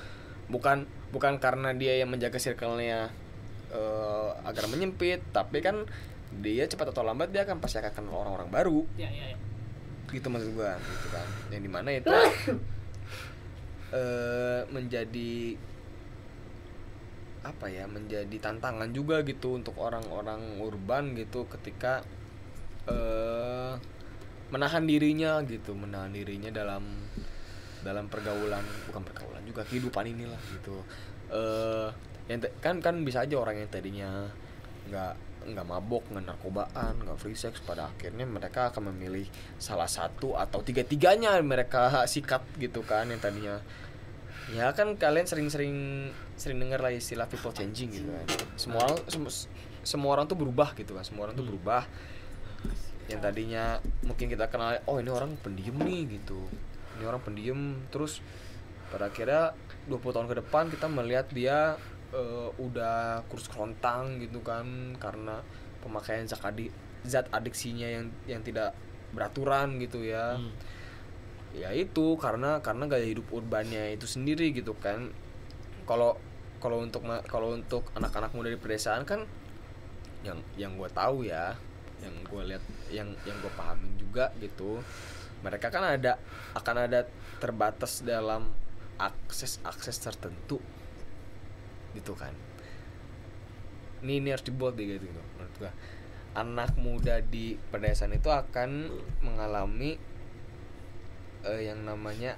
bukan 0.51 0.83
bukan 1.15 1.39
karena 1.39 1.71
dia 1.71 1.99
yang 2.03 2.11
menjaga 2.11 2.39
circle-nya 2.39 3.11
eh, 3.71 4.29
agar 4.43 4.67
menyempit, 4.67 5.23
tapi 5.31 5.63
kan 5.63 5.87
dia 6.41 6.65
cepat 6.65 6.89
atau 6.89 7.05
lambat 7.05 7.29
dia 7.29 7.45
akan 7.45 7.61
pasti 7.61 7.77
akan 7.77 7.93
kenal 7.93 8.25
orang-orang 8.25 8.49
baru 8.49 8.79
ya 8.97 9.05
ya 9.11 9.35
ya 9.35 9.37
gitu 10.09 10.29
maksud 10.29 10.53
gua 10.57 10.77
gitu 10.81 11.07
kan 11.13 11.27
yang 11.53 11.61
di 11.61 11.69
mana 11.69 11.89
itu 11.93 12.09
eh 13.93 14.61
menjadi 14.73 15.53
apa 17.43 17.67
ya 17.67 17.85
menjadi 17.85 18.33
tantangan 18.39 18.89
juga 18.95 19.21
gitu 19.21 19.59
untuk 19.59 19.75
orang-orang 19.77 20.57
urban 20.63 21.13
gitu 21.13 21.45
ketika 21.51 22.01
eh 22.89 23.75
menahan 24.49 24.85
dirinya 24.85 25.41
gitu 25.45 25.73
menahan 25.77 26.13
dirinya 26.13 26.49
dalam 26.49 26.83
dalam 27.83 28.07
pergaulan 28.07 28.63
bukan 28.87 29.03
pergaulan 29.03 29.43
juga 29.43 29.67
kehidupan 29.67 30.07
inilah 30.07 30.39
gitu. 30.55 30.77
Eh 31.29 31.89
yang 32.31 32.39
kan 32.63 32.79
kan 32.79 32.95
bisa 33.03 33.27
aja 33.27 33.35
orang 33.35 33.59
yang 33.59 33.67
tadinya 33.67 34.31
nggak 34.87 35.13
nggak 35.43 35.67
mabok 35.67 36.07
nggak 36.07 36.23
narkobaan 36.23 36.93
nggak 37.03 37.19
free 37.19 37.35
sex 37.35 37.59
pada 37.59 37.91
akhirnya 37.91 38.23
mereka 38.23 38.71
akan 38.71 38.95
memilih 38.95 39.27
salah 39.59 39.91
satu 39.91 40.39
atau 40.39 40.63
tiga 40.63 40.87
tiganya 40.87 41.35
mereka 41.43 42.07
sikat 42.07 42.47
gitu 42.55 42.79
kan 42.87 43.11
yang 43.11 43.19
tadinya 43.19 43.59
ya 44.51 44.75
kan 44.75 44.99
kalian 44.99 45.23
sering-sering 45.23 46.09
sering 46.35 46.59
dengar 46.59 46.83
lah 46.83 46.91
istilah 46.91 47.29
people 47.31 47.55
changing 47.55 47.93
gitu 47.93 48.09
kan. 48.11 48.27
Semua 48.59 48.83
orang 48.89 48.99
sem- 49.07 49.47
semua 49.83 50.11
orang 50.19 50.25
tuh 50.27 50.35
berubah 50.35 50.75
gitu 50.75 50.95
kan 50.95 51.03
semua 51.07 51.29
orang 51.29 51.35
tuh 51.39 51.47
berubah. 51.47 51.87
Yang 53.07 53.19
tadinya 53.23 53.79
mungkin 54.03 54.27
kita 54.27 54.51
kenal 54.51 54.79
oh 54.87 54.99
ini 54.99 55.11
orang 55.11 55.39
pendiam 55.39 55.79
nih 55.79 56.19
gitu. 56.19 56.43
Ini 56.99 57.07
orang 57.07 57.23
pendiam 57.23 57.59
terus 57.87 58.19
pada 58.91 59.09
akhirnya 59.09 59.55
20 59.89 60.15
tahun 60.15 60.27
ke 60.29 60.35
depan 60.45 60.63
kita 60.69 60.85
melihat 60.91 61.27
dia 61.31 61.75
eh, 62.13 62.49
udah 62.59 63.23
kurus 63.31 63.47
kerontang 63.47 64.19
gitu 64.21 64.43
kan 64.43 64.95
karena 64.99 65.41
pemakaian 65.83 66.23
zat 66.27 66.43
adik 66.45 66.71
zat 67.03 67.27
adiksinya 67.31 67.87
yang 67.89 68.05
yang 68.27 68.41
tidak 68.43 68.75
beraturan 69.11 69.79
gitu 69.79 70.03
ya. 70.03 70.35
Hmm. 70.39 70.51
Ya 71.53 71.69
itu 71.71 72.17
karena 72.17 72.59
karena 72.65 72.89
gaya 72.89 73.05
hidup 73.05 73.29
urbannya 73.29 73.93
itu 73.93 74.09
sendiri 74.09 74.51
gitu 74.53 74.73
kan. 74.77 75.13
Kalau 75.85 76.17
kalau 76.57 76.81
untuk 76.81 77.03
kalau 77.27 77.53
untuk 77.53 77.87
anak-anak 77.93 78.31
muda 78.33 78.49
di 78.49 78.59
pedesaan 78.59 79.03
kan 79.03 79.27
yang 80.23 80.39
yang 80.55 80.79
gue 80.79 80.87
tahu 80.91 81.27
ya 81.27 81.53
yang 81.99 82.15
gue 82.23 82.41
lihat 82.55 82.63
yang 82.87 83.11
yang 83.27 83.35
gue 83.43 83.51
pahamin 83.59 83.91
juga 83.99 84.31
gitu 84.39 84.79
mereka 85.43 85.67
kan 85.67 85.83
ada 85.83 86.15
akan 86.55 86.87
ada 86.87 87.03
terbatas 87.43 87.99
dalam 87.99 88.47
akses 88.95 89.59
akses 89.67 89.99
tertentu 89.99 90.63
gitu 91.91 92.15
kan. 92.15 92.31
Ini 94.03 94.23
ini 94.23 94.31
harus 94.31 94.47
dibuat 94.47 94.79
deh 94.79 94.87
gitu 94.87 95.05
menurut 95.11 95.55
gua. 95.59 95.71
Anak 96.33 96.79
muda 96.79 97.21
di 97.21 97.59
pedesaan 97.69 98.15
itu 98.15 98.31
akan 98.31 98.89
mengalami 99.21 99.99
eh, 101.43 101.69
yang 101.71 101.83
namanya 101.83 102.35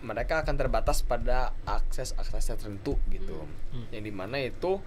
mereka 0.00 0.40
akan 0.40 0.56
terbatas 0.56 1.04
pada 1.04 1.52
akses 1.68 2.16
akses 2.16 2.48
tertentu 2.48 2.96
gitu. 3.12 3.44
Hmm. 3.72 3.86
yang 3.92 4.04
di 4.04 4.12
mana 4.12 4.40
itu 4.40 4.80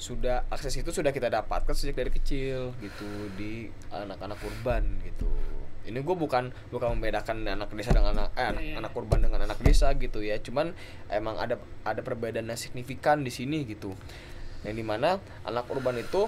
sudah 0.00 0.48
akses 0.50 0.74
itu 0.80 0.90
sudah 0.90 1.14
kita 1.14 1.30
dapatkan 1.30 1.76
sejak 1.76 1.94
dari 1.94 2.10
kecil 2.10 2.74
gitu 2.82 3.08
di 3.38 3.70
anak-anak 3.92 4.40
urban 4.42 4.98
gitu. 5.06 5.30
Ini 5.82 5.98
gue 5.98 6.16
bukan 6.16 6.50
bukan 6.70 6.98
membedakan 6.98 7.42
anak 7.46 7.70
desa 7.74 7.90
dengan 7.94 8.14
anak 8.14 8.30
eh, 8.34 8.46
anak, 8.50 8.62
Iya, 8.62 8.70
iya. 8.74 8.76
anak 8.82 8.92
urban 8.98 9.20
dengan 9.22 9.40
anak 9.46 9.58
desa 9.62 9.90
gitu 9.94 10.18
ya. 10.22 10.38
Cuman 10.42 10.74
emang 11.06 11.38
ada 11.38 11.58
ada 11.86 12.00
perbedaan 12.02 12.50
yang 12.50 12.58
signifikan 12.58 13.22
di 13.22 13.30
sini 13.30 13.62
gitu. 13.66 13.94
Yang 14.66 14.74
di 14.80 14.84
mana 14.86 15.18
anak 15.46 15.70
urban 15.70 15.98
itu 15.98 16.26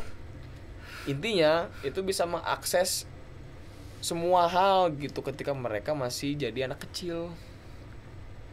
intinya 1.10 1.68
itu 1.84 2.00
bisa 2.02 2.24
mengakses 2.24 3.06
semua 4.04 4.44
hal 4.52 4.92
gitu 5.00 5.24
ketika 5.24 5.56
mereka 5.56 5.96
masih 5.96 6.36
jadi 6.36 6.68
anak 6.68 6.84
kecil. 6.84 7.32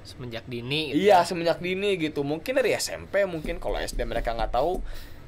Semenjak 0.08 0.48
dini 0.48 0.96
gitu. 0.96 1.12
Iya 1.12 1.28
semenjak 1.28 1.60
dini 1.60 2.00
gitu. 2.00 2.24
Mungkin 2.24 2.56
dari 2.56 2.72
SMP 2.80 3.28
mungkin 3.28 3.60
kalau 3.60 3.76
SD 3.76 4.08
mereka 4.08 4.32
nggak 4.32 4.56
tahu 4.56 4.80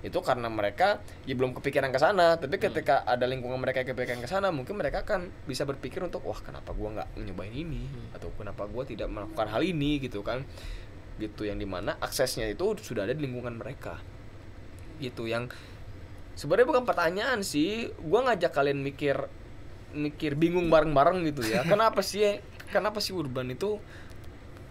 itu 0.04 0.20
karena 0.20 0.52
mereka 0.52 1.00
ya 1.28 1.36
belum 1.36 1.52
kepikiran 1.60 1.92
ke 1.92 2.00
sana. 2.00 2.40
Tapi 2.40 2.56
ketika 2.56 3.04
ada 3.04 3.28
lingkungan 3.28 3.60
mereka 3.60 3.84
yang 3.84 3.92
kepikiran 3.92 4.24
ke 4.24 4.30
sana 4.32 4.48
mungkin 4.56 4.80
mereka 4.80 5.04
akan 5.04 5.28
bisa 5.44 5.68
berpikir 5.68 6.00
untuk 6.00 6.24
wah 6.24 6.40
kenapa 6.40 6.72
gua 6.72 7.04
nggak 7.04 7.10
nyobain 7.20 7.52
ini? 7.52 7.84
Atau 8.16 8.32
kenapa 8.40 8.64
gua 8.72 8.88
tidak 8.88 9.12
melakukan 9.12 9.52
hal 9.52 9.60
ini? 9.60 10.00
Gitu 10.00 10.24
kan. 10.24 10.48
Gitu 11.20 11.52
yang 11.52 11.60
di 11.60 11.68
mana 11.68 12.00
aksesnya 12.00 12.48
itu 12.48 12.80
sudah 12.80 13.04
ada 13.04 13.12
di 13.12 13.28
lingkungan 13.28 13.60
mereka. 13.60 14.00
Gitu 15.04 15.28
yang 15.28 15.52
sebenarnya 16.40 16.68
bukan 16.72 16.88
pertanyaan 16.88 17.44
sih. 17.44 17.92
Gua 18.00 18.24
ngajak 18.24 18.56
kalian 18.56 18.80
mikir 18.80 19.43
mikir 19.94 20.36
bingung 20.36 20.68
bareng-bareng 20.68 21.24
gitu 21.30 21.46
ya. 21.46 21.64
Kenapa 21.72 22.02
sih 22.02 22.42
kenapa 22.74 22.98
sih 22.98 23.14
urban 23.14 23.54
itu 23.54 23.78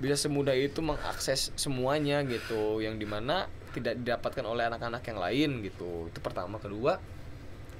bisa 0.02 0.18
semudah 0.18 0.52
itu 0.58 0.82
mengakses 0.82 1.54
semuanya 1.54 2.20
gitu? 2.26 2.82
Yang 2.82 2.94
di 3.02 3.06
mana 3.06 3.46
tidak 3.72 4.02
didapatkan 4.02 4.44
oleh 4.44 4.68
anak-anak 4.68 5.02
yang 5.06 5.18
lain 5.22 5.50
gitu. 5.62 6.10
Itu 6.10 6.18
pertama. 6.18 6.58
Kedua 6.58 6.98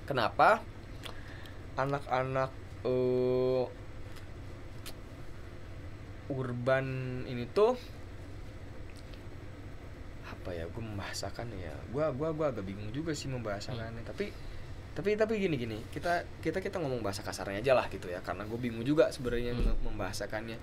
kenapa 0.07 0.63
anak-anak 1.75 2.51
eh, 2.87 3.65
urban 6.31 6.87
ini 7.27 7.45
tuh 7.51 7.75
apa 10.31 10.55
ya? 10.55 10.71
Gue 10.71 10.83
membahasakannya 10.83 11.59
ya. 11.59 11.75
Gue 11.91 12.07
gua 12.15 12.31
gua 12.31 12.47
agak 12.55 12.65
bingung 12.65 12.95
juga 12.95 13.13
sih 13.13 13.27
membahasakannya. 13.27 14.07
Tapi 14.07 14.52
tapi 14.93 15.17
tapi 15.17 15.39
gini 15.39 15.57
gini 15.57 15.79
kita 15.89 16.13
kita 16.39 16.61
kita 16.61 16.77
ngomong 16.77 17.01
bahasa 17.01 17.21
kasarnya 17.21 17.59
aja 17.59 17.73
lah 17.73 17.89
gitu 17.89 18.07
ya 18.07 18.21
karena 18.21 18.45
gue 18.45 18.59
bingung 18.59 18.83
juga 18.83 19.09
sebenarnya 19.09 19.53
Hmm. 19.53 19.73
membahasakannya 19.83 20.61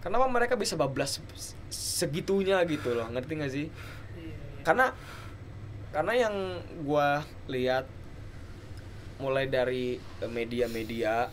kenapa 0.00 0.28
mereka 0.28 0.54
bisa 0.54 0.76
bablas 0.76 1.20
se- 1.32 1.56
segitunya 1.70 2.60
gitu 2.64 2.92
loh 2.92 3.08
ngerti 3.08 3.32
gak 3.34 3.48
sih 3.50 3.66
Iya, 4.14 4.28
iya. 4.28 4.62
karena 4.62 4.86
karena 5.88 6.12
yang 6.18 6.34
gua 6.82 7.22
lihat 7.46 7.86
mulai 9.16 9.46
dari 9.46 9.94
eh, 9.96 10.28
media-media 10.28 11.30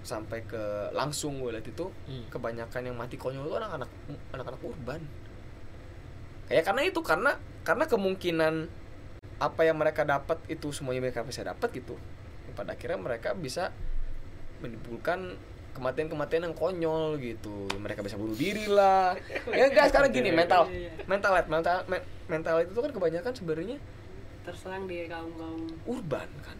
sampai 0.00 0.44
ke 0.44 0.60
langsung 0.92 1.40
gue 1.40 1.50
lihat 1.50 1.66
itu 1.66 1.90
Hmm. 2.06 2.24
kebanyakan 2.30 2.82
yang 2.84 2.96
mati 2.96 3.16
konyol 3.16 3.44
itu 3.44 3.56
anak-anak 3.56 3.90
anak-anak 4.30 4.62
urban 4.62 5.02
kayak 6.46 6.64
karena 6.64 6.82
itu 6.84 7.00
karena 7.00 7.32
karena 7.62 7.84
kemungkinan 7.84 8.54
apa 9.40 9.60
yang 9.64 9.76
mereka 9.80 10.04
dapat 10.04 10.36
itu 10.52 10.72
semuanya 10.72 11.08
mereka 11.08 11.24
bisa 11.24 11.40
dapat 11.40 11.68
gitu. 11.72 11.96
Pada 12.52 12.76
akhirnya 12.76 13.00
mereka 13.00 13.32
bisa 13.32 13.72
menimbulkan 14.60 15.38
kematian-kematian 15.72 16.50
yang 16.50 16.56
konyol 16.56 17.16
gitu. 17.22 17.70
Mereka 17.80 18.04
bisa 18.04 18.20
bunuh 18.20 18.36
diri 18.36 18.68
lah. 18.68 19.16
Ya 19.56 19.70
enggak 19.70 19.94
sekarang 19.94 20.10
gini 20.12 20.28
mental 20.34 20.68
Iya, 20.68 20.92
mental. 21.08 21.32
Mental 21.48 21.76
men- 21.88 22.06
mental 22.28 22.60
itu 22.60 22.70
tuh 22.76 22.82
kan 22.84 22.92
kebanyakan 22.92 23.32
sebenarnya 23.32 23.78
terserang 24.44 24.84
di 24.88 25.04
kaum 25.08 25.32
kaum 25.36 25.62
urban 25.86 26.28
kan. 26.44 26.58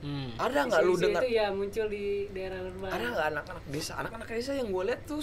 Hmm. 0.00 0.32
ada 0.40 0.64
nggak 0.64 0.80
lu 0.80 0.96
dengar 0.96 1.20
itu 1.20 1.36
ya 1.36 1.52
muncul 1.52 1.86
di 1.92 2.24
daerah 2.32 2.64
urban. 2.64 2.88
Ada 2.88 3.06
nggak 3.12 3.26
anak-anak 3.36 3.64
desa? 3.68 3.92
Anak-anak 4.00 4.28
desa 4.32 4.52
yang 4.56 4.68
gue 4.72 4.84
lihat 4.88 5.00
tuh 5.04 5.20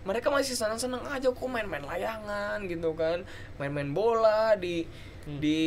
mereka 0.00 0.32
masih 0.32 0.56
senang-senang 0.56 1.04
aja 1.06 1.28
kok 1.28 1.44
main-main 1.44 1.84
layangan 1.84 2.64
gitu 2.64 2.96
kan. 2.96 3.22
Main-main 3.60 3.92
bola 3.92 4.56
di 4.56 4.84
Hmm. 5.20 5.36
di 5.36 5.60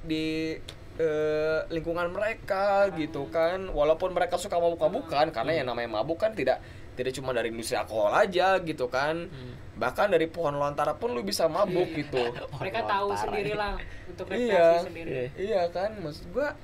di 0.00 0.56
eh, 0.96 1.58
lingkungan 1.68 2.08
mereka 2.08 2.88
gitu 2.96 3.28
kan. 3.28 3.68
Walaupun 3.68 4.16
mereka 4.16 4.40
suka 4.40 4.56
mabuk-mabukan 4.56 5.28
karena 5.28 5.60
yang 5.60 5.66
namanya 5.68 6.00
mabuk 6.00 6.16
kan 6.16 6.32
tidak 6.32 6.64
tidak 6.94 7.12
cuma 7.12 7.34
dari 7.36 7.52
industri 7.52 7.76
alkohol 7.76 8.14
aja 8.14 8.56
gitu 8.64 8.88
kan. 8.88 9.28
Hmm. 9.28 9.54
bahkan 9.74 10.06
dari 10.06 10.30
pohon 10.30 10.54
lontara 10.54 10.94
pun 10.94 11.10
lu 11.12 11.26
bisa 11.26 11.50
mabuk 11.50 11.90
gitu. 11.92 12.22
Mereka 12.62 12.86
tahu 12.86 13.10
Lontara. 13.10 13.22
sendirilah 13.26 13.72
untuk 14.14 14.26
iya. 14.30 14.38
rekreasi 14.38 14.86
sendiri. 14.86 15.12
Iya. 15.34 15.62
Kan 15.74 15.90
maksud 15.98 16.24
gua 16.30 16.54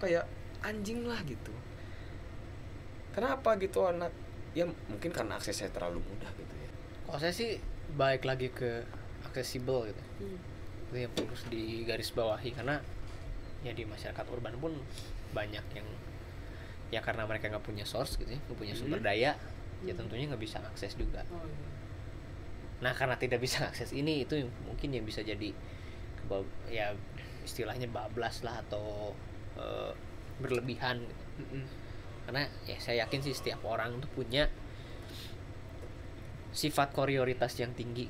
kayak 0.00 0.24
anjing 0.64 1.04
lah 1.04 1.20
gitu. 1.28 1.52
Kenapa 3.14 3.54
gitu 3.60 3.84
anak? 3.86 4.10
Ya 4.56 4.64
mungkin 4.88 5.10
karena 5.12 5.36
aksesnya 5.38 5.68
terlalu 5.70 6.00
mudah 6.02 6.30
gitu 6.34 6.43
ya 7.14 7.20
Kalau 7.22 7.30
saya 7.30 7.30
sih 7.30 7.62
balik 7.94 8.26
lagi 8.26 8.50
ke 8.50 8.82
aksesibel 9.22 9.86
gitu. 9.86 10.02
Hmm. 10.18 10.38
Itu 10.90 10.96
yang 10.98 11.12
perlu 11.14 11.30
digarisbawahi 11.46 12.50
karena 12.58 12.82
ya 13.62 13.70
di 13.70 13.86
masyarakat 13.86 14.26
urban 14.34 14.58
pun 14.58 14.74
banyak 15.30 15.62
yang 15.78 15.86
ya 16.90 16.98
karena 16.98 17.22
mereka 17.22 17.46
nggak 17.54 17.62
punya 17.62 17.86
source 17.86 18.18
gitu 18.18 18.34
ya, 18.34 18.40
nggak 18.50 18.58
punya 18.58 18.74
sumber 18.74 18.98
Hmm. 18.98 19.06
daya, 19.06 19.38
ya 19.86 19.94
tentunya 19.94 20.26
nggak 20.26 20.42
bisa 20.42 20.58
akses 20.58 20.98
juga. 20.98 21.22
Oh, 21.30 21.46
iya. 21.46 21.70
Nah 22.82 22.92
karena 22.98 23.14
tidak 23.14 23.38
bisa 23.38 23.62
akses 23.70 23.94
ini 23.94 24.26
itu 24.26 24.34
yang 24.34 24.50
mungkin 24.66 24.90
yang 24.90 25.06
bisa 25.06 25.22
jadi 25.22 25.54
ya 26.66 26.90
istilahnya 27.46 27.86
bablas 27.94 28.42
lah 28.42 28.58
atau 28.66 29.14
eh, 29.54 29.92
berlebihan 30.42 30.98
gitu. 31.06 31.62
karena 32.26 32.48
ya 32.66 32.76
saya 32.80 33.06
yakin 33.06 33.20
sih 33.22 33.36
setiap 33.36 33.62
orang 33.62 34.02
tuh 34.02 34.10
punya 34.16 34.50
sifat 36.54 36.94
koreoritas 36.94 37.58
yang 37.58 37.74
tinggi. 37.74 38.06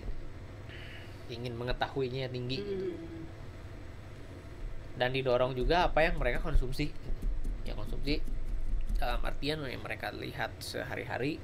Ingin 1.27 1.57
mengetahuinya 1.57 2.29
tinggi 2.29 2.61
Hmm. 2.61 2.93
dan 4.95 5.11
didorong 5.11 5.57
juga 5.57 5.89
apa 5.89 6.05
yang 6.05 6.21
mereka 6.21 6.39
konsumsi. 6.39 6.93
Ya 7.65 7.73
konsumsi 7.73 8.21
dalam 8.95 9.25
artian 9.25 9.65
yang 9.65 9.81
mereka 9.81 10.13
lihat 10.13 10.53
sehari-hari. 10.61 11.41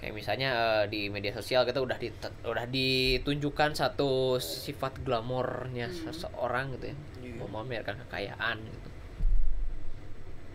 Kayak 0.00 0.16
misalnya 0.16 0.50
eh, 0.50 0.84
di 0.88 1.00
media 1.12 1.30
sosial 1.30 1.68
kita 1.68 1.84
udah 1.84 2.00
di, 2.00 2.08
udah 2.42 2.64
ditunjukkan 2.66 3.76
satu 3.76 4.40
sifat 4.40 5.04
glamornya 5.04 5.92
Hmm. 5.92 6.08
seseorang 6.08 6.74
gitu 6.74 6.90
ya. 6.90 6.96
Iya. 7.20 7.36
memamerkan 7.44 7.96
kekayaan 8.08 8.56
gitu. 8.64 8.90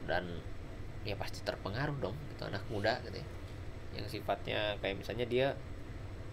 Dan 0.05 0.41
ya 1.05 1.13
pasti 1.13 1.41
terpengaruh 1.41 1.93
dong 2.01 2.17
gitu 2.33 2.49
anak 2.49 2.65
muda 2.73 2.97
gitu 3.05 3.21
ya 3.21 3.27
yang 3.95 4.05
sifatnya 4.05 4.59
kayak 4.77 4.99
misalnya 4.99 5.25
dia 5.25 5.47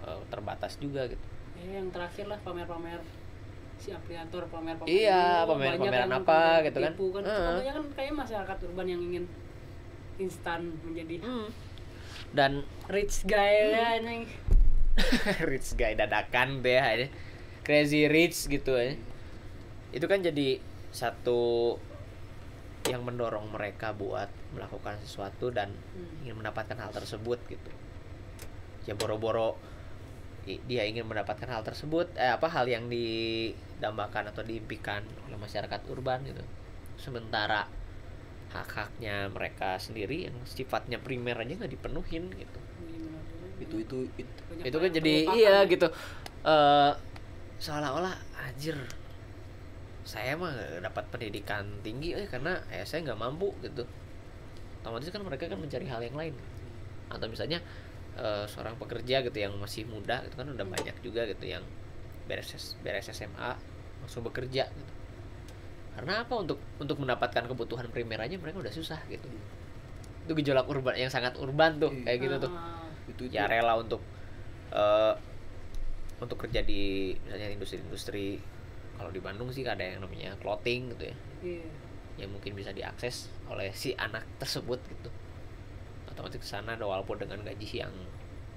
eh, 0.02 0.20
terbatas 0.28 0.76
juga 0.76 1.06
gitu 1.06 1.22
eh 1.54 1.76
yang 1.76 1.88
terakhir 1.88 2.26
lah 2.26 2.38
pamer-pamer 2.40 2.98
si 3.76 3.90
apliator 3.90 4.46
pamer-pamer 4.46 4.86
Iya, 4.86 5.42
pamer-pameran 5.42 6.06
yang 6.06 6.22
apa 6.22 6.62
gitu 6.62 6.78
kan. 6.78 6.90
ketipu 6.90 7.06
kan 7.10 7.22
Heeh. 7.24 7.38
Contohnya 7.44 7.72
kan 7.72 7.84
kayak 7.92 8.12
masyarakat 8.14 8.56
urban 8.64 8.86
yang 8.86 9.02
ingin 9.02 9.24
instan 10.16 10.60
menjadi 10.80 11.18
Hmm. 11.18 11.48
dan 12.30 12.52
rich 12.86 13.24
guy 13.24 13.74
ya 13.74 13.98
anjing. 13.98 14.22
rich 15.50 15.74
guy 15.74 15.92
dadakan 15.92 16.60
deh 16.60 17.08
crazy 17.62 18.06
rich 18.06 18.46
gitu 18.46 18.72
ya 18.72 18.94
itu 19.90 20.04
kan 20.04 20.18
jadi 20.18 20.60
satu 20.88 21.76
yang 22.90 23.02
mendorong 23.02 23.46
mereka 23.50 23.94
buat 23.94 24.26
melakukan 24.50 24.98
sesuatu 25.00 25.50
dan 25.50 25.70
Hmm. 25.94 26.22
ingin 26.26 26.34
mendapatkan 26.38 26.74
hal 26.74 26.90
tersebut 26.90 27.38
gitu 27.46 27.70
ya 28.82 28.98
boro-boro 28.98 29.54
dia 30.42 30.82
ingin 30.82 31.06
mendapatkan 31.06 31.46
hal 31.46 31.62
tersebut 31.62 32.10
eh 32.18 32.26
apa 32.26 32.50
hal 32.50 32.66
yang 32.66 32.90
didambakan 32.90 34.34
atau 34.34 34.42
diimpikan 34.42 35.06
oleh 35.30 35.38
masyarakat 35.38 35.80
urban 35.86 36.26
gitu 36.26 36.42
sementara 36.98 37.70
hak-haknya 38.50 39.30
mereka 39.30 39.78
sendiri 39.78 40.26
yang 40.26 40.36
sifatnya 40.42 40.98
primer 40.98 41.38
aja 41.38 41.54
nggak 41.56 41.72
dipenuhin 41.72 42.26
gitu 42.34 42.60
itu 43.62 43.74
itu, 43.86 43.96
itu 44.18 44.32
Banyak 44.50 44.66
itu 44.66 44.76
kan 44.82 44.90
jadi 44.90 45.12
iya 45.30 45.54
ya. 45.62 45.70
gitu 45.70 45.86
eh 46.42 46.92
seolah-olah 47.62 48.14
anjir 48.42 48.74
saya 50.02 50.34
mah 50.34 50.50
dapat 50.82 51.06
pendidikan 51.14 51.62
tinggi 51.86 52.18
eh 52.18 52.26
karena 52.26 52.58
eh 52.74 52.82
saya 52.82 53.06
nggak 53.06 53.18
mampu 53.18 53.54
gitu. 53.62 53.86
Otomatis 54.82 55.14
kan 55.14 55.22
mereka 55.22 55.46
kan 55.46 55.58
mencari 55.58 55.86
hal 55.86 56.02
yang 56.02 56.16
lain. 56.18 56.34
Atau 57.06 57.30
misalnya 57.30 57.62
eh, 58.18 58.44
seorang 58.50 58.74
pekerja 58.76 59.22
gitu 59.22 59.38
yang 59.38 59.54
masih 59.62 59.86
muda 59.86 60.26
itu 60.26 60.34
kan 60.34 60.50
udah 60.50 60.66
banyak 60.66 60.96
juga 61.06 61.22
gitu 61.30 61.46
yang 61.46 61.62
beres 62.26 62.74
beres 62.82 63.06
SMA 63.14 63.54
langsung 64.02 64.26
bekerja 64.26 64.66
gitu. 64.66 64.92
Karena 65.94 66.26
apa? 66.26 66.34
Untuk 66.34 66.58
untuk 66.82 66.98
mendapatkan 66.98 67.46
kebutuhan 67.46 67.86
primer 67.94 68.18
aja 68.26 68.34
mereka 68.38 68.58
udah 68.58 68.74
susah 68.74 68.98
gitu. 69.06 69.26
Itu 70.26 70.32
gejolak 70.34 70.66
urban 70.66 70.98
yang 70.98 71.12
sangat 71.12 71.38
urban 71.38 71.78
tuh 71.78 71.94
kayak 72.02 72.18
gitu 72.18 72.36
tuh. 72.48 72.50
Ah, 72.50 72.90
itu, 73.06 73.22
itu. 73.30 73.34
ya 73.38 73.46
rela 73.46 73.78
untuk 73.78 74.02
eh 74.74 75.14
untuk 76.22 76.38
kerja 76.38 76.62
di 76.62 77.12
misalnya 77.26 77.50
industri-industri 77.50 78.38
kalau 79.02 79.10
di 79.10 79.18
Bandung 79.18 79.50
sih 79.50 79.66
ada 79.66 79.82
yang 79.82 79.98
namanya 79.98 80.38
clothing 80.38 80.94
gitu 80.94 81.10
ya. 81.10 81.16
Iya. 81.42 81.66
yang 82.22 82.30
mungkin 82.30 82.54
bisa 82.54 82.70
diakses 82.70 83.32
oleh 83.50 83.74
si 83.74 83.98
anak 83.98 84.22
tersebut 84.38 84.78
gitu. 84.86 85.10
Otomatis 86.06 86.38
ke 86.38 86.46
sana 86.46 86.78
walaupun 86.78 87.18
dengan 87.18 87.42
gaji 87.42 87.82
yang 87.82 87.90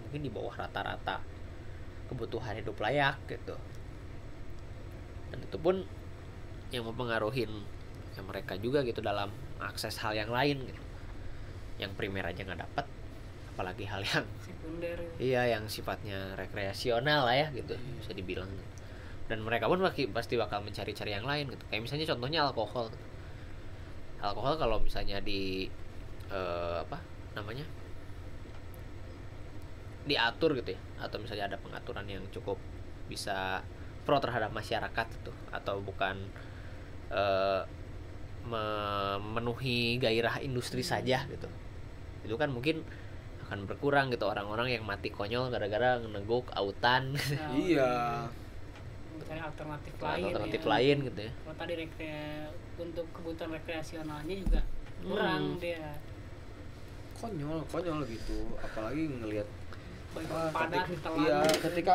mungkin 0.05 0.21
di 0.21 0.29
bawah 0.29 0.53
rata-rata 0.53 1.23
kebutuhan 2.05 2.61
hidup 2.61 2.77
layak 2.77 3.17
gitu. 3.25 3.57
Dan 5.33 5.39
itu 5.41 5.57
pun 5.57 5.81
yang 6.69 6.85
mempengaruhi 6.85 7.49
ya 8.13 8.21
mereka 8.21 8.53
juga 8.61 8.85
gitu 8.85 9.01
dalam 9.01 9.33
akses 9.57 9.97
hal 9.97 10.13
yang 10.13 10.29
lain 10.29 10.61
gitu. 10.61 10.83
Yang 11.81 11.91
primer 11.97 12.27
aja 12.27 12.43
nggak 12.45 12.61
dapat 12.69 12.85
apalagi 13.55 13.87
hal 13.87 14.03
yang 14.03 14.27
sekunder 14.43 14.99
Iya 15.15 15.55
yang 15.55 15.63
sifatnya 15.71 16.35
rekreasional 16.35 17.23
lah 17.23 17.35
ya 17.39 17.47
gitu 17.55 17.79
bisa 18.03 18.11
dibilang 18.11 18.51
dan 19.25 19.41
mereka 19.41 19.65
pun 19.65 19.81
pasti 20.13 20.37
bakal 20.37 20.61
mencari-cari 20.61 21.11
yang 21.17 21.25
lain 21.25 21.49
gitu. 21.49 21.63
Kayak 21.69 21.89
misalnya 21.89 22.05
contohnya 22.13 22.39
alkohol 22.45 22.87
alkohol 24.21 24.55
kalau 24.57 24.77
misalnya 24.81 25.17
di 25.21 25.65
eh, 26.29 26.77
apa 26.85 27.01
namanya? 27.33 27.65
Diatur 30.05 30.53
gitu 30.61 30.77
ya. 30.77 30.81
Atau 31.01 31.17
misalnya 31.17 31.49
ada 31.49 31.57
pengaturan 31.57 32.05
yang 32.05 32.21
cukup 32.29 32.61
bisa 33.09 33.65
pro 34.05 34.21
terhadap 34.21 34.53
masyarakat 34.53 35.07
gitu. 35.21 35.33
Atau 35.49 35.81
bukan 35.81 36.21
eh, 37.09 37.61
memenuhi 38.45 39.97
gairah 39.97 40.37
industri 40.45 40.85
saja 40.85 41.25
gitu. 41.25 41.49
Itu 42.21 42.37
kan 42.37 42.53
mungkin 42.53 42.85
akan 43.45 43.65
berkurang 43.69 44.09
gitu 44.13 44.25
orang-orang 44.25 44.73
yang 44.73 44.85
mati 44.85 45.09
konyol 45.09 45.49
gara-gara 45.49 45.97
ngeneguk 45.97 46.49
autan. 46.53 47.17
Nah, 47.17 47.49
iya 47.57 47.93
mencari 49.25 49.41
alternatif 49.41 49.93
lain 49.97 50.23
alternatif 50.29 50.61
ya. 50.61 50.69
lain 50.69 50.97
gitu 51.03 51.19
ya. 51.19 51.31
Kalau 51.35 51.55
tadi 51.57 51.73
rekre 51.75 52.13
untuk 52.77 53.05
kebutuhan 53.09 53.49
rekreasionalnya 53.51 54.35
juga 54.37 54.61
kurang 55.01 55.43
Hmm. 55.49 55.59
dia. 55.59 55.85
Konyol 57.15 57.59
konyol 57.65 57.99
gitu. 58.05 58.37
Apalagi 58.59 59.03
ngelihat 59.11 59.49
Ah, 60.31 60.47
padat 60.47 60.87
ketika, 60.87 61.09
iya 61.19 61.43
ketika 61.59 61.93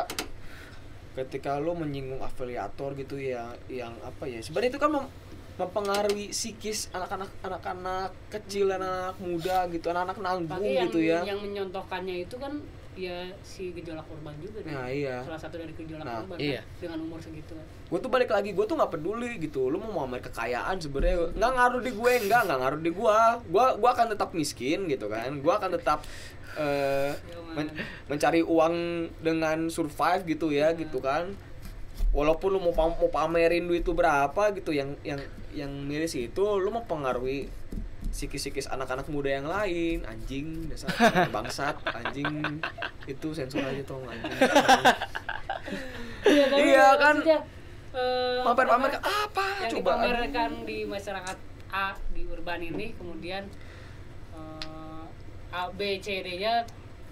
ketika 1.11 1.51
lo 1.57 1.73
menyinggung 1.73 2.21
afiliator 2.21 2.93
gitu 2.93 3.17
ya 3.17 3.49
yang 3.65 3.97
apa 3.99 4.29
ya 4.29 4.37
sebenarnya 4.37 4.71
itu 4.71 4.79
kan 4.79 4.91
mem- 4.93 5.11
mempengaruhi 5.57 6.29
psikis 6.29 6.93
anak-anak 6.93 7.33
anak-anak 7.41 8.13
kecil 8.29 8.69
dan 8.69 8.79
anak 8.79 9.17
muda 9.17 9.65
gitu 9.67 9.89
anak-anak 9.89 10.21
nanggung 10.21 10.61
yang, 10.61 10.85
gitu 10.85 11.01
ya. 11.01 11.25
yang 11.25 11.41
menyontohkannya 11.41 12.29
itu 12.29 12.37
kan 12.37 12.61
ya 12.93 13.17
si 13.39 13.71
gejolak 13.71 14.03
urban 14.05 14.35
juga 14.37 14.59
Nah, 14.63 14.83
nih. 14.85 15.01
iya. 15.01 15.23
salah 15.23 15.39
satu 15.39 15.55
dari 15.55 15.71
gejolak 15.71 16.03
Nah, 16.03 16.21
urban 16.21 16.37
iya. 16.37 16.59
kan, 16.59 16.79
dengan 16.81 16.99
umur 17.01 17.19
segitu. 17.19 17.55
Gue 17.87 17.97
tuh 17.97 18.07
balik 18.07 18.27
lagi 18.29 18.51
gue 18.51 18.61
tuh 18.61 18.75
nggak 18.75 18.91
peduli 18.91 19.31
gitu. 19.37 19.67
Lo 19.67 19.79
mau 19.79 20.03
pamer 20.03 20.19
kekayaan 20.21 20.75
sebenarnya 20.75 21.31
nggak 21.31 21.51
ngaruh 21.53 21.81
di 21.81 21.91
gue 21.91 22.11
nggak 22.21 22.41
nggak 22.45 22.59
ngaruh 22.59 22.81
di 22.81 22.91
gue 22.91 23.17
gue 23.47 23.65
gue 23.77 23.89
akan 23.89 24.07
tetap 24.09 24.29
miskin 24.31 24.79
gitu 24.85 25.07
kan. 25.07 25.31
Gue 25.35 25.53
akan 25.53 25.71
tetap 25.71 26.03
eh, 26.53 27.15
men- 27.55 27.75
mencari 28.07 28.41
uang 28.41 28.75
dengan 29.17 29.67
survive 29.67 30.27
gitu 30.27 30.49
ya 30.49 30.71
gitu 30.73 30.99
kan. 30.99 31.31
Walaupun 32.11 32.49
lu 32.49 32.59
mau 32.59 32.71
pam- 32.71 32.97
mau 32.97 33.07
pamerin 33.07 33.63
duit 33.63 33.81
itu 33.81 33.91
berapa 33.91 34.51
gitu 34.51 34.71
yang 34.71 34.99
yang 35.01 35.19
yang 35.51 35.71
miris 35.81 36.11
itu 36.13 36.43
lu 36.53 36.67
mau 36.67 36.83
pengaruhi 36.83 37.47
psikis-psikis 38.11 38.67
anak-anak 38.67 39.07
muda 39.07 39.31
yang 39.31 39.47
lain 39.47 40.03
anjing 40.03 40.67
dasar 40.67 40.91
bangsat 41.29 41.75
anjing 41.89 42.59
itu 43.05 43.27
sensor 43.31 43.59
aja 43.61 43.81
tolong 43.81 44.05
anjing 44.05 44.35
Iya, 46.21 46.45
Iya, 46.53 46.87
kan. 46.95 47.15
maksudnya, 47.17 47.39
eh, 47.91 48.39
pamer-pamer 48.41 48.91
apa- 48.93 49.09
apa 49.25 49.45
yang 49.59 49.71
coba 49.73 49.91
dipamerkan 49.97 50.51
di 50.63 50.77
masyarakat 50.85 51.37
A 51.71 51.87
di 52.09 52.21
urban 52.25 52.61
ini 52.61 52.93
kemudian 52.93 53.43
eh, 54.31 55.03
A 55.51 55.67
B 55.69 55.97
C 55.97 56.21
D 56.21 56.37
nya 56.37 56.61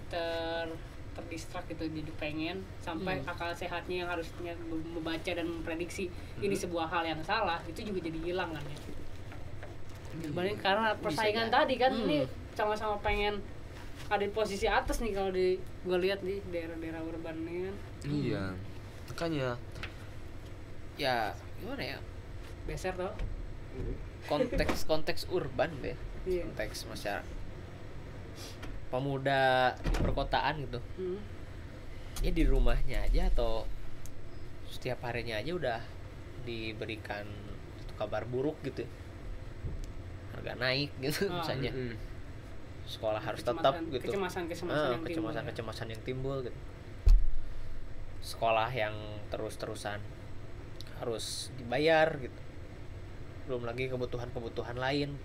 ter 0.06 0.66
terdistrak 1.10 1.66
gitu 1.66 1.84
jadi 1.84 2.12
pengen 2.16 2.62
sampai 2.78 3.18
Hmm. 3.18 3.28
akal 3.28 3.50
sehatnya 3.50 3.96
yang 3.98 4.08
harusnya 4.08 4.54
membaca 4.62 5.26
dan 5.28 5.44
memprediksi 5.44 6.06
ini 6.38 6.54
Hmm. 6.54 6.62
sebuah 6.62 6.86
hal 6.86 7.02
yang 7.04 7.20
salah 7.20 7.58
itu 7.64 7.82
juga 7.82 8.00
jadi 8.00 8.18
hilang 8.22 8.50
kan 8.50 8.62
ya 8.62 8.78
dibanding 10.12 10.58
karena 10.58 10.90
persaingan 10.96 11.46
jadi. 11.46 11.56
tadi 11.56 11.74
kan 11.76 11.92
Hmm. 11.92 12.04
ini 12.04 12.18
sama-sama 12.52 12.98
pengen 12.98 13.38
ada 14.06 14.20
di 14.20 14.28
posisi 14.28 14.66
atas 14.66 14.98
nih 14.98 15.12
kalau 15.12 15.30
di 15.30 15.54
gue 15.56 15.98
lihat 16.00 16.18
di 16.20 16.42
daerah-daerah 16.44 17.00
urban 17.00 17.36
ini 17.40 17.60
kan 17.62 17.76
iya 18.04 18.44
makanya 19.06 19.48
ya 20.96 21.30
gimana 21.56 21.82
ya 21.86 21.98
beser 22.64 22.92
tau 22.92 23.14
konteks 24.26 24.84
konteks 24.84 25.22
urban 25.28 25.70
deh 25.80 25.96
Iya. 26.20 26.44
konteks 26.44 26.84
masyarakat 26.84 27.24
pemuda 28.90 29.72
di 29.78 29.90
perkotaan 29.96 30.54
gitu 30.60 30.80
Hmm. 30.98 31.20
ya 32.20 32.30
di 32.30 32.44
rumahnya 32.44 33.06
aja 33.06 33.30
atau 33.30 33.64
setiap 34.66 35.00
harinya 35.02 35.38
aja 35.38 35.54
udah 35.54 35.80
diberikan 36.42 37.24
kabar 37.94 38.24
buruk 38.24 38.58
gitu 38.62 38.84
harga 40.40 40.52
naik 40.56 40.90
gitu 40.98 41.28
Ah. 41.28 41.38
misalnya 41.38 41.70
mm, 41.70 41.94
sekolah 42.82 43.20
harus 43.20 43.40
Kecemasan- 43.40 43.60
tetap 43.60 43.74
gitu 43.92 44.04
kecemasan-kecemasan 44.08 44.72
Ah, 44.74 44.90
yang 44.90 44.96
timbul 44.96 45.06
kecemasan 45.06 45.42
ya. 45.42 45.48
kecemasan 45.48 45.86
yang 45.86 46.02
timbul 46.02 46.36
gitu 46.40 46.58
sekolah 48.20 48.68
yang 48.70 48.96
terus-terusan 49.28 50.00
harus 50.98 51.48
dibayar 51.56 52.08
gitu 52.16 52.40
belum 53.46 53.64
lagi 53.64 53.88
kebutuhan-kebutuhan 53.88 54.76
lain 54.76 55.16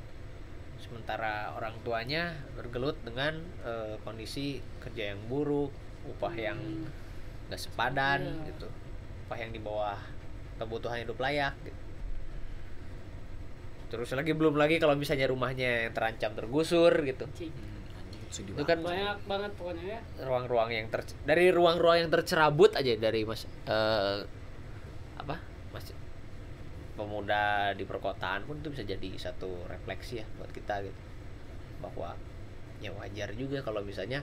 sementara 0.78 1.51
orang 1.51 1.76
tuanya 1.82 2.36
bergelut 2.53 2.95
dengan 3.01 3.36
eh, 3.61 3.95
kondisi 4.01 4.59
kerja 4.80 5.13
yang 5.13 5.22
buruk 5.26 5.72
upah 6.05 6.34
yang 6.34 6.59
Hmm. 6.59 6.88
gak 7.47 7.61
sepadan 7.61 8.22
Iya. 8.22 8.47
gitu 8.49 8.68
upah 9.26 9.38
yang 9.38 9.51
di 9.51 9.59
bawah 9.59 9.97
kebutuhan 10.55 11.01
hidup 11.01 11.18
layak 11.18 11.53
gitu. 11.61 11.82
Terus 13.96 14.12
lagi 14.12 14.36
belum 14.36 14.60
lagi 14.60 14.76
kalau 14.78 15.00
misalnya 15.00 15.32
rumahnya 15.32 15.88
yang 15.88 15.93
terancam 15.96 16.36
tergusur 16.36 16.91
gitu. 17.08 17.26
Mm, 17.32 17.76
sedih 18.28 18.52
itu 18.52 18.64
kan 18.68 18.84
banyak 18.84 19.18
banget 19.24 19.52
pokoknya 19.56 19.84
ya. 19.96 20.00
Ruang-ruang 20.28 20.70
yang 20.76 20.88
ter 20.91 21.08
dari 21.24 21.48
ruang-ruang 21.56 22.04
yang 22.04 22.12
tercerabut 22.12 22.76
aja 22.76 22.91
dari 23.00 23.24
mas 23.24 23.48
eh, 23.48 24.20
apa 25.16 25.39
mas 25.72 25.96
pemuda 26.96 27.76
di 27.76 27.84
perkotaan 27.84 28.43
pun 28.48 28.60
itu 28.60 28.72
bisa 28.72 28.84
jadi 28.84 29.10
satu 29.16 29.68
refleksi 29.72 30.20
ya 30.20 30.26
buat 30.36 30.52
kita 30.52 30.84
gitu. 30.84 31.02
Bahwa 31.80 32.16
ya 32.84 32.91
wajar 32.91 33.32
juga 33.39 33.64
kalau 33.64 33.80
misalnya 33.84 34.20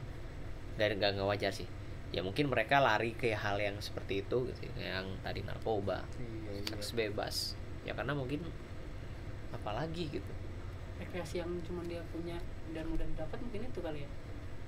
nggak 0.77 1.01
nggak 1.01 1.11
nggak 1.17 1.29
wajar 1.29 1.53
sih. 1.53 1.69
Ya 2.13 2.21
mungkin 2.21 2.53
mereka 2.53 2.77
lari 2.77 3.17
ke 3.17 3.33
hal 3.33 3.57
yang 3.57 3.81
seperti 3.81 4.21
itu 4.21 4.45
gitu 4.53 4.61
ya, 4.77 5.01
yang 5.01 5.09
tadi 5.25 5.41
narkoba 5.41 6.05
Iya, 6.21 6.61
iya. 6.61 6.69
seks 6.69 6.93
bebas. 6.93 7.57
Ya 7.89 7.97
karena 7.97 8.13
mungkin 8.13 8.45
apalagi 9.53 10.09
gitu. 10.09 10.33
Rekreasi 10.99 11.45
yang 11.45 11.51
cuma 11.63 11.85
dia 11.85 12.01
punya 12.11 12.41
dan 12.73 12.89
mudah 12.89 13.05
didapat 13.05 13.39
mungkin 13.45 13.69
itu 13.69 13.81
kali 13.85 13.99
ya? 14.05 14.11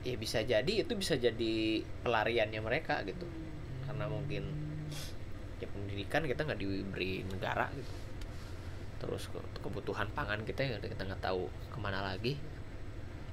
Ya 0.04 0.14
bisa 0.20 0.38
jadi 0.44 0.72
itu 0.84 0.92
bisa 0.92 1.16
jadi 1.16 1.80
pelariannya 2.04 2.60
mereka 2.60 3.00
gitu. 3.08 3.24
Karena 3.88 4.04
mungkin 4.06 4.44
ya 5.58 5.66
pendidikan 5.70 6.28
kita 6.28 6.44
nggak 6.44 6.60
diberi 6.60 7.24
negara 7.24 7.72
gitu. 7.72 7.94
Terus 9.00 9.28
ke- 9.32 9.60
kebutuhan 9.64 10.12
pangan 10.12 10.44
kita 10.44 10.60
ya 10.64 10.76
kita 10.80 11.02
nggak 11.08 11.24
tahu 11.24 11.48
ke 11.72 11.78
mana 11.80 12.04
lagi. 12.04 12.36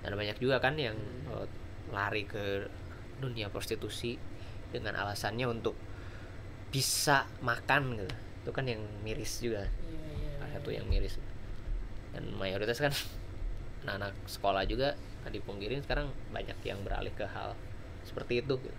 Dan 0.01 0.15
banyak 0.15 0.39
juga 0.39 0.63
kan 0.63 0.79
yang 0.79 0.95
eh, 1.29 1.47
lari 1.91 2.23
ke 2.23 2.65
dunia 3.21 3.51
prostitusi 3.51 4.17
dengan 4.71 4.95
alasannya 4.97 5.45
untuk 5.51 5.75
bisa 6.71 7.27
makan 7.43 7.99
gitu. 7.99 8.15
Itu 8.47 8.51
kan 8.55 8.65
yang 8.65 8.81
miris 9.03 9.43
juga. 9.43 9.67
Iya 9.67 9.99
iya 10.15 10.29
salah 10.39 10.51
satu 10.57 10.69
iya. 10.71 10.81
yang 10.81 10.87
miris 10.87 11.19
dan 12.12 12.24
mayoritas 12.36 12.78
kan 12.80 12.93
anak-anak 13.88 14.14
sekolah 14.30 14.64
juga 14.68 14.93
tadi 15.26 15.38
pungkirin 15.41 15.82
sekarang 15.86 16.09
banyak 16.34 16.57
yang 16.66 16.82
beralih 16.86 17.14
ke 17.14 17.26
hal 17.26 17.53
seperti 18.05 18.41
itu 18.41 18.57
gitu. 18.57 18.72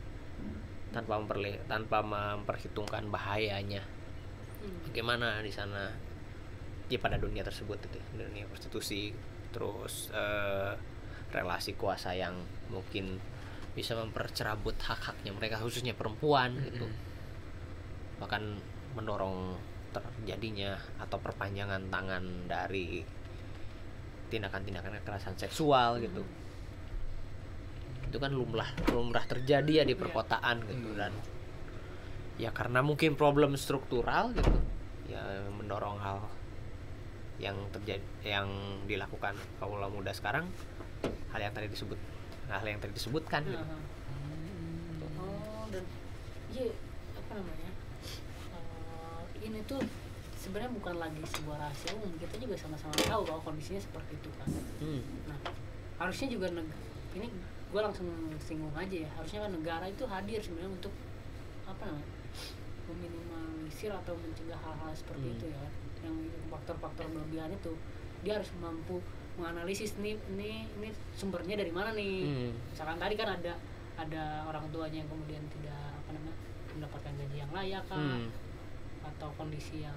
tanpa 0.93 1.16
memperli 1.18 1.57
tanpa 1.66 2.05
memperhitungkan 2.05 3.09
bahayanya 3.09 3.83
Hmm. 4.62 4.78
bagaimana 4.87 5.43
di 5.43 5.51
sana 5.51 5.91
ya 6.87 6.99
pada 7.03 7.18
dunia 7.18 7.43
tersebut 7.43 7.83
itu 7.83 7.99
dunia 8.14 8.47
prostitusi 8.47 9.11
terus 9.51 10.07
eh, 10.14 10.72
relasi 11.35 11.74
kuasa 11.74 12.14
yang 12.14 12.39
mungkin 12.70 13.18
bisa 13.74 13.99
mempercerabut 13.99 14.78
hak-haknya 14.78 15.35
mereka 15.35 15.59
khususnya 15.59 15.99
perempuan 15.99 16.55
gitu 16.62 16.87
bahkan 18.22 18.62
mendorong 18.95 19.59
terjadinya 19.91 20.78
atau 21.03 21.18
perpanjangan 21.18 21.91
tangan 21.91 22.47
dari 22.47 23.03
tindakan-tindakan 24.33 24.97
kekerasan 25.05 25.37
seksual 25.37 26.01
gitu 26.01 26.24
itu 28.09 28.16
kan 28.16 28.33
lumrah 28.33 28.68
lumrah 28.93 29.24
terjadi 29.28 29.72
ya 29.80 29.85
di 29.85 29.93
perkotaan 29.93 30.64
gitu 30.68 30.97
dan 30.97 31.12
ya 32.41 32.49
karena 32.53 32.80
mungkin 32.80 33.12
problem 33.16 33.57
struktural 33.61 34.33
gitu 34.33 34.53
ya 35.12 35.20
mendorong 35.53 36.01
hal 36.01 36.24
yang 37.41 37.57
terjadi 37.72 38.05
yang 38.24 38.49
dilakukan 38.89 39.37
kaula 39.61 39.89
muda 39.93 40.12
sekarang 40.16 40.49
hal 41.33 41.41
yang 41.41 41.53
tadi 41.53 41.68
disebut 41.72 41.97
hal 42.53 42.66
yang 42.68 42.80
tadi 42.80 42.93
disebutkan 42.93 43.41
gitu. 43.49 43.64
Aha. 43.64 43.76
Oh, 45.16 45.64
dan 45.72 45.85
iya 46.53 46.68
apa 47.16 47.33
namanya? 47.41 47.70
Eh, 48.53 49.49
ini 49.49 49.61
tuh 49.64 49.80
sebenarnya 50.43 50.72
bukan 50.72 50.95
lagi 50.99 51.22
sebuah 51.24 51.57
rahasia 51.57 51.95
umum. 51.95 52.11
Kita 52.18 52.34
juga 52.36 52.59
sama-sama 52.59 52.90
tahu 52.99 53.22
bahwa 53.24 53.40
kondisinya 53.45 53.78
seperti 53.78 54.18
itu 54.18 54.30
kan. 54.34 54.49
Hmm. 54.78 55.03
Nah, 55.24 55.38
harusnya 55.99 56.26
juga 56.28 56.51
neg- 56.51 56.78
ini 57.14 57.30
gue 57.70 57.80
langsung 57.80 58.11
singgung 58.38 58.74
aja 58.74 58.97
ya. 58.99 59.11
Harusnya 59.14 59.40
kan 59.40 59.53
negara 59.53 59.86
itu 59.86 60.03
hadir 60.05 60.38
sebenarnya 60.38 60.72
untuk 60.72 60.93
apa 61.64 61.82
namanya? 61.84 62.11
meminimalisir 62.82 63.95
atau 63.95 64.12
mencegah 64.12 64.59
hal-hal 64.59 64.90
seperti 64.93 65.22
Hmm. 65.24 65.36
itu 65.38 65.47
ya. 65.49 65.64
Yang 66.03 66.16
faktor-faktor 66.51 67.07
berlebihan 67.09 67.51
itu 67.53 67.72
dia 68.22 68.36
harus 68.36 68.51
mampu 68.59 68.99
menganalisis 69.32 69.97
nih 69.97 70.18
ini 70.28 70.66
ini 70.76 70.88
sumbernya 71.12 71.57
dari 71.57 71.70
mana 71.70 71.90
nih 71.93 72.20
Hmm. 72.22 72.53
misalkan 72.68 72.99
tadi 72.99 73.14
kan 73.16 73.32
ada 73.32 73.55
ada 73.95 74.22
orang 74.45 74.66
tuanya 74.68 75.01
yang 75.01 75.09
kemudian 75.09 75.40
tidak 75.49 75.72
apa 75.97 76.11
namanya 76.11 76.36
mendapatkan 76.70 77.12
gaji 77.16 77.36
yang 77.38 77.51
layak 77.51 77.82
kah 77.86 77.97
Hmm. 77.97 78.28
atau 79.03 79.28
kondisi 79.34 79.82
yang 79.82 79.97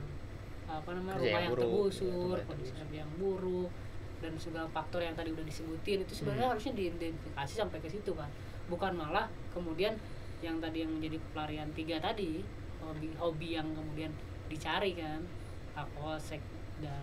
apa 0.67 0.89
namanya 0.91 1.17
rumah 1.17 1.29
yang 1.31 1.43
yang, 1.45 1.55
tergusur 1.55 2.35
ya, 2.35 2.43
kondisi 2.43 2.71
kerja 2.73 2.97
yang 3.01 3.11
buruk 3.15 3.69
dan 4.17 4.31
segala 4.35 4.67
faktor 4.67 4.99
yang 4.99 5.13
tadi 5.13 5.29
udah 5.29 5.43
disebutin 5.43 6.01
itu 6.01 6.13
sebenarnya 6.15 6.45
Hmm. 6.45 6.53
harusnya 6.53 6.73
diidentifikasi 6.73 7.53
sampai 7.55 7.79
ke 7.79 7.87
situ 7.87 8.11
kan 8.11 8.29
bukan 8.65 8.91
malah 8.91 9.25
kemudian 9.51 9.93
yang 10.39 10.57
tadi 10.57 10.81
yang 10.81 10.91
menjadi 10.91 11.17
pelarian 11.31 11.69
tiga 11.71 11.97
tadi 11.99 12.41
hobi 12.79 13.07
hobi 13.15 13.47
yang 13.53 13.67
kemudian 13.71 14.09
dicari 14.45 14.93
kan 14.93 15.21
alkohol 15.73 16.17
seks 16.17 16.45
dan 16.77 17.01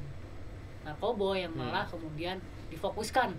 narkoba 0.83 1.39
yang 1.39 1.53
Hmm. 1.53 1.63
malah 1.65 1.85
kemudian 1.85 2.43
difokuskan 2.69 3.31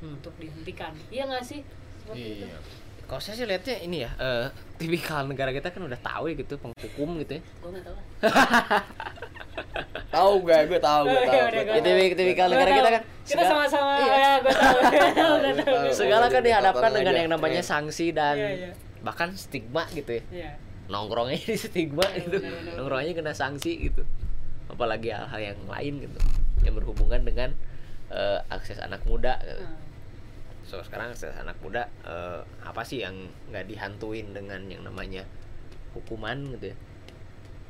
Hmm. 0.00 0.16
untuk 0.16 0.34
dihentikan 0.36 0.90
iya 1.08 1.24
nggak 1.24 1.44
sih 1.44 1.62
Seperti 2.00 2.26
itu. 2.34 2.46
Iya. 2.46 2.58
Kalau 3.04 3.18
saya 3.18 3.34
sih 3.34 3.44
lihatnya 3.44 3.74
ini 3.80 3.96
ya, 4.00 4.10
eh, 4.16 4.46
tipikal 4.76 5.26
negara 5.26 5.50
kita 5.50 5.68
kan 5.68 5.82
udah 5.82 5.98
tahu 5.98 6.30
ya 6.30 6.34
gitu 6.36 6.54
penghukum 6.56 7.18
gitu 7.20 7.36
ya. 7.36 7.42
gue 7.42 7.68
nggak 7.68 7.84
tahu 7.84 7.96
Tahu 10.10 10.32
gue, 10.42 10.58
gue 10.66 10.80
tahu, 10.80 11.02
gue 11.04 11.12
Oh, 11.12 11.22
tahu. 11.22 11.34
iya, 11.52 11.62
tahu. 11.62 11.78
Itu 11.78 11.88
tipikal 12.14 12.46
negara 12.48 12.66
tahu. 12.66 12.78
kita 12.78 12.90
kan. 12.90 13.02
kita 13.22 13.42
sama-sama 13.46 13.92
Iya. 13.96 14.10
ya 14.10 14.32
gue 14.38 14.54
tahu 14.54 14.78
tahu. 15.14 15.34
Segala 15.92 16.26
kan 16.26 16.40
Tahu, 16.40 16.48
dihadapkan 16.50 16.90
tahu 16.90 16.98
dengan 16.98 17.14
yang 17.16 17.30
namanya 17.30 17.62
Iya. 17.62 17.70
sanksi 17.70 18.06
dan 18.10 18.34
Iya, 18.34 18.50
iya. 18.50 18.70
bahkan 19.00 19.28
stigma 19.34 19.86
gitu 19.90 20.18
ya. 20.18 20.22
Iya. 20.30 20.50
Nongkrongnya 20.88 21.38
di 21.46 21.56
stigma 21.56 22.02
Iya, 22.06 22.26
gitu. 22.26 22.36
Nongkrongnya 22.74 23.12
kena 23.14 23.32
sanksi 23.32 23.72
gitu. 23.86 24.02
Apalagi 24.66 25.10
hal-hal 25.10 25.54
yang 25.54 25.60
lain 25.64 25.94
gitu 26.02 26.18
yang 26.60 26.74
berhubungan 26.74 27.22
dengan 27.22 27.50
eh, 28.10 28.38
akses 28.50 28.78
anak 28.78 29.00
muda 29.04 29.38
gitu. 29.40 29.62
Nah, 29.62 29.78
So 30.60 30.78
sekarang 30.80 31.10
akses 31.10 31.30
anak 31.32 31.58
muda 31.58 31.86
eh, 32.02 32.40
apa 32.62 32.82
sih 32.82 33.00
yang 33.00 33.14
nggak 33.48 33.66
dihantuin 33.66 34.30
dengan 34.30 34.66
yang 34.66 34.82
namanya 34.82 35.22
hukuman 35.90 36.50
gitu 36.54 36.70
ya? 36.70 36.76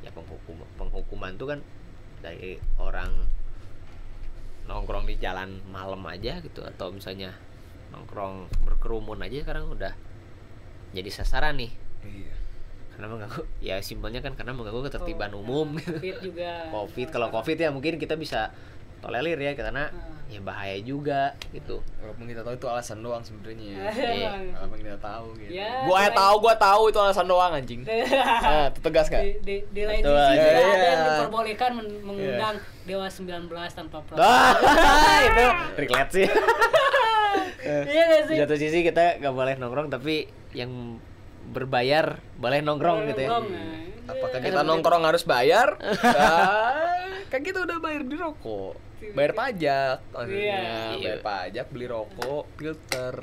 Ya 0.01 0.09
penghukum 0.09 0.57
penghukuman 0.75 1.37
tuh 1.37 1.47
kan 1.47 1.59
dari 2.21 2.57
orang 2.77 3.09
nongkrong 4.69 5.09
di 5.09 5.17
jalan 5.17 5.59
malam 5.73 5.99
aja 6.07 6.39
gitu 6.39 6.63
atau 6.63 6.93
misalnya 6.93 7.33
nongkrong 7.91 8.47
berkerumun 8.63 9.19
aja 9.19 9.43
sekarang 9.43 9.67
udah 9.67 9.93
jadi 10.95 11.09
sasaran 11.11 11.59
nih. 11.59 11.73
Iya. 12.01 12.33
karena 12.91 13.07
mengganggu 13.07 13.43
ya 13.63 13.79
simpelnya 13.79 14.19
kan 14.19 14.35
karena 14.35 14.51
mengganggu 14.51 14.91
ketertiban 14.91 15.31
oh, 15.33 15.41
umum. 15.41 15.79
Covid 15.79 16.17
juga. 16.21 16.51
Covid 16.75 17.07
kalau 17.09 17.27
covid 17.31 17.57
ya 17.57 17.69
mungkin 17.71 17.95
kita 17.97 18.19
bisa 18.19 18.51
tolerir 19.01 19.35
ya 19.35 19.53
karena 19.53 19.89
Ah. 19.89 20.13
ya 20.27 20.39
bahaya 20.39 20.79
juga 20.79 21.33
gitu 21.49 21.83
Walaupun 21.99 22.23
kita 22.23 22.39
tahu 22.39 22.55
itu 22.55 22.63
alasan 22.65 23.01
doang 23.01 23.19
sebenarnya. 23.19 23.75
Iya. 24.15 24.31
Walaupun 24.55 24.79
kita 24.79 24.97
tahu 24.97 25.25
gitu. 25.35 25.51
Ya, 25.51 25.83
gua 25.83 25.99
selain- 25.99 26.15
tahu, 26.15 26.35
gua 26.39 26.55
tahu 26.55 26.81
itu 26.87 26.97
alasan 26.97 27.25
doang 27.25 27.51
anjing. 27.51 27.81
Nah, 27.83 28.67
itu 28.71 28.79
tegas 28.79 29.07
gak? 29.07 29.21
di, 29.21 29.31
di, 29.41 29.55
di 29.67 29.81
lain 29.83 29.99
sisi 29.99 30.07
juga 30.07 30.31
iya. 30.31 30.61
ada 30.71 30.85
yang 30.87 31.01
diperbolehkan 31.03 31.69
men- 31.73 32.01
mengundang 32.01 32.55
Dewa 32.81 33.07
19 33.07 33.27
tanpa 33.71 33.97
protokol 33.99 34.23
Ah, 34.23 34.53
itu 35.27 35.45
relate 35.77 36.11
sih. 36.13 36.27
iya 37.61 38.03
gak 38.07 38.23
sih 38.25 38.35
satu 38.37 38.55
sisi 38.55 38.79
kita 38.81 39.19
nggak 39.19 39.31
boleh 39.31 39.53
nongkrong 39.55 39.87
tapi 39.87 40.25
yang 40.51 40.97
berbayar 41.47 42.17
boleh 42.35 42.59
nongkrong 42.59 43.05
gitu 43.07 43.21
ya. 43.21 43.29
Nongkrong, 43.29 43.45
nah. 43.49 43.79
Apakah 44.03 44.37
Iya. 44.37 44.45
kita 44.47 44.61
nongkrong 44.63 45.03
harus 45.03 45.23
bayar? 45.23 45.77
Nah, 45.77 46.73
kan 47.27 47.41
kita 47.41 47.61
udah 47.61 47.77
bayar 47.77 48.01
di 48.01 48.15
rokok. 48.15 48.75
Bayar 49.13 49.33
pajak. 49.33 49.97
maksudnya. 50.13 50.61
Iya. 50.95 51.01
Bayar 51.01 51.21
pajak, 51.25 51.65
beli 51.73 51.85
rokok, 51.89 52.45
filter. 52.55 53.15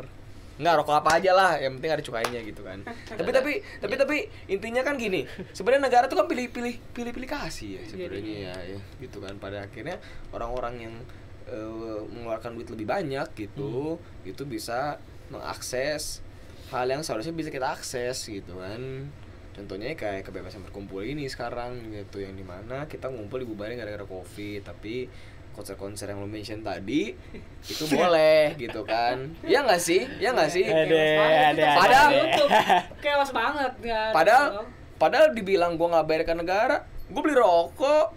Enggak, 0.58 0.74
rokok 0.82 0.96
apa 0.98 1.10
aja 1.22 1.30
lah, 1.38 1.52
yang 1.62 1.78
penting 1.78 1.92
ada 1.94 2.02
cukainya 2.02 2.40
gitu 2.42 2.66
kan. 2.66 2.82
tapi 3.18 3.30
tapi 3.30 3.52
tapi 3.78 3.94
tapi 3.94 4.16
intinya 4.50 4.82
kan 4.82 4.98
gini, 4.98 5.22
sebenarnya 5.54 5.86
negara 5.86 6.04
tuh 6.10 6.18
kan 6.18 6.26
pilih-pilih 6.26 6.74
pilih-pilih 6.90 7.30
kasih 7.30 7.78
ya 7.78 7.82
sebenarnya 7.86 8.36
ya, 8.50 8.56
ya 8.74 8.78
gitu 8.98 9.22
kan. 9.22 9.38
Pada 9.38 9.70
akhirnya 9.70 10.02
orang-orang 10.34 10.74
yang 10.90 10.94
eh, 11.46 12.02
mengeluarkan 12.10 12.58
duit 12.58 12.68
lebih 12.74 12.90
banyak 12.90 13.28
gitu, 13.38 14.02
itu 14.26 14.42
bisa 14.42 14.98
mengakses 15.30 16.26
hal 16.68 16.84
yang 16.84 17.00
seharusnya 17.00 17.32
bisa 17.32 17.48
kita 17.48 17.72
akses 17.72 18.28
gitu 18.28 18.60
kan 18.60 19.08
contohnya 19.56 19.96
kayak 19.98 20.22
kebebasan 20.28 20.62
berkumpul 20.62 21.02
ini 21.02 21.26
sekarang 21.26 21.80
gitu 21.90 22.22
yang 22.22 22.36
di 22.36 22.44
mana 22.46 22.86
kita 22.86 23.10
ngumpul 23.10 23.42
dibubarin 23.42 23.74
gara-gara 23.74 24.06
covid 24.06 24.62
tapi 24.62 25.10
konser-konser 25.58 26.14
yang 26.14 26.22
lo 26.22 26.30
mention 26.30 26.62
tadi 26.62 27.10
itu 27.74 27.84
boleh 27.90 28.54
gitu 28.54 28.86
kan. 28.86 29.34
Ya 29.42 29.66
nggak 29.66 29.82
sih? 29.82 30.06
Ya 30.22 30.30
nggak 30.30 30.50
sih? 30.54 30.62
Padahal 31.58 32.10
chaos 33.02 33.30
banget 33.42 33.72
ya 33.82 34.14
padahal 34.14 34.46
padahal 34.94 35.34
dibilang 35.34 35.74
gua 35.74 35.98
nggak 35.98 36.06
bayar 36.06 36.22
ke 36.22 36.34
negara 36.38 36.76
gue 37.08 37.20
beli 37.24 37.34
rokok. 37.34 38.14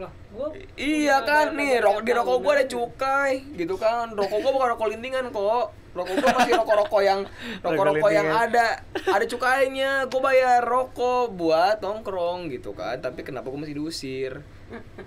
Loh 0.00 0.10
gua 0.32 0.46
iya 0.80 1.20
kan 1.22 1.52
nih 1.52 1.84
rokok 1.84 2.02
di 2.02 2.12
rokok 2.16 2.36
gua 2.40 2.52
ada 2.56 2.64
tahun. 2.64 2.72
cukai 2.72 3.32
gitu 3.60 3.74
kan. 3.76 4.16
Rokok 4.16 4.38
gua 4.40 4.50
bukan 4.56 4.68
rokok 4.72 4.86
lintingan 4.96 5.28
kok. 5.28 5.76
Rokok 5.94 6.14
gue 6.18 6.26
masih 6.26 6.52
rokok-rokok 6.58 7.02
yang 7.06 7.20
rokok-rokok 7.62 8.10
yang 8.10 8.26
Regalintingan. 8.26 8.50
ada 8.50 8.66
ada 9.14 9.24
cukainya. 9.30 9.90
Gue 10.10 10.20
bayar 10.26 10.66
rokok 10.66 11.30
buat 11.38 11.78
nongkrong 11.78 12.50
gitu 12.50 12.74
kan. 12.74 12.98
Tapi 12.98 13.22
kenapa 13.22 13.46
gue 13.46 13.62
masih 13.62 13.78
diusir 13.78 14.42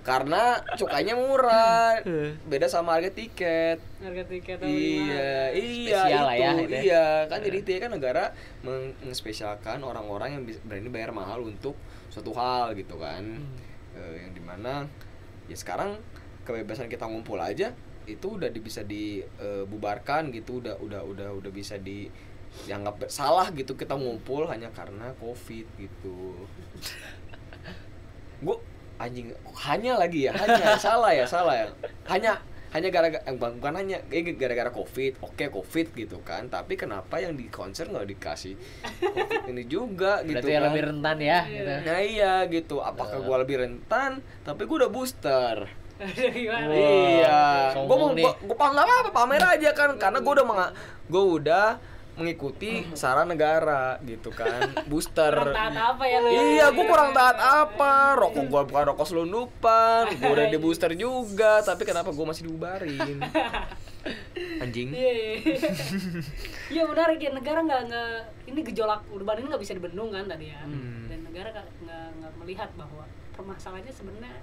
karena 0.02 0.60
cukainya 0.76 1.14
murah. 1.14 2.00
Beda 2.50 2.66
sama 2.66 2.96
harga 2.96 3.10
tiket. 3.10 3.78
Harga 4.00 4.24
tiket 4.26 4.58
iya 4.64 5.52
iya 5.52 6.00
Spesial 6.04 6.24
lah 6.24 6.34
itu 6.34 6.42
ya, 6.42 6.50
itu 6.54 6.72
ya. 6.72 6.80
iya. 6.82 7.06
Kan 7.26 7.38
jadi 7.42 7.56
itu 7.60 7.70
ya 7.74 7.80
kan 7.84 7.90
negara 7.92 8.24
meng- 8.62 8.96
mengspesialkan 9.02 9.82
orang-orang 9.82 10.38
yang 10.38 10.42
berani 10.64 10.88
bayar 10.88 11.10
mahal 11.10 11.42
untuk 11.42 11.74
suatu 12.08 12.32
hal 12.32 12.72
gitu 12.74 12.96
kan. 12.96 13.24
Eh, 13.94 14.14
yang 14.24 14.32
di 14.32 14.42
mana 14.42 14.86
ya 15.46 15.56
sekarang 15.56 15.98
kebebasan 16.44 16.88
kita 16.88 17.04
ngumpul 17.04 17.36
aja 17.40 17.72
itu 18.08 18.26
udah 18.40 18.48
di- 18.48 18.64
bisa 18.64 18.80
dibubarkan 18.82 20.32
gitu. 20.32 20.64
Udah 20.64 20.76
udah 20.80 21.02
udah 21.04 21.28
udah 21.36 21.50
bisa 21.52 21.76
di 21.76 22.08
dianggap 22.64 23.12
salah 23.12 23.52
gitu 23.52 23.76
kita 23.76 23.92
ngumpul 23.92 24.48
hanya 24.48 24.72
karena 24.72 25.12
covid 25.20 25.68
gitu. 25.76 26.32
Gue 28.38 28.56
anjing 28.98 29.30
hanya 29.64 29.92
lagi 29.96 30.26
ya 30.28 30.32
hanya. 30.34 30.74
Salah 30.84 31.10
ya 31.14 31.24
salah 31.24 31.54
ya. 31.54 31.66
Hanya 32.10 32.42
hanya 32.68 32.92
gara-gara 32.92 33.24
eh, 33.24 33.32
bukan 33.32 33.74
hanya 33.80 34.04
eh, 34.12 34.20
gara-gara 34.36 34.68
covid. 34.68 35.16
Oke 35.24 35.48
covid 35.48 35.86
gitu 35.96 36.20
kan. 36.20 36.52
Tapi 36.52 36.76
kenapa 36.76 37.16
yang 37.16 37.32
di 37.38 37.48
konser 37.48 37.88
nggak 37.88 38.08
dikasih 38.18 38.54
covid 39.00 39.42
ini 39.48 39.64
juga 39.64 40.20
gitu 40.26 40.44
berarti 40.44 40.52
kan? 40.52 40.62
lebih 40.68 40.82
rentan 40.92 41.18
ya 41.22 41.40
gitu. 41.48 41.72
nah 41.88 42.00
iya 42.04 42.34
gitu. 42.50 42.76
Apakah 42.84 43.24
gua 43.24 43.40
lebih 43.40 43.64
rentan? 43.64 44.20
Tapi 44.44 44.62
gua 44.68 44.84
udah 44.84 44.90
booster. 44.92 45.56
Gimana? 46.36 46.70
Iya. 46.70 47.42
gua 47.74 47.96
mau 47.96 48.10
pa- 48.14 48.70
nggak 48.70 48.84
apa-apa 48.84 49.10
pamer 49.16 49.42
aja 49.42 49.70
kan. 49.72 49.96
Karena 49.96 50.18
gua 50.20 50.32
udah 50.36 50.46
gua 51.08 51.24
udah 51.24 51.68
mengikuti 52.18 52.70
saran 52.92 53.26
negara 53.26 53.96
gitu 54.02 54.28
kan 54.28 54.68
booster 54.90 55.30
kurang 55.30 55.54
taat 55.54 55.74
apa 55.74 56.04
ya 56.04 56.18
lu 56.18 56.28
Iya, 56.28 56.66
gua 56.70 56.84
kurang 56.84 57.10
taat 57.12 57.38
apa? 57.38 57.92
Rokok 58.14 58.44
gua 58.46 58.62
bukan 58.62 58.84
rokok 58.88 59.06
selundupan, 59.06 60.02
gua 60.18 60.30
udah 60.30 60.46
di 60.46 60.58
booster 60.58 60.92
juga, 60.98 61.62
tapi 61.62 61.82
kenapa 61.82 62.10
gua 62.10 62.30
masih 62.30 62.46
diubarin? 62.46 63.18
Anjing. 64.62 64.88
Iya, 64.90 65.12
iya. 65.12 65.34
iya 66.68 66.82
menarik 66.84 67.18
ya 67.18 67.30
negara 67.30 67.60
nggak 67.60 67.80
nggak 67.86 68.10
ini 68.46 68.60
gejolak 68.64 69.00
urban 69.08 69.38
ini 69.38 69.46
nggak 69.48 69.62
bisa 69.62 69.74
dibendung 69.74 70.10
kan 70.10 70.24
tadi 70.24 70.48
ya 70.48 70.60
Hmm. 70.60 71.06
dan 71.06 71.20
negara 71.22 71.48
nggak 71.52 72.32
melihat 72.38 72.70
bahwa 72.74 73.04
permasalahannya 73.32 73.90
sebenarnya 73.90 74.34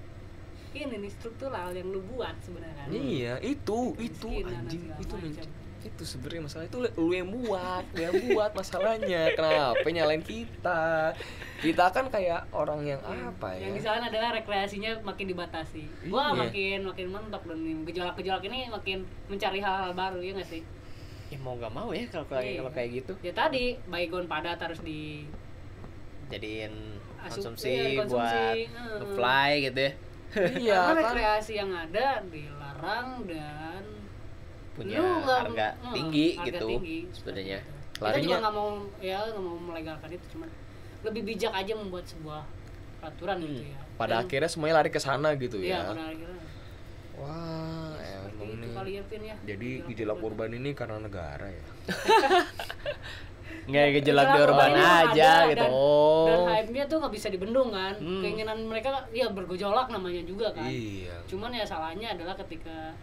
ini 0.72 0.96
nih 1.00 1.10
struktural 1.10 1.72
yang 1.72 1.88
lu 1.88 2.04
buat 2.06 2.36
sebenarnya 2.40 2.76
kan 2.78 2.88
Iya, 2.92 3.34
itu, 3.40 3.96
itu 3.98 4.28
anjing, 4.44 4.92
itu 4.94 5.14
macam. 5.16 5.46
Itu 5.86 6.02
sebenarnya 6.02 6.42
masalah 6.44 6.66
itu 6.66 6.78
lu 6.82 7.14
yang 7.14 7.30
buat, 7.30 7.86
lu 7.94 8.02
yang 8.02 8.14
buat 8.34 8.52
masalahnya. 8.52 9.30
Kenapa 9.32 9.86
nyalain 9.86 10.20
kita? 10.20 11.14
Kita 11.56 11.86
kan 11.88 12.10
kayak 12.10 12.50
orang 12.50 12.82
yang 12.84 13.00
apa 13.00 13.54
ya? 13.54 13.70
yang 13.70 13.74
di 13.74 13.80
sana 13.80 14.10
adalah 14.10 14.34
rekreasinya 14.34 14.98
makin 15.02 15.30
dibatasi 15.30 15.86
wah 16.10 16.30
Iya. 16.30 16.42
makin 16.42 16.78
makin 16.84 17.08
mentok 17.10 17.44
dan 17.46 17.60
gejolak-gejolak 17.86 18.44
ini 18.44 18.68
makin 18.68 18.98
mencari 19.26 19.60
hal-hal 19.60 19.94
baru 19.94 20.20
ya 20.20 20.36
nggak 20.36 20.50
sih 20.50 20.62
ya 21.26 21.38
mau 21.40 21.56
gak 21.56 21.72
mau 21.72 21.90
ya 21.90 22.06
kalau 22.06 22.28
kayak 22.28 22.44
Iya. 22.46 22.58
kalau 22.60 22.72
kayak 22.76 22.90
gitu 22.92 23.14
ya 23.24 23.32
tadi 23.32 23.64
baygon 23.88 24.28
padat 24.28 24.60
harus 24.60 24.84
di 24.84 25.26
jadiin 26.28 26.74
konsumsi 27.18 27.70
iya, 27.72 27.98
konsumsi, 27.98 28.14
buat 28.14 28.54
heeh. 28.54 28.98
ngefly 29.00 29.50
gitu 29.64 29.80
ya 29.80 29.92
Iya, 30.36 30.76
karena 30.84 30.92
kan? 31.08 31.14
rekreasi 31.16 31.54
yang 31.56 31.72
ada 31.72 32.08
dilarang 32.28 33.08
dan 33.24 33.82
punya 34.76 34.98
lu 34.98 35.08
nggak- 35.18 35.40
harga 35.42 35.68
eh, 35.68 35.94
tinggi 35.94 36.28
harga 36.34 36.46
gitu 36.46 36.68
tinggi, 36.70 36.98
sebenarnya 37.10 37.60
kita 37.64 37.96
juga 37.96 38.06
Larinya- 38.06 38.40
nggak 38.42 38.54
mau 38.54 38.70
ya 39.00 39.18
nggak 39.26 39.40
mau 39.42 39.58
melegalkan 39.64 40.10
itu 40.12 40.26
cuman 40.30 40.50
lebih 41.02 41.22
bijak 41.24 41.54
aja 41.54 41.74
membuat 41.74 42.06
sebuah 42.06 42.42
peraturan 42.98 43.38
gitu 43.40 43.64
ya 43.66 43.78
Hmm. 43.78 43.84
Pada 43.96 44.12
Dan- 44.12 44.22
akhirnya 44.22 44.50
semuanya 44.50 44.76
lari 44.76 44.90
ke 44.90 45.00
sana 45.00 45.30
gitu 45.36 45.58
iya 45.58 45.80
ya. 45.80 45.88
pada 45.88 46.04
akhirnya 46.06 46.44
Wah, 47.16 47.96
seperti 47.96 48.12
emang 48.36 48.52
itu 48.52 48.60
nih. 48.60 48.72
kali 48.76 48.92
ya 48.92 49.04
Pin 49.06 49.22
ya 49.24 49.36
Jadi 49.46 49.70
gejolak 49.86 50.20
urban 50.20 50.52
ini 50.52 50.70
karena 50.72 50.98
negara 51.00 51.48
ya. 51.48 51.64
nggak 53.66 53.88
gejolak 53.96 54.28
di 54.28 54.40
urban 54.44 54.72
aja 54.76 55.08
ada, 55.08 55.32
gitu 55.48 55.58
dan, 55.58 55.72
Oh. 55.72 56.28
dan 56.28 56.40
hype-nya 56.52 56.84
tuh 56.86 56.98
nggak 57.00 57.14
bisa 57.14 57.28
dibendung 57.30 57.70
kan 57.72 57.96
Hmm. 57.96 58.22
keinginan 58.22 58.60
mereka 58.62 58.90
ya 59.10 59.26
bergejolak 59.28 59.88
namanya 59.88 60.22
juga 60.22 60.52
kan 60.52 60.68
Iya. 60.68 61.16
cuman 61.26 61.50
ya 61.52 61.64
salahnya 61.64 62.12
adalah 62.12 62.36
ketika 62.38 62.94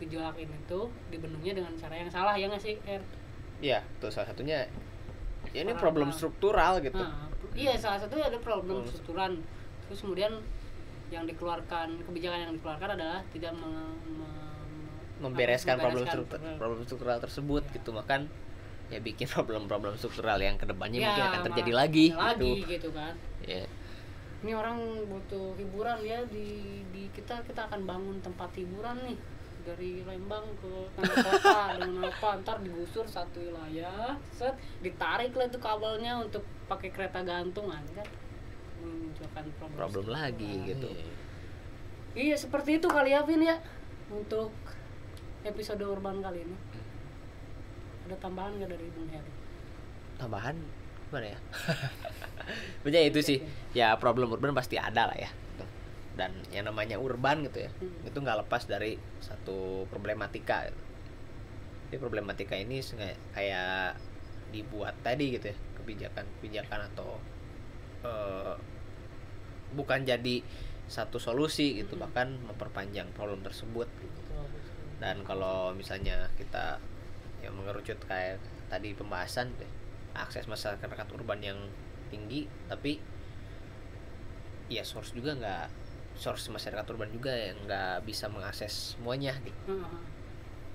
gejolak 0.00 0.36
ini 0.36 0.56
tuh 0.64 0.88
dibendungnya 1.08 1.52
dengan 1.54 1.72
cara 1.76 1.94
yang 1.94 2.08
salah 2.08 2.34
ya 2.34 2.48
nggak 2.48 2.58
sih 2.58 2.74
Er? 2.84 3.02
ya 3.60 3.78
tuh 4.00 4.08
salah 4.08 4.32
satunya. 4.32 4.64
Ya 5.52 5.60
ini 5.62 5.72
problem 5.74 6.08
struktural 6.10 6.80
gitu. 6.80 6.96
Nah, 6.96 7.28
iya 7.52 7.74
salah 7.74 7.96
satunya 7.96 8.28
ada 8.28 8.38
problem 8.38 8.80
Problem 8.80 8.88
strukturan. 8.88 9.30
Terus 9.84 10.00
kemudian 10.00 10.32
yang 11.10 11.26
dikeluarkan 11.26 12.06
kebijakan 12.06 12.38
yang 12.40 12.52
dikeluarkan 12.54 12.94
adalah 12.94 13.20
tidak 13.30 13.52
me- 13.52 13.98
me- 14.14 14.38
membereskan 15.20 15.74
apa, 15.74 15.84
problem 15.84 16.04
membereskan 16.06 16.16
struktural 16.24 16.56
problem 16.56 16.80
struktural 16.84 17.18
tersebut 17.18 17.62
gitu. 17.70 17.90
Makan 17.90 18.20
ya 18.88 18.98
bikin 18.98 19.26
problem-problem 19.34 19.94
struktural 19.94 20.38
yang 20.38 20.56
ke 20.56 20.64
depannya 20.64 20.98
Ya, 20.98 21.06
mungkin 21.06 21.24
akan 21.28 21.40
terjadi 21.50 21.72
lagi 21.74 22.06
lagi 22.10 22.52
gitu. 22.62 22.70
gitu 22.70 22.88
kan. 22.90 23.14
ya 23.42 23.64
Ini 24.40 24.56
orang 24.56 24.78
butuh 25.04 25.52
hiburan 25.54 26.00
ya 26.00 26.24
di 26.26 26.48
di 26.88 27.12
kita 27.12 27.44
kita 27.44 27.68
akan 27.68 27.84
bangun 27.84 28.16
tempat 28.18 28.48
hiburan 28.56 28.96
nih 29.04 29.18
dari 29.62 30.02
Lembang 30.06 30.44
ke 30.58 30.72
tengah 30.96 31.16
kota 31.20 31.58
dengan 31.78 32.08
apa 32.08 32.28
ntar 32.42 32.56
digusur 32.64 33.04
satu 33.06 33.40
wilayah 33.40 34.16
set 34.32 34.54
ditarik 34.80 35.32
lah 35.36 35.46
itu 35.46 35.58
kabelnya 35.60 36.20
untuk 36.20 36.42
pakai 36.66 36.88
kereta 36.90 37.20
gantungan 37.22 37.82
kan 37.92 38.08
menunjukkan 38.80 39.44
problem, 39.60 39.76
problem 39.76 40.06
lagi 40.08 40.48
struktural. 40.48 40.68
gitu 40.72 40.90
Iya 42.10 42.34
seperti 42.34 42.82
itu 42.82 42.90
kali 42.90 43.14
ya 43.14 43.22
Vin 43.22 43.38
ya 43.38 43.54
untuk 44.10 44.50
episode 45.46 45.78
urban 45.86 46.18
kali 46.18 46.42
ini. 46.42 46.56
Ada 48.10 48.18
tambahan 48.18 48.58
nggak 48.58 48.70
dari 48.74 48.86
Bung 48.90 49.06
Heri? 49.06 49.32
tambahan 50.20 50.52
gimana 51.08 51.32
ya 51.32 51.38
Maksudnya 52.84 53.02
itu 53.08 53.20
sih 53.24 53.38
ya 53.72 53.96
problem 53.96 54.28
urban 54.28 54.52
pasti 54.52 54.76
ada 54.76 55.08
lah 55.08 55.16
ya. 55.16 55.30
Dan 56.20 56.36
yang 56.52 56.68
namanya 56.68 57.00
urban 57.00 57.48
gitu 57.48 57.64
ya 57.64 57.70
Hmm. 57.80 58.04
itu 58.04 58.18
nggak 58.20 58.44
lepas 58.44 58.68
dari 58.68 59.00
satu 59.24 59.88
problematika 59.88 60.68
gitu. 60.68 60.82
Jadi 61.88 61.96
problematika 61.98 62.54
ini 62.54 62.84
kayak 63.32 63.96
dibuat 64.52 64.94
tadi 65.00 65.32
gitu 65.34 65.48
ya 65.48 65.56
kebijakan 65.80 66.24
kebijakan 66.38 66.80
atau 66.92 67.16
eh, 68.04 68.54
bukan 69.72 70.04
jadi 70.04 70.44
satu 70.90 71.16
solusi 71.16 71.80
gitu 71.80 71.96
Hmm. 71.96 72.04
bahkan 72.04 72.28
memperpanjang 72.44 73.08
problem 73.16 73.40
tersebut 73.40 73.88
gitu 74.02 74.20
dan 75.00 75.24
kalau 75.24 75.72
misalnya 75.72 76.28
kita 76.36 76.76
yang 77.40 77.56
mengerucut 77.56 77.96
kayak 78.04 78.36
tadi 78.68 78.92
pembahasan 78.92 79.48
deh, 79.56 79.70
akses 80.12 80.44
masyarakat 80.44 81.08
urban 81.16 81.40
yang 81.40 81.56
tinggi 82.12 82.44
tapi 82.68 83.00
ya 84.68 84.84
source 84.84 85.16
juga 85.16 85.32
nggak 85.34 85.66
source 86.20 86.52
masyarakat 86.52 86.84
urban 86.86 87.08
juga 87.08 87.32
yang 87.32 87.56
nggak 87.64 88.04
bisa 88.04 88.28
mengakses 88.28 88.94
semuanya 88.94 89.32
gitu. 89.40 89.56
Heeh. 89.72 90.00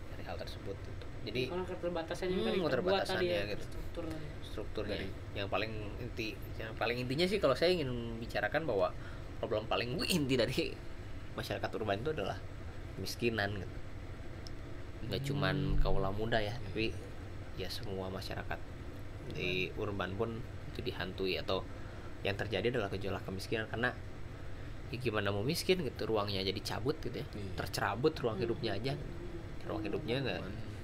dari 0.09 0.23
hal 0.25 0.35
tersebut 0.35 0.73
gitu. 0.73 1.05
jadi 1.25 1.41
Karena 1.49 1.65
keterbatasan 1.67 2.25
yang 2.29 2.39
Hmm, 2.41 2.65
tadi 3.05 3.25
ya 3.29 3.41
gitu. 3.45 3.63
struktur 3.63 4.05
struktur 4.41 4.83
dari 4.87 5.05
yang 5.33 5.45
paling 5.45 5.69
inti 5.99 6.33
yang 6.55 6.71
paling 6.73 6.97
intinya 6.97 7.25
sih 7.27 7.37
kalau 7.37 7.53
saya 7.53 7.75
ingin 7.75 7.89
bicarakan 8.17 8.65
bahwa 8.65 8.89
problem 9.37 9.67
paling 9.67 9.93
inti 10.17 10.33
dari 10.33 10.73
masyarakat 11.35 11.69
urban 11.75 12.01
itu 12.01 12.09
adalah 12.15 12.39
kemiskinan 12.95 13.53
gitu. 13.59 13.75
Nggak 15.05 15.21
cuman 15.29 15.55
kaula 15.77 16.09
muda 16.09 16.41
ya 16.41 16.55
tapi 16.63 16.89
ya 17.55 17.69
semua 17.69 18.09
masyarakat 18.09 18.57
di 19.35 19.69
urban 19.75 20.15
pun 20.15 20.41
itu 20.73 20.79
dihantui 20.81 21.37
atau 21.37 21.61
yang 22.23 22.33
terjadi 22.33 22.73
adalah 22.73 22.89
gejolak 22.89 23.21
kemiskinan. 23.27 23.67
Karena 23.69 23.93
ya 24.93 24.97
gimana 24.99 25.33
mau 25.33 25.41
miskin? 25.41 25.81
Gitu 25.81 26.01
ruangnya 26.05 26.41
jadi 26.41 26.61
cabut 26.61 26.97
gitu 27.01 27.17
ya. 27.21 27.25
Iya. 27.25 27.51
tercerabut 27.57 28.13
ruang 28.19 28.37
hidupnya 28.37 28.77
aja. 28.77 28.93
Ruang 29.65 29.81
hidupnya 29.81 30.21
nggak 30.21 30.41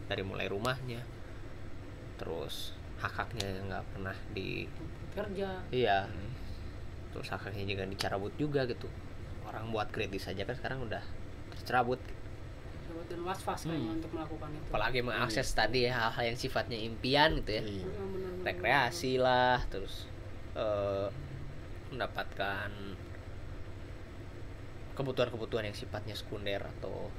dari 0.09 0.23
mulai 0.25 0.47
rumahnya. 0.49 1.01
Terus 2.17 2.73
hak 3.01 3.13
haknya 3.17 3.47
nggak 3.65 3.83
pernah 3.97 4.15
di 4.33 4.65
kerja. 5.13 5.49
Iya. 5.73 6.05
Terus 7.11 7.27
hak 7.29 7.51
haknya 7.51 7.65
juga 7.65 7.83
dicarabut 7.85 8.33
juga 8.37 8.63
gitu. 8.65 8.87
Orang 9.45 9.73
buat 9.73 9.89
kritis 9.89 10.29
saja 10.29 10.45
kan 10.45 10.55
sekarang 10.55 10.85
udah 10.85 11.01
tercerabut. 11.57 11.99
Dan 13.11 13.27
Hmm. 13.27 13.99
untuk 13.99 14.11
melakukan 14.15 14.49
itu. 14.55 14.67
Apalagi 14.71 14.99
mengakses 15.03 15.51
tadi 15.51 15.83
ya 15.83 15.91
hal-hal 15.99 16.31
yang 16.31 16.39
sifatnya 16.39 16.79
impian 16.79 17.35
gitu 17.43 17.59
ya. 17.59 17.63
Iya. 17.63 17.85
Benar-benar. 17.87 18.29
rekreasi 18.41 19.21
lah 19.21 19.61
terus 19.69 20.07
eh, 20.51 21.07
mendapatkan 21.91 22.71
kebutuhan-kebutuhan 25.01 25.65
yang 25.65 25.73
sifatnya 25.73 26.13
sekunder 26.13 26.61
atau 26.71 27.09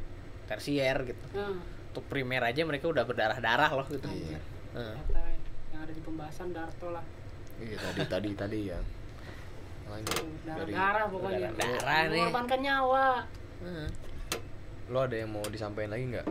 tersier 0.45 0.97
gitu 1.05 1.27
Nah, 1.33 1.59
untuk 1.89 2.05
primer 2.07 2.41
aja 2.43 2.63
mereka 2.63 2.87
udah 2.87 3.03
berdarah-darah 3.03 3.71
loh 3.73 3.87
gitu. 3.87 4.09
Heeh. 4.09 4.95
Kata 4.97 5.21
yang 5.69 5.81
ada 5.81 5.93
di 5.93 6.01
pembahasan 6.01 6.49
Darto 6.51 6.89
lah 6.89 7.05
Iya 7.59 7.77
tadi 7.77 8.01
tadi 8.07 8.31
tadi 8.33 8.59
ya. 8.67 8.79
Lanjut 9.85 10.15
darah-darah 10.43 11.07
pokoknya 11.07 11.49
Darah 11.53 12.01
nih. 12.05 12.17
mengorbankan 12.17 12.61
nyawa 12.61 13.07
Heeh. 13.61 13.89
lo 14.89 14.99
ada 15.01 15.15
yang 15.15 15.31
mau 15.31 15.45
disampaikan 15.45 15.91
lagi 15.91 16.05
nggak 16.11 16.27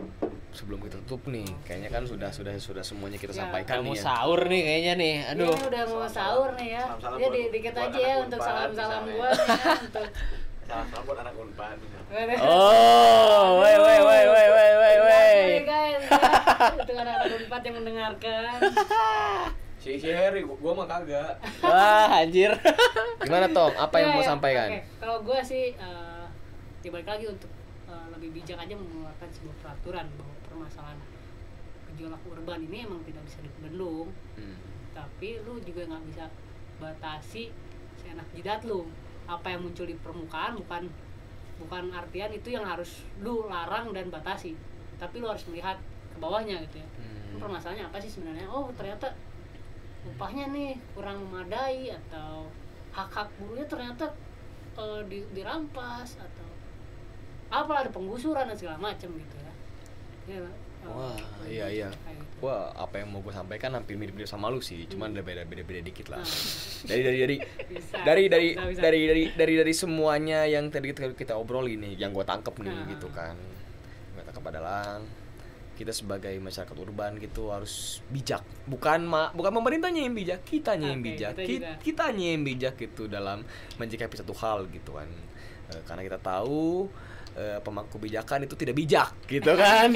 sebelum 0.52 0.82
kita 0.82 1.00
tutup 1.00 1.24
nih? 1.26 1.46
Kayaknya 1.62 1.88
kan 1.90 2.02
sudah 2.04 2.28
sudah 2.28 2.52
sudah 2.56 2.82
semuanya 2.82 3.16
kita 3.16 3.32
Ya, 3.32 3.40
sampaikan 3.40 3.80
nih 3.80 3.94
ya. 3.94 4.02
sahur 4.04 4.40
nih 4.44 4.60
kayaknya 4.60 4.92
nih. 4.94 5.14
Aduh. 5.26 5.50
Ini 5.50 5.64
udah 5.64 5.82
mau 5.88 6.04
sahur 6.06 6.50
nih 6.52 6.68
ya. 6.70 6.82
Salam-salam 6.84 7.16
Ya 7.16 7.22
buat- 7.22 7.34
di- 7.34 7.50
dikit 7.50 7.74
aja 7.74 7.98
ya 7.98 8.14
untuk 8.20 8.38
salam-salam 8.38 9.02
gua 9.08 9.28
nih 9.30 9.46
ya. 9.48 9.72
Untuk 9.80 10.06
Salam 10.62 10.86
buat 11.04 11.18
anak 11.18 11.34
unpad. 11.34 11.76
Oh, 12.40 13.46
woi 13.58 13.74
woi 13.76 13.98
woi 14.00 14.22
woi 14.24 14.46
woi 14.48 14.70
woi 14.72 14.96
woi. 15.00 15.34
Nih, 15.50 15.62
guys. 15.64 16.04
Untuk 16.78 16.94
anak-anak 16.94 17.28
Unpad 17.34 17.62
yang 17.62 17.76
mendengarkan. 17.76 18.58
Si 19.76 19.98
si 19.98 20.08
Harry, 20.08 20.46
gua, 20.46 20.54
gua 20.56 20.72
mah 20.78 20.86
kagak. 20.86 21.34
Wah, 21.60 22.06
anjir. 22.16 22.54
Gimana 23.18 23.50
Tom? 23.50 23.72
Apa 23.74 23.96
yang 23.98 24.08
Ya, 24.08 24.14
mau 24.14 24.22
ya, 24.22 24.28
sampaikan? 24.28 24.68
oke. 24.70 24.80
Kalau 24.96 25.16
gua 25.22 25.38
sih 25.42 25.74
ya 26.82 26.90
balik 26.90 27.06
lagi 27.08 27.26
untuk 27.28 27.50
eh, 27.86 28.06
lebih 28.10 28.30
bijak 28.32 28.58
aja 28.58 28.74
mengeluarkan 28.74 29.28
sebuah 29.30 29.54
peraturan 29.60 30.06
bahwa 30.12 30.34
permasalahan 30.42 30.98
gejolak 31.88 32.18
urban 32.24 32.58
ini 32.60 32.78
emang 32.82 32.98
tidak 33.02 33.22
bisa 33.22 33.38
dibendung 33.38 34.10
Hmm. 34.34 34.58
tapi 34.90 35.38
lu 35.40 35.62
juga 35.62 35.86
nggak 35.86 36.02
bisa 36.04 36.24
batasi 36.76 37.54
seenak 37.94 38.26
jidat 38.34 38.66
lu 38.66 38.90
apa 39.38 39.46
yang 39.48 39.60
muncul 39.64 39.88
di 39.88 39.96
permukaan 39.96 40.58
bukan 40.60 40.88
bukan 41.62 41.84
artian 41.94 42.30
itu 42.34 42.52
yang 42.52 42.66
harus 42.66 43.06
lu 43.22 43.46
larang 43.48 43.94
dan 43.94 44.10
batasi. 44.12 44.52
Tapi 45.00 45.22
lu 45.22 45.30
harus 45.30 45.46
melihat 45.48 45.78
ke 46.12 46.18
bawahnya 46.20 46.60
gitu 46.68 46.82
ya. 46.82 46.88
Hmm. 46.98 47.40
Permasalahannya 47.40 47.88
apa 47.88 47.96
sih 48.02 48.10
sebenarnya? 48.12 48.46
Oh 48.50 48.68
ternyata 48.76 49.10
upahnya 50.02 50.50
nih 50.50 50.74
kurang 50.98 51.22
memadai 51.30 51.94
atau 51.94 52.50
hak 52.90 53.08
hak 53.08 53.28
buruhnya 53.38 53.66
ternyata 53.70 54.04
eh, 54.76 55.00
di- 55.06 55.30
dirampas 55.32 56.18
atau 56.18 56.48
apalah 57.52 57.84
ada 57.86 57.92
penggusuran 57.92 58.48
dan 58.48 58.56
segala 58.56 58.80
macam 58.80 59.12
gitu 59.12 59.36
ya. 59.38 59.52
Ya, 60.22 60.40
Wah, 60.86 61.18
iya 61.46 61.66
iya. 61.70 61.88
kayak 62.02 62.26
Wah, 62.42 62.74
apa 62.74 62.98
yang 62.98 63.08
mau 63.08 63.20
gue 63.20 63.30
sampaikan 63.30 63.70
hampir 63.70 63.94
mirip-mirip 63.94 64.26
sama 64.26 64.50
lu 64.50 64.58
sih, 64.58 64.82
cuman 64.84 65.10
ada 65.10 65.22
beda 65.22 65.46
beda 65.46 65.62
beda 65.62 65.80
dikit 65.80 66.10
lah. 66.10 66.18
Nah, 66.18 66.26
Dari 66.90 67.00
dari 67.00 67.16
dari 67.16 67.36
bisa, 67.70 67.96
dari 68.02 68.24
dari 68.26 68.48
bisa, 68.50 68.62
bisa. 68.66 68.80
dari 68.82 69.00
dari 69.06 69.24
dari 69.32 69.54
dari 69.56 69.72
semuanya 69.72 70.42
yang 70.44 70.66
tadi 70.66 70.90
kita, 70.90 71.14
kita 71.14 71.34
obrolin 71.34 71.78
nih, 71.80 71.94
yang 71.96 72.10
gue 72.10 72.22
tangkep 72.22 72.50
nih 72.58 72.74
Nah. 72.74 72.86
gitu 72.90 73.08
kan. 73.08 73.38
Gue 74.12 74.22
tangkep 74.22 74.42
adalah 74.44 74.98
kita 75.72 75.88
sebagai 75.90 76.34
masyarakat 76.36 76.74
urban 76.76 77.16
gitu 77.16 77.48
harus 77.48 78.02
bijak. 78.06 78.42
Bukan 78.64 79.02
ma 79.02 79.30
bukan 79.30 79.54
pemerintahnya 79.54 80.02
yang 80.02 80.12
bijak, 80.12 80.42
kitanya 80.42 80.90
yang 80.90 80.98
Oke, 80.98 81.08
bijak. 81.08 81.32
kita 81.32 81.42
Ki- 81.42 81.58
juga. 81.58 81.70
kitanya 81.78 82.26
yang 82.28 82.42
bijak 82.42 82.74
gitu 82.76 83.06
dalam 83.06 83.46
menyikapi 83.78 84.14
satu 84.14 84.34
hal 84.34 84.66
gitu 84.66 84.92
kan. 84.92 85.06
Eh, 85.70 85.82
karena 85.86 86.02
kita 86.02 86.18
tahu 86.18 86.90
eh, 87.36 87.58
pemangku 87.60 87.96
kebijakan 87.98 88.44
itu 88.44 88.54
tidak 88.56 88.74
bijak 88.76 89.08
gitu 89.28 89.52
kan. 89.60 89.88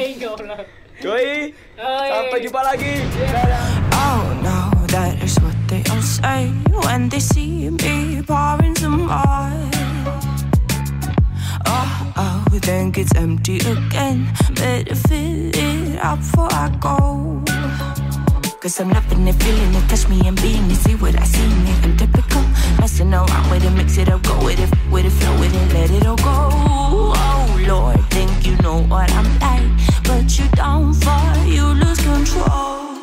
Cuy, 0.96 1.52
iya, 1.76 2.08
sampai 2.08 2.38
iya. 2.40 2.44
jumpa 2.48 2.60
lagi. 2.64 2.92
Dadah. 3.20 3.68
Oh 3.92 4.24
no, 4.40 4.72
that 4.88 5.12
is 5.20 5.36
what 5.44 5.52
they 5.68 5.84
all 5.92 6.00
say 6.00 6.48
when 6.72 7.12
they 7.12 7.20
see 7.20 7.68
me 7.68 8.24
pouring 8.24 8.72
some 8.80 9.04
oil. 9.04 9.68
Oh, 11.68 11.92
oh, 12.16 12.40
then 12.64 12.96
gets 12.96 13.12
empty 13.12 13.60
again. 13.60 14.32
Better 14.56 14.96
fill 14.96 15.52
it 15.52 16.00
up 16.00 16.16
before 16.16 16.48
I 16.48 16.72
go. 16.80 17.44
Cause 18.66 18.80
I'm 18.80 18.90
loving 18.90 19.28
it, 19.28 19.34
feeling 19.34 19.74
it, 19.76 19.88
touch 19.88 20.08
me 20.08 20.26
and 20.26 20.34
being 20.42 20.68
it, 20.68 20.74
see 20.74 20.96
what 20.96 21.14
I 21.14 21.22
see 21.22 21.44
in 21.44 21.68
it. 21.68 21.84
I'm 21.84 21.96
typical, 21.96 22.42
messing 22.80 23.14
around 23.14 23.48
with 23.48 23.64
it, 23.64 23.70
mix 23.70 23.96
it 23.96 24.08
up, 24.08 24.24
go 24.24 24.44
with 24.44 24.58
it, 24.58 24.68
with 24.90 25.06
it, 25.06 25.10
flow 25.10 25.38
with 25.38 25.54
it, 25.54 25.72
let 25.72 25.88
it 25.92 26.04
all 26.04 26.16
go. 26.16 26.24
Oh 26.26 27.64
Lord, 27.64 28.00
think 28.10 28.44
you 28.44 28.56
know 28.56 28.82
what 28.82 29.08
I'm 29.12 29.38
like, 29.38 30.02
but 30.02 30.36
you 30.36 30.48
don't 30.56 30.92
fall, 30.94 31.46
you 31.46 31.62
lose 31.62 32.00
control. 32.00 32.95